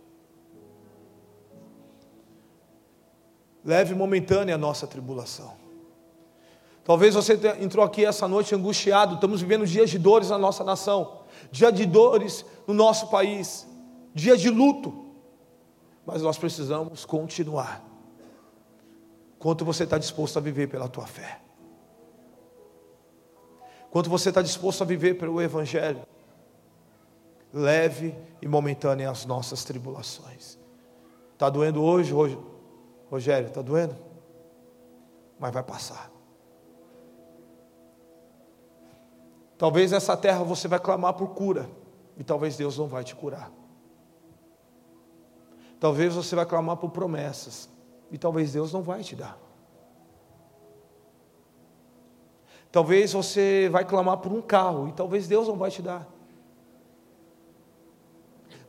Leve 3.61 3.93
momentânea 3.93 4.55
a 4.55 4.57
nossa 4.57 4.88
tribulação. 4.88 5.53
Talvez 6.82 7.15
você 7.15 7.38
entrou 7.59 7.84
aqui 7.84 8.05
essa 8.05 8.26
noite 8.26 8.55
angustiado. 8.55 9.15
Estamos 9.15 9.41
vivendo 9.41 9.67
dias 9.67 9.89
de 9.89 9.99
dores 9.99 10.30
na 10.30 10.38
nossa 10.38 10.63
nação, 10.63 11.24
dia 11.51 11.70
de 11.74 11.86
dores 11.86 12.45
no 12.65 12.74
nosso 12.74 13.07
país, 13.07 13.67
dia 14.13 14.38
de 14.38 14.49
luto. 14.49 15.07
Mas 16.05 16.22
nós 16.22 16.38
precisamos 16.38 17.03
continuar 17.03 17.84
Quanto 19.38 19.65
você 19.65 19.84
está 19.84 19.97
disposto 19.97 20.38
a 20.38 20.41
viver 20.41 20.67
pela 20.67 20.88
tua 20.88 21.05
fé? 21.05 21.41
Quanto 23.91 24.09
você 24.09 24.30
está 24.30 24.41
disposto 24.41 24.84
a 24.84 24.86
viver 24.86 25.15
pelo 25.15 25.41
Evangelho? 25.41 26.01
Leve 27.54 28.16
e 28.41 28.47
momentânea 28.47 29.10
as 29.10 29.26
nossas 29.26 29.64
tribulações. 29.64 30.58
Está 31.34 31.50
doendo 31.50 31.84
hoje, 31.84 32.14
Rogério? 33.10 33.47
Está 33.47 33.62
doendo? 33.62 33.95
Mas 35.39 35.54
vai 35.54 35.64
passar. 35.64 36.12
Talvez 39.58 39.91
nessa 39.91 40.16
terra 40.16 40.43
você 40.43 40.68
vai 40.68 40.80
clamar 40.80 41.14
por 41.16 41.30
cura, 41.30 41.70
e 42.18 42.24
talvez 42.24 42.56
Deus 42.56 42.78
não 42.78 42.88
vai 42.88 43.04
te 43.04 43.16
curar. 43.16 43.52
Talvez 45.80 46.14
você 46.14 46.36
vai 46.36 46.45
clamar 46.45 46.78
por 46.78 46.91
promessas, 46.91 47.70
e 48.12 48.18
talvez 48.18 48.54
Deus 48.54 48.72
não 48.72 48.82
vai 48.82 49.02
te 49.02 49.16
dar. 49.16 49.38
Talvez 52.72 53.14
você 53.14 53.68
vai 53.70 53.84
clamar 53.84 54.18
por 54.18 54.32
um 54.32 54.41
carro, 54.41 54.88
e 54.88 54.91
talvez 54.93 55.28
Deus 55.28 55.47
não 55.47 55.56
vai 55.56 55.72
te 55.72 55.82
dar. 55.82 56.08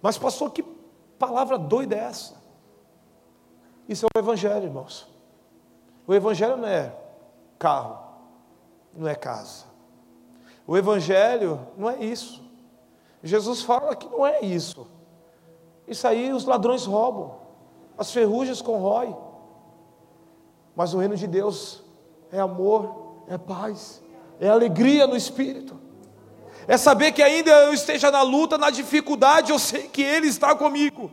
Mas, 0.02 0.16
pastor, 0.16 0.50
que 0.50 0.62
palavra 1.18 1.58
doida 1.58 1.94
é 1.94 1.98
essa? 1.98 2.40
Isso 3.88 4.06
é 4.06 4.08
o 4.16 4.20
Evangelho, 4.20 4.64
irmãos. 4.64 5.08
O 6.06 6.14
Evangelho 6.14 6.56
não 6.56 6.68
é 6.68 6.94
carro, 7.58 7.98
não 8.94 9.08
é 9.08 9.14
casa. 9.14 9.64
O 10.66 10.76
Evangelho 10.76 11.66
não 11.76 11.90
é 11.90 12.02
isso. 12.04 12.42
Jesus 13.22 13.62
fala 13.62 13.96
que 13.96 14.08
não 14.08 14.26
é 14.26 14.40
isso. 14.40 14.86
Isso 15.86 16.06
aí 16.06 16.32
os 16.32 16.44
ladrões 16.44 16.84
roubam, 16.84 17.38
as 17.98 18.12
ferrugens 18.12 18.62
corroem. 18.62 19.16
Mas 20.76 20.94
o 20.94 20.98
reino 20.98 21.16
de 21.16 21.26
Deus 21.26 21.82
é 22.30 22.38
amor, 22.38 23.16
é 23.26 23.36
paz, 23.36 24.00
é 24.38 24.48
alegria 24.48 25.06
no 25.06 25.16
espírito. 25.16 25.79
É 26.66 26.76
saber 26.76 27.12
que 27.12 27.22
ainda 27.22 27.50
eu 27.50 27.72
esteja 27.72 28.10
na 28.10 28.22
luta, 28.22 28.56
na 28.56 28.70
dificuldade, 28.70 29.50
eu 29.50 29.58
sei 29.58 29.88
que 29.88 30.02
Ele 30.02 30.28
está 30.28 30.54
comigo. 30.54 31.10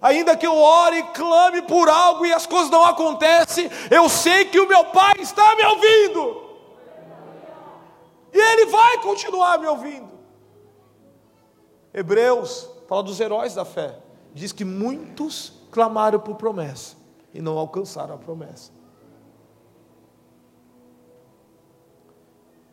Ainda 0.00 0.36
que 0.36 0.46
eu 0.46 0.56
ore 0.56 0.98
e 0.98 1.02
clame 1.04 1.62
por 1.62 1.88
algo 1.88 2.24
e 2.24 2.32
as 2.32 2.46
coisas 2.46 2.70
não 2.70 2.84
acontecem, 2.84 3.70
eu 3.90 4.08
sei 4.08 4.44
que 4.44 4.60
o 4.60 4.68
meu 4.68 4.84
Pai 4.86 5.14
está 5.20 5.56
me 5.56 5.64
ouvindo. 5.64 6.48
E 8.32 8.38
Ele 8.38 8.66
vai 8.66 8.98
continuar 8.98 9.58
me 9.58 9.66
ouvindo. 9.66 10.08
Hebreus 11.92 12.68
fala 12.88 13.02
dos 13.02 13.18
heróis 13.18 13.54
da 13.54 13.64
fé. 13.64 13.96
Diz 14.34 14.52
que 14.52 14.64
muitos 14.64 15.52
clamaram 15.70 16.20
por 16.20 16.36
promessa 16.36 16.96
e 17.32 17.40
não 17.40 17.58
alcançaram 17.58 18.14
a 18.14 18.18
promessa. 18.18 18.77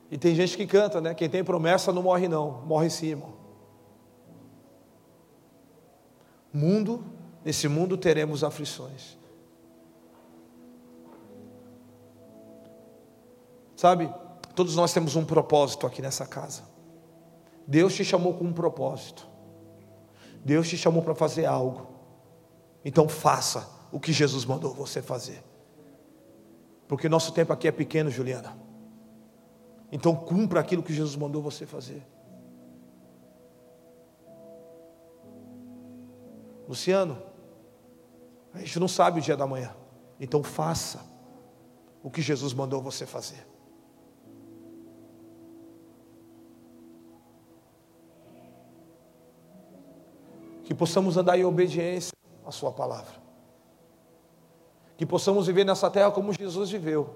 E 0.10 0.18
tem 0.18 0.36
gente 0.36 0.56
que 0.56 0.68
canta, 0.68 1.02
né? 1.02 1.14
Quem 1.14 1.30
tem 1.30 1.44
promessa 1.44 1.92
não 1.92 2.04
morre 2.04 2.28
não, 2.28 2.62
morre 2.66 2.90
sim, 2.90 3.08
irmão. 3.08 3.34
Mundo, 6.54 7.04
nesse 7.44 7.68
mundo 7.68 7.98
teremos 7.98 8.44
aflições. 8.44 9.18
Sabe? 13.76 14.14
Todos 14.56 14.76
nós 14.76 14.94
temos 14.94 15.16
um 15.16 15.26
propósito 15.26 15.86
aqui 15.86 16.02
nessa 16.02 16.26
casa. 16.26 16.64
Deus 17.68 17.94
te 17.94 18.06
chamou 18.06 18.34
com 18.36 18.46
um 18.46 18.54
propósito. 18.54 19.28
Deus 20.46 20.70
te 20.70 20.78
chamou 20.78 21.02
para 21.02 21.16
fazer 21.16 21.46
algo. 21.46 21.88
Então 22.86 23.10
faça 23.10 23.68
o 23.92 24.00
que 24.00 24.14
Jesus 24.14 24.46
mandou 24.46 24.74
você 24.74 25.02
fazer. 25.02 25.44
Porque 26.88 27.10
nosso 27.10 27.34
tempo 27.34 27.52
aqui 27.52 27.68
é 27.68 27.72
pequeno, 27.72 28.12
Juliana. 28.12 28.65
Então 29.96 30.14
cumpra 30.14 30.60
aquilo 30.60 30.84
que 30.84 30.94
Jesus 30.94 31.16
mandou 31.16 31.42
você 31.42 31.66
fazer. 31.66 32.06
Luciano, 36.68 37.18
a 38.54 38.60
gente 38.60 38.78
não 38.78 38.90
sabe 38.90 39.22
o 39.22 39.24
dia 39.24 39.38
da 39.38 39.48
manhã. 39.48 39.74
Então 40.20 40.44
faça 40.44 41.00
o 42.04 42.12
que 42.12 42.22
Jesus 42.22 42.54
mandou 42.54 42.82
você 42.82 43.06
fazer. 43.06 43.48
que 50.64 50.74
possamos 50.74 51.16
andar 51.16 51.38
em 51.38 51.46
obediência 51.46 52.12
à 52.44 52.52
Sua 52.52 52.72
palavra, 52.72 53.14
que 54.98 55.06
possamos 55.06 55.46
viver 55.46 55.64
nessa 55.64 55.92
terra 55.92 56.10
como 56.10 56.34
Jesus 56.34 56.72
viveu, 56.72 57.16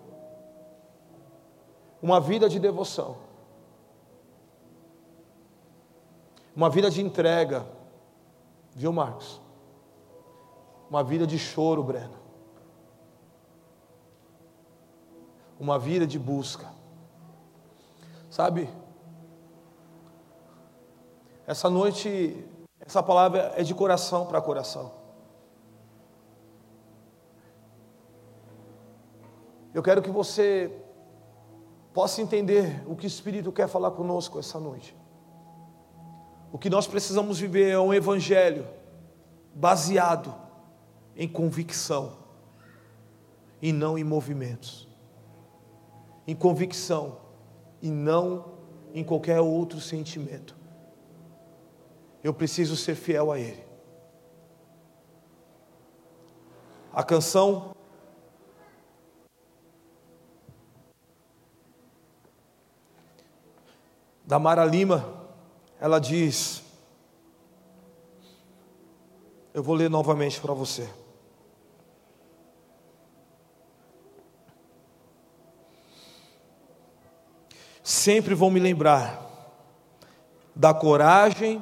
uma 2.01 2.19
vida 2.19 2.47
de 2.47 2.59
devoção, 2.59 3.17
uma 6.55 6.69
vida 6.69 6.89
de 6.89 7.01
entrega, 7.01 7.65
viu, 8.75 8.91
Marcos? 8.91 9.41
Uma 10.89 11.03
vida 11.03 11.27
de 11.27 11.37
choro, 11.37 11.83
Breno, 11.83 12.17
uma 15.59 15.77
vida 15.77 16.07
de 16.07 16.17
busca, 16.17 16.67
sabe? 18.29 18.69
Essa 21.45 21.69
noite 21.69 22.47
essa 22.89 23.03
palavra 23.03 23.53
é 23.55 23.61
de 23.61 23.75
coração 23.75 24.25
para 24.25 24.41
coração. 24.41 24.91
Eu 29.71 29.83
quero 29.83 30.01
que 30.01 30.09
você 30.09 30.75
possa 31.93 32.21
entender 32.21 32.83
o 32.87 32.95
que 32.95 33.05
o 33.05 33.07
Espírito 33.07 33.51
quer 33.51 33.67
falar 33.67 33.91
conosco 33.91 34.39
essa 34.39 34.59
noite. 34.59 34.95
O 36.51 36.57
que 36.57 36.69
nós 36.69 36.87
precisamos 36.87 37.39
viver 37.39 37.69
é 37.69 37.79
um 37.79 37.93
evangelho 37.93 38.67
baseado 39.53 40.33
em 41.15 41.27
convicção 41.27 42.17
e 43.61 43.71
não 43.71 43.97
em 43.97 44.03
movimentos. 44.03 44.87
Em 46.25 46.35
convicção 46.35 47.17
e 47.81 47.89
não 47.89 48.53
em 48.93 49.03
qualquer 49.03 49.39
outro 49.39 49.79
sentimento 49.79 50.59
eu 52.23 52.33
preciso 52.33 52.75
ser 52.75 52.95
fiel 52.95 53.31
a 53.31 53.39
Ele. 53.39 53.63
A 56.93 57.03
canção 57.03 57.71
da 64.29 64.37
Mara 64.37 64.63
Lima, 64.63 65.11
ela 65.81 65.97
diz, 65.97 66.61
eu 69.55 69.63
vou 69.63 69.73
ler 69.73 69.89
novamente 69.89 70.39
para 70.39 70.53
você. 70.53 70.87
Sempre 77.81 78.35
vou 78.35 78.51
me 78.51 78.59
lembrar 78.59 79.19
da 80.55 80.75
coragem 80.75 81.59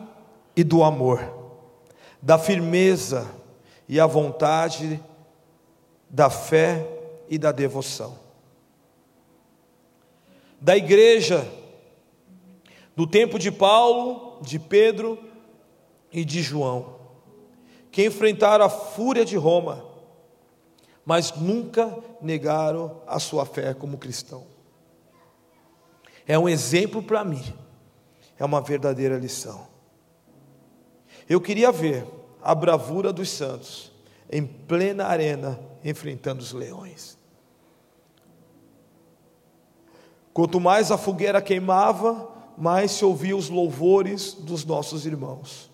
e 0.53 0.61
do 0.61 0.84
amor, 0.84 1.24
da 2.22 2.38
firmeza 2.38 3.26
e 3.88 3.97
a 3.97 4.05
vontade, 4.05 5.01
da 6.09 6.30
fé 6.30 6.86
e 7.30 7.38
da 7.38 7.53
devoção. 7.53 8.20
Da 10.59 10.76
igreja, 10.76 11.49
do 12.97 13.05
tempo 13.05 13.37
de 13.37 13.51
Paulo, 13.51 14.41
de 14.41 14.57
Pedro 14.57 15.19
e 16.11 16.25
de 16.25 16.41
João, 16.41 16.95
que 17.91 18.03
enfrentaram 18.03 18.65
a 18.65 18.69
fúria 18.69 19.23
de 19.23 19.37
Roma, 19.37 19.85
mas 21.05 21.31
nunca 21.33 21.95
negaram 22.19 22.99
a 23.05 23.19
sua 23.19 23.45
fé 23.45 23.75
como 23.75 23.99
cristão. 23.99 24.47
É 26.25 26.39
um 26.39 26.49
exemplo 26.49 27.03
para 27.03 27.23
mim, 27.23 27.43
é 28.35 28.43
uma 28.43 28.61
verdadeira 28.61 29.15
lição. 29.15 29.67
Eu 31.29 31.39
queria 31.39 31.71
ver 31.71 32.03
a 32.41 32.55
bravura 32.55 33.13
dos 33.13 33.29
santos 33.29 33.91
em 34.31 34.43
plena 34.43 35.05
arena 35.05 35.59
enfrentando 35.83 36.41
os 36.41 36.51
leões. 36.51 37.15
Quanto 40.33 40.59
mais 40.59 40.89
a 40.91 40.97
fogueira 40.97 41.39
queimava, 41.43 42.36
mais 42.57 42.91
se 42.91 43.05
ouvia 43.05 43.37
os 43.37 43.49
louvores 43.49 44.33
dos 44.33 44.65
nossos 44.65 45.05
irmãos. 45.05 45.69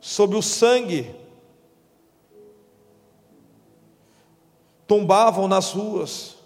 Sob 0.00 0.34
o 0.34 0.42
sangue, 0.42 1.14
tombavam 4.86 5.46
nas 5.46 5.72
ruas, 5.72 6.36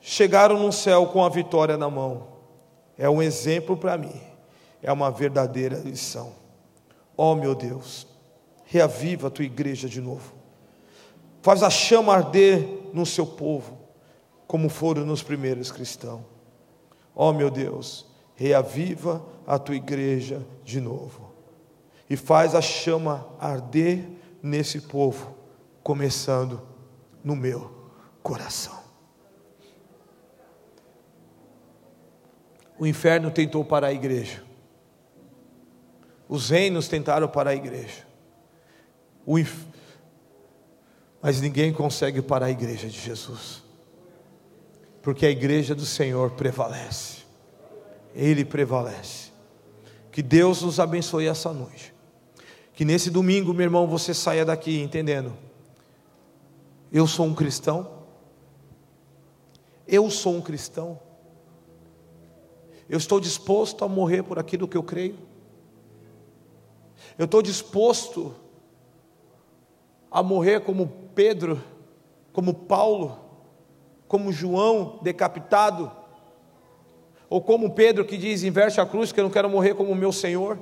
chegaram 0.00 0.58
no 0.58 0.72
céu 0.72 1.06
com 1.08 1.22
a 1.22 1.28
vitória 1.28 1.76
na 1.76 1.90
mão. 1.90 2.28
É 2.96 3.08
um 3.10 3.22
exemplo 3.22 3.76
para 3.76 3.98
mim 3.98 4.34
é 4.84 4.92
uma 4.92 5.10
verdadeira 5.10 5.78
lição. 5.78 6.34
Ó 7.16 7.32
oh, 7.32 7.34
meu 7.34 7.54
Deus, 7.54 8.06
reaviva 8.66 9.28
a 9.28 9.30
tua 9.30 9.46
igreja 9.46 9.88
de 9.88 9.98
novo. 9.98 10.34
Faz 11.40 11.62
a 11.62 11.70
chama 11.70 12.12
arder 12.12 12.90
no 12.92 13.06
seu 13.06 13.24
povo, 13.24 13.78
como 14.46 14.68
foram 14.68 15.06
nos 15.06 15.22
primeiros 15.22 15.72
cristãos. 15.72 16.20
Ó 17.14 17.30
oh, 17.30 17.32
meu 17.32 17.50
Deus, 17.50 18.06
reaviva 18.34 19.24
a 19.46 19.58
tua 19.58 19.76
igreja 19.76 20.44
de 20.64 20.80
novo. 20.80 21.32
E 22.08 22.16
faz 22.16 22.54
a 22.54 22.60
chama 22.60 23.26
arder 23.38 24.06
nesse 24.42 24.80
povo, 24.80 25.34
começando 25.82 26.60
no 27.22 27.34
meu 27.34 27.72
coração. 28.22 28.84
O 32.78 32.86
inferno 32.86 33.30
tentou 33.30 33.64
parar 33.64 33.88
a 33.88 33.92
igreja. 33.92 34.42
Os 36.28 36.50
reinos 36.50 36.88
tentaram 36.88 37.28
parar 37.28 37.50
a 37.50 37.54
igreja. 37.54 38.06
Inf... 39.26 39.64
Mas 41.22 41.40
ninguém 41.40 41.72
consegue 41.72 42.20
parar 42.20 42.46
a 42.46 42.50
igreja 42.50 42.88
de 42.88 43.00
Jesus. 43.00 43.63
Porque 45.04 45.26
a 45.26 45.30
igreja 45.30 45.74
do 45.74 45.84
Senhor 45.84 46.30
prevalece. 46.30 47.24
Ele 48.14 48.42
prevalece. 48.42 49.30
Que 50.10 50.22
Deus 50.22 50.62
nos 50.62 50.80
abençoe 50.80 51.26
essa 51.26 51.52
noite. 51.52 51.92
Que 52.72 52.86
nesse 52.86 53.10
domingo, 53.10 53.52
meu 53.52 53.64
irmão, 53.64 53.86
você 53.86 54.14
saia 54.14 54.46
daqui 54.46 54.80
entendendo. 54.80 55.36
Eu 56.90 57.06
sou 57.06 57.26
um 57.26 57.34
cristão. 57.34 58.02
Eu 59.86 60.10
sou 60.10 60.36
um 60.36 60.40
cristão. 60.40 60.98
Eu 62.88 62.96
estou 62.96 63.20
disposto 63.20 63.84
a 63.84 63.88
morrer 63.88 64.22
por 64.22 64.38
aquilo 64.38 64.66
que 64.66 64.76
eu 64.76 64.82
creio. 64.82 65.18
Eu 67.18 67.26
estou 67.26 67.42
disposto 67.42 68.34
a 70.10 70.22
morrer 70.22 70.60
como 70.60 70.86
Pedro, 71.14 71.62
como 72.32 72.54
Paulo, 72.54 73.23
como 74.08 74.32
João 74.32 74.98
decapitado, 75.02 75.90
ou 77.28 77.40
como 77.40 77.74
Pedro 77.74 78.04
que 78.04 78.16
diz: 78.16 78.42
inverte 78.42 78.80
a 78.80 78.86
cruz, 78.86 79.12
que 79.12 79.20
eu 79.20 79.24
não 79.24 79.30
quero 79.30 79.48
morrer 79.48 79.74
como 79.74 79.94
meu 79.94 80.12
Senhor. 80.12 80.58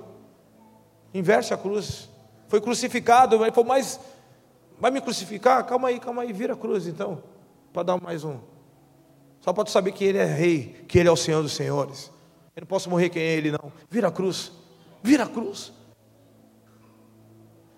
Inverte 1.13 1.53
a 1.53 1.57
cruz. 1.57 2.09
Foi 2.49 2.61
crucificado, 2.61 3.37
ele 3.43 3.53
falou: 3.53 3.69
Mas 3.69 4.01
vai 4.79 4.91
me 4.91 5.01
crucificar? 5.01 5.65
Calma 5.67 5.89
aí, 5.89 6.01
calma 6.01 6.23
aí, 6.23 6.33
vira 6.33 6.55
a 6.55 6.57
cruz 6.57 6.87
então, 6.87 7.23
para 7.73 7.83
dar 7.83 8.01
mais 8.01 8.25
um. 8.25 8.39
Só 9.41 9.53
para 9.53 9.65
tu 9.65 9.71
saber 9.71 9.93
que 9.93 10.05
Ele 10.05 10.19
é 10.19 10.25
Rei, 10.25 10.85
que 10.87 10.99
Ele 10.99 11.09
é 11.09 11.13
o 11.13 11.17
Senhor 11.17 11.43
dos 11.43 11.53
Senhores. 11.53 12.11
Eu 12.55 12.61
não 12.61 12.67
posso 12.67 12.89
morrer 12.89 13.09
quem 13.09 13.23
é 13.23 13.33
Ele, 13.35 13.51
não. 13.51 13.73
Vira 13.91 14.09
a 14.09 14.13
cruz, 14.13 14.53
vira 15.03 15.25
a 15.25 15.29
cruz. 15.29 15.73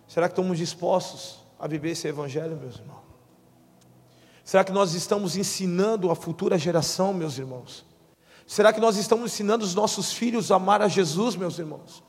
Será 0.07 0.29
que 0.29 0.33
estamos 0.33 0.59
dispostos 0.59 1.41
a 1.59 1.67
viver 1.67 1.91
esse 1.91 2.07
Evangelho, 2.07 2.57
meus 2.57 2.77
irmãos? 2.77 3.04
Será 4.45 4.63
que 4.63 4.73
nós 4.73 4.93
estamos 4.93 5.37
ensinando 5.37 6.11
a 6.11 6.15
futura 6.15 6.59
geração, 6.59 7.15
meus 7.15 7.39
irmãos? 7.39 7.85
Será 8.47 8.75
que 8.75 8.81
nós 8.81 8.99
estamos 8.99 9.33
ensinando 9.33 9.65
os 9.65 9.75
nossos 9.75 10.13
filhos 10.13 10.53
a 10.53 10.57
amar 10.57 10.83
a 10.83 10.89
Jesus, 10.89 11.35
meus 11.35 11.59
irmãos? 11.59 12.05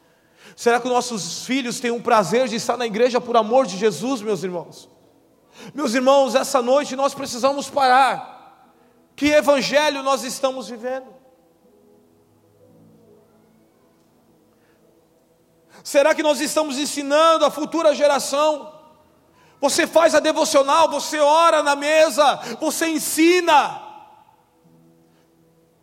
Será 0.54 0.82
que 0.82 0.90
nossos 0.90 1.46
filhos 1.46 1.80
têm 1.80 1.92
um 1.92 2.02
prazer 2.02 2.50
de 2.50 2.58
estar 2.58 2.76
na 2.76 2.86
igreja 2.86 3.22
por 3.22 3.38
amor 3.38 3.66
de 3.66 3.78
Jesus, 3.78 4.22
meus 4.22 4.44
irmãos? 4.44 4.90
Meus 5.74 5.94
irmãos, 5.94 6.36
essa 6.36 6.62
noite 6.62 6.94
nós 6.94 7.14
precisamos 7.14 7.70
parar 7.70 8.36
que 9.16 9.28
evangelho 9.28 10.04
nós 10.04 10.24
estamos 10.26 10.68
vivendo? 10.68 11.08
Será 15.82 16.14
que 16.14 16.24
nós 16.24 16.42
estamos 16.42 16.78
ensinando 16.78 17.46
a 17.46 17.52
futura 17.52 17.96
geração? 17.96 18.75
Você 19.60 19.88
faz 19.88 20.14
a 20.14 20.20
devocional, 20.20 20.90
você 20.90 21.20
ora 21.20 21.64
na 21.64 21.76
mesa, 21.76 22.36
você 22.60 22.88
ensina. 22.88 23.82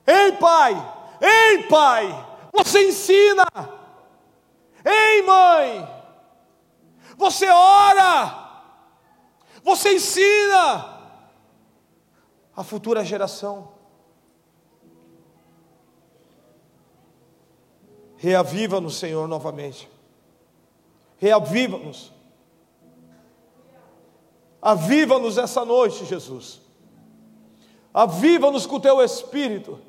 Ei, 0.07 0.33
pai, 0.33 0.75
ei, 1.20 1.62
pai, 1.64 2.27
você 2.53 2.89
ensina. 2.89 3.47
Ei, 4.85 5.23
mãe, 5.23 5.89
você 7.16 7.49
ora, 7.49 8.62
você 9.62 9.95
ensina 9.95 11.01
a 12.55 12.64
futura 12.64 13.05
geração. 13.05 13.73
Reaviva-nos, 18.16 18.97
Senhor, 18.97 19.27
novamente. 19.27 19.91
Reaviva-nos. 21.18 22.12
Aviva-nos 24.62 25.38
essa 25.38 25.64
noite, 25.64 26.04
Jesus. 26.04 26.60
Aviva-nos 27.92 28.64
com 28.64 28.76
o 28.76 28.80
teu 28.80 29.02
espírito. 29.02 29.80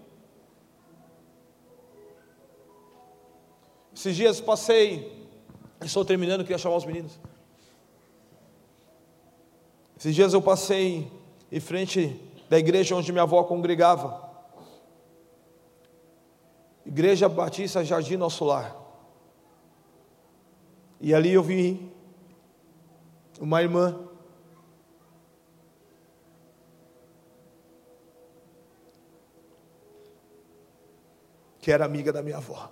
Esses 3.96 4.16
dias 4.16 4.42
passei, 4.42 5.30
estou 5.80 6.04
terminando, 6.04 6.42
queria 6.42 6.58
chamar 6.58 6.78
os 6.78 6.86
meninos. 6.86 7.20
Esses 9.96 10.16
dias 10.16 10.34
eu 10.34 10.42
passei 10.42 11.10
em 11.52 11.60
frente 11.60 12.20
da 12.50 12.58
igreja 12.58 12.96
onde 12.96 13.12
minha 13.12 13.24
avó 13.24 13.44
congregava. 13.44 14.28
Igreja 16.84 17.30
Batista 17.30 17.86
Jardim 17.86 18.18
Nosso 18.18 18.44
Lar. 18.44 18.76
E 21.00 21.14
ali 21.14 21.32
eu 21.32 21.44
vi 21.44 21.92
uma 23.40 23.62
irmã 23.62 24.10
que 31.64 31.72
era 31.72 31.86
amiga 31.86 32.12
da 32.12 32.22
minha 32.22 32.36
avó. 32.36 32.70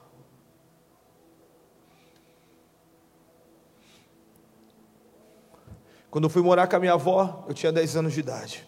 Quando 6.09 6.25
eu 6.25 6.29
fui 6.29 6.41
morar 6.41 6.67
com 6.67 6.75
a 6.75 6.79
minha 6.79 6.91
avó, 6.91 7.45
eu 7.47 7.53
tinha 7.53 7.71
10 7.71 7.95
anos 7.95 8.11
de 8.11 8.19
idade. 8.19 8.67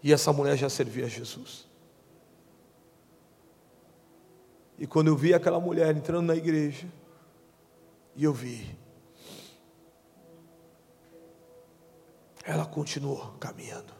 E 0.00 0.12
essa 0.12 0.32
mulher 0.32 0.56
já 0.56 0.70
servia 0.70 1.06
a 1.06 1.08
Jesus. 1.08 1.66
E 4.78 4.86
quando 4.86 5.08
eu 5.08 5.16
vi 5.16 5.34
aquela 5.34 5.58
mulher 5.58 5.96
entrando 5.96 6.26
na 6.26 6.36
igreja, 6.36 6.86
e 8.14 8.22
eu 8.22 8.32
vi, 8.32 8.78
ela 12.44 12.64
continuou 12.64 13.32
caminhando. 13.40 13.92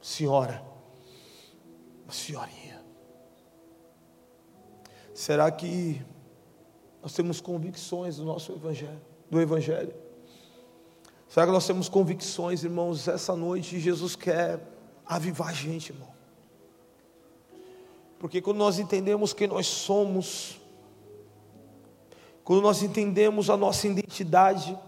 Senhora, 0.00 0.73
senhorinha, 2.12 2.82
será 5.14 5.50
que 5.50 6.04
nós 7.02 7.12
temos 7.12 7.40
convicções 7.40 8.16
do 8.16 8.24
nosso 8.24 8.52
evangelho, 8.52 9.00
do 9.30 9.40
evangelho? 9.40 9.94
Será 11.28 11.46
que 11.46 11.52
nós 11.52 11.66
temos 11.66 11.88
convicções, 11.88 12.62
irmãos? 12.62 13.08
Essa 13.08 13.34
noite 13.34 13.80
Jesus 13.80 14.14
quer 14.14 14.60
avivar 15.04 15.48
a 15.48 15.52
gente, 15.52 15.90
irmão. 15.90 16.14
Porque 18.18 18.40
quando 18.40 18.58
nós 18.58 18.78
entendemos 18.78 19.32
quem 19.32 19.48
nós 19.48 19.66
somos, 19.66 20.60
quando 22.42 22.62
nós 22.62 22.82
entendemos 22.82 23.50
a 23.50 23.56
nossa 23.56 23.86
identidade, 23.86 24.78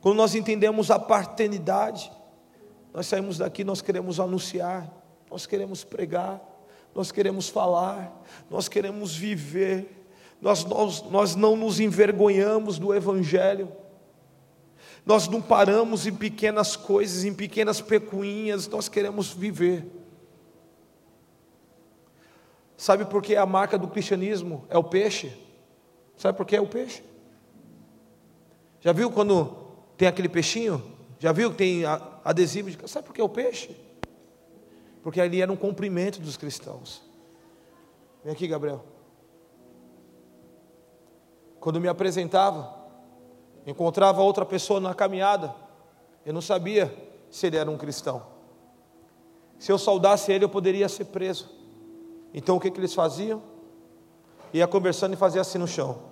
quando 0.00 0.16
nós 0.16 0.34
entendemos 0.34 0.90
a 0.90 0.98
paternidade, 0.98 2.10
nós 2.92 3.06
saímos 3.06 3.38
daqui, 3.38 3.62
nós 3.62 3.82
queremos 3.82 4.18
anunciar, 4.18 4.90
nós 5.30 5.46
queremos 5.46 5.84
pregar, 5.84 6.40
nós 6.94 7.12
queremos 7.12 7.48
falar, 7.48 8.22
nós 8.50 8.68
queremos 8.68 9.14
viver, 9.14 10.06
nós, 10.40 10.64
nós, 10.64 11.02
nós 11.02 11.36
não 11.36 11.56
nos 11.56 11.80
envergonhamos 11.80 12.78
do 12.78 12.94
Evangelho. 12.94 13.70
Nós 15.04 15.28
não 15.28 15.40
paramos 15.40 16.06
em 16.06 16.14
pequenas 16.14 16.74
coisas, 16.74 17.24
em 17.24 17.32
pequenas 17.32 17.80
pecuinhas, 17.80 18.66
nós 18.66 18.88
queremos 18.88 19.32
viver. 19.32 19.86
Sabe 22.76 23.04
por 23.04 23.22
que 23.22 23.36
a 23.36 23.46
marca 23.46 23.78
do 23.78 23.88
cristianismo 23.88 24.64
é 24.68 24.76
o 24.76 24.84
peixe? 24.84 25.32
Sabe 26.16 26.36
por 26.36 26.44
que 26.44 26.56
é 26.56 26.60
o 26.60 26.66
peixe? 26.66 27.02
Já 28.80 28.92
viu 28.92 29.10
quando 29.10 29.56
tem 29.96 30.08
aquele 30.08 30.28
peixinho? 30.28 30.82
Já 31.18 31.32
viu 31.32 31.50
que 31.50 31.56
tem 31.56 31.84
adesivo? 32.24 32.70
De... 32.70 32.90
Sabe 32.90 33.06
por 33.06 33.14
que 33.14 33.20
é 33.20 33.24
o 33.24 33.28
peixe? 33.28 33.85
Porque 35.06 35.20
ali 35.20 35.40
era 35.40 35.52
um 35.52 35.56
cumprimento 35.56 36.20
dos 36.20 36.36
cristãos. 36.36 37.00
Vem 38.24 38.32
aqui, 38.32 38.48
Gabriel. 38.48 38.84
Quando 41.60 41.80
me 41.80 41.86
apresentava, 41.86 42.74
encontrava 43.64 44.20
outra 44.20 44.44
pessoa 44.44 44.80
na 44.80 44.92
caminhada, 44.94 45.54
eu 46.24 46.32
não 46.32 46.40
sabia 46.40 46.92
se 47.30 47.46
ele 47.46 47.56
era 47.56 47.70
um 47.70 47.78
cristão. 47.78 48.26
Se 49.60 49.70
eu 49.70 49.78
saudasse 49.78 50.32
ele, 50.32 50.44
eu 50.44 50.48
poderia 50.48 50.88
ser 50.88 51.04
preso. 51.04 51.48
Então 52.34 52.56
o 52.56 52.60
que, 52.60 52.68
que 52.68 52.80
eles 52.80 52.92
faziam? 52.92 53.40
Ia 54.52 54.66
conversando 54.66 55.12
e 55.12 55.16
fazia 55.16 55.40
assim 55.40 55.58
no 55.58 55.68
chão. 55.68 56.02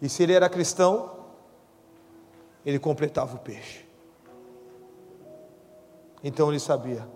E 0.00 0.08
se 0.08 0.22
ele 0.22 0.34
era 0.34 0.48
cristão, 0.48 1.10
ele 2.64 2.78
completava 2.78 3.34
o 3.34 3.40
peixe. 3.40 3.83
Então 6.24 6.48
ele 6.48 6.58
sabia, 6.58 7.06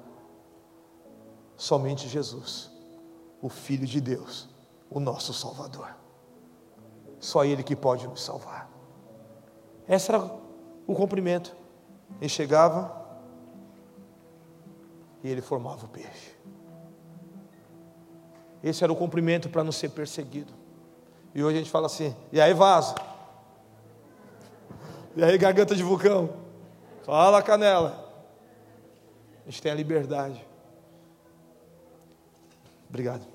somente 1.57 2.07
Jesus, 2.07 2.71
o 3.41 3.49
Filho 3.49 3.87
de 3.87 4.03
Deus, 4.03 4.51
o 4.91 5.01
nosso 5.01 5.33
Salvador. 5.33 5.97
Só 7.19 7.43
Ele 7.43 7.63
que 7.63 7.75
pode 7.75 8.07
nos 8.07 8.23
salvar. 8.23 8.71
Esse 9.89 10.11
era 10.11 10.23
o 10.87 10.95
cumprimento. 10.95 11.57
Ele 12.21 12.29
chegava, 12.29 12.99
e 15.25 15.29
ele 15.31 15.41
formava 15.41 15.87
o 15.87 15.89
peixe. 15.89 16.37
Esse 18.63 18.85
era 18.85 18.93
o 18.93 18.97
cumprimento 18.97 19.49
para 19.49 19.65
não 19.65 19.73
ser 19.73 19.89
perseguido. 19.89 20.53
E 21.35 21.43
hoje 21.43 21.57
a 21.57 21.59
gente 21.61 21.71
fala 21.71 21.87
assim: 21.87 22.15
e 22.31 22.41
aí, 22.41 22.53
vaza? 22.53 22.95
E 25.17 25.25
aí, 25.25 25.37
garganta 25.37 25.75
de 25.75 25.83
vulcão? 25.83 26.31
Fala, 27.03 27.43
canela. 27.43 28.08
A 29.49 29.51
gente 29.51 29.63
tem 29.63 29.73
a 29.73 29.75
liberdade. 29.75 30.47
Obrigado. 32.87 33.27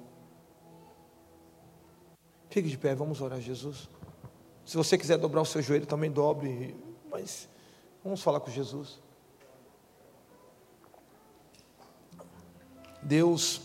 Fique 2.51 2.69
de 2.69 2.77
pé, 2.77 2.93
vamos 2.93 3.19
orar, 3.19 3.41
Jesus. 3.41 3.89
Se 4.63 4.77
você 4.77 4.95
quiser 4.95 5.17
dobrar 5.17 5.41
o 5.41 5.45
seu 5.45 5.59
joelho, 5.59 5.87
também 5.87 6.11
dobre. 6.11 6.75
Mas 7.09 7.49
vamos 8.03 8.21
falar 8.21 8.39
com 8.39 8.51
Jesus. 8.51 9.01
Deus, 13.01 13.61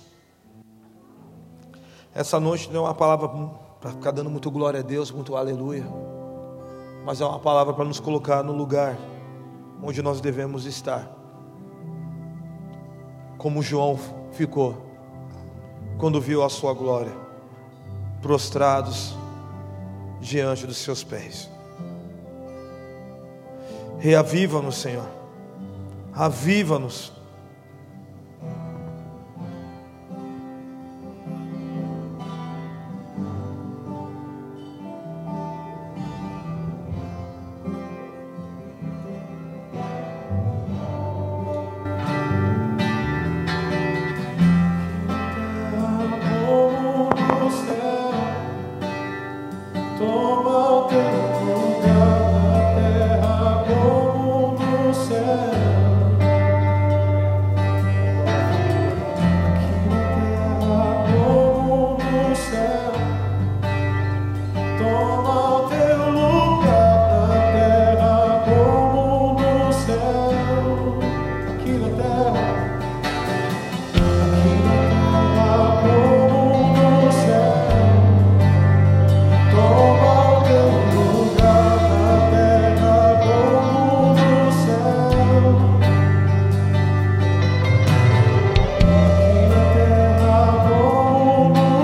essa 2.14 2.40
noite 2.40 2.70
não 2.70 2.86
é 2.86 2.88
uma 2.88 2.94
palavra 2.94 3.28
para 3.78 3.90
ficar 3.90 4.10
dando 4.10 4.30
muito 4.30 4.50
glória 4.50 4.80
a 4.80 4.82
Deus, 4.82 5.10
muito 5.10 5.36
aleluia, 5.36 5.84
mas 7.04 7.20
é 7.20 7.26
uma 7.26 7.38
palavra 7.38 7.74
para 7.74 7.84
nos 7.84 8.00
colocar 8.00 8.42
no 8.42 8.52
lugar 8.52 8.98
onde 9.82 10.02
nós 10.02 10.20
devemos 10.20 10.64
estar, 10.64 11.08
como 13.38 13.62
João 13.62 13.98
ficou 14.32 14.86
quando 15.96 16.20
viu 16.20 16.42
a 16.42 16.50
sua 16.50 16.74
glória, 16.74 17.12
prostrados 18.20 19.16
diante 20.20 20.66
dos 20.66 20.76
seus 20.76 21.02
pés. 21.02 21.48
Reaviva-nos, 23.98 24.76
Senhor, 24.76 25.08
aviva-nos 26.12 27.12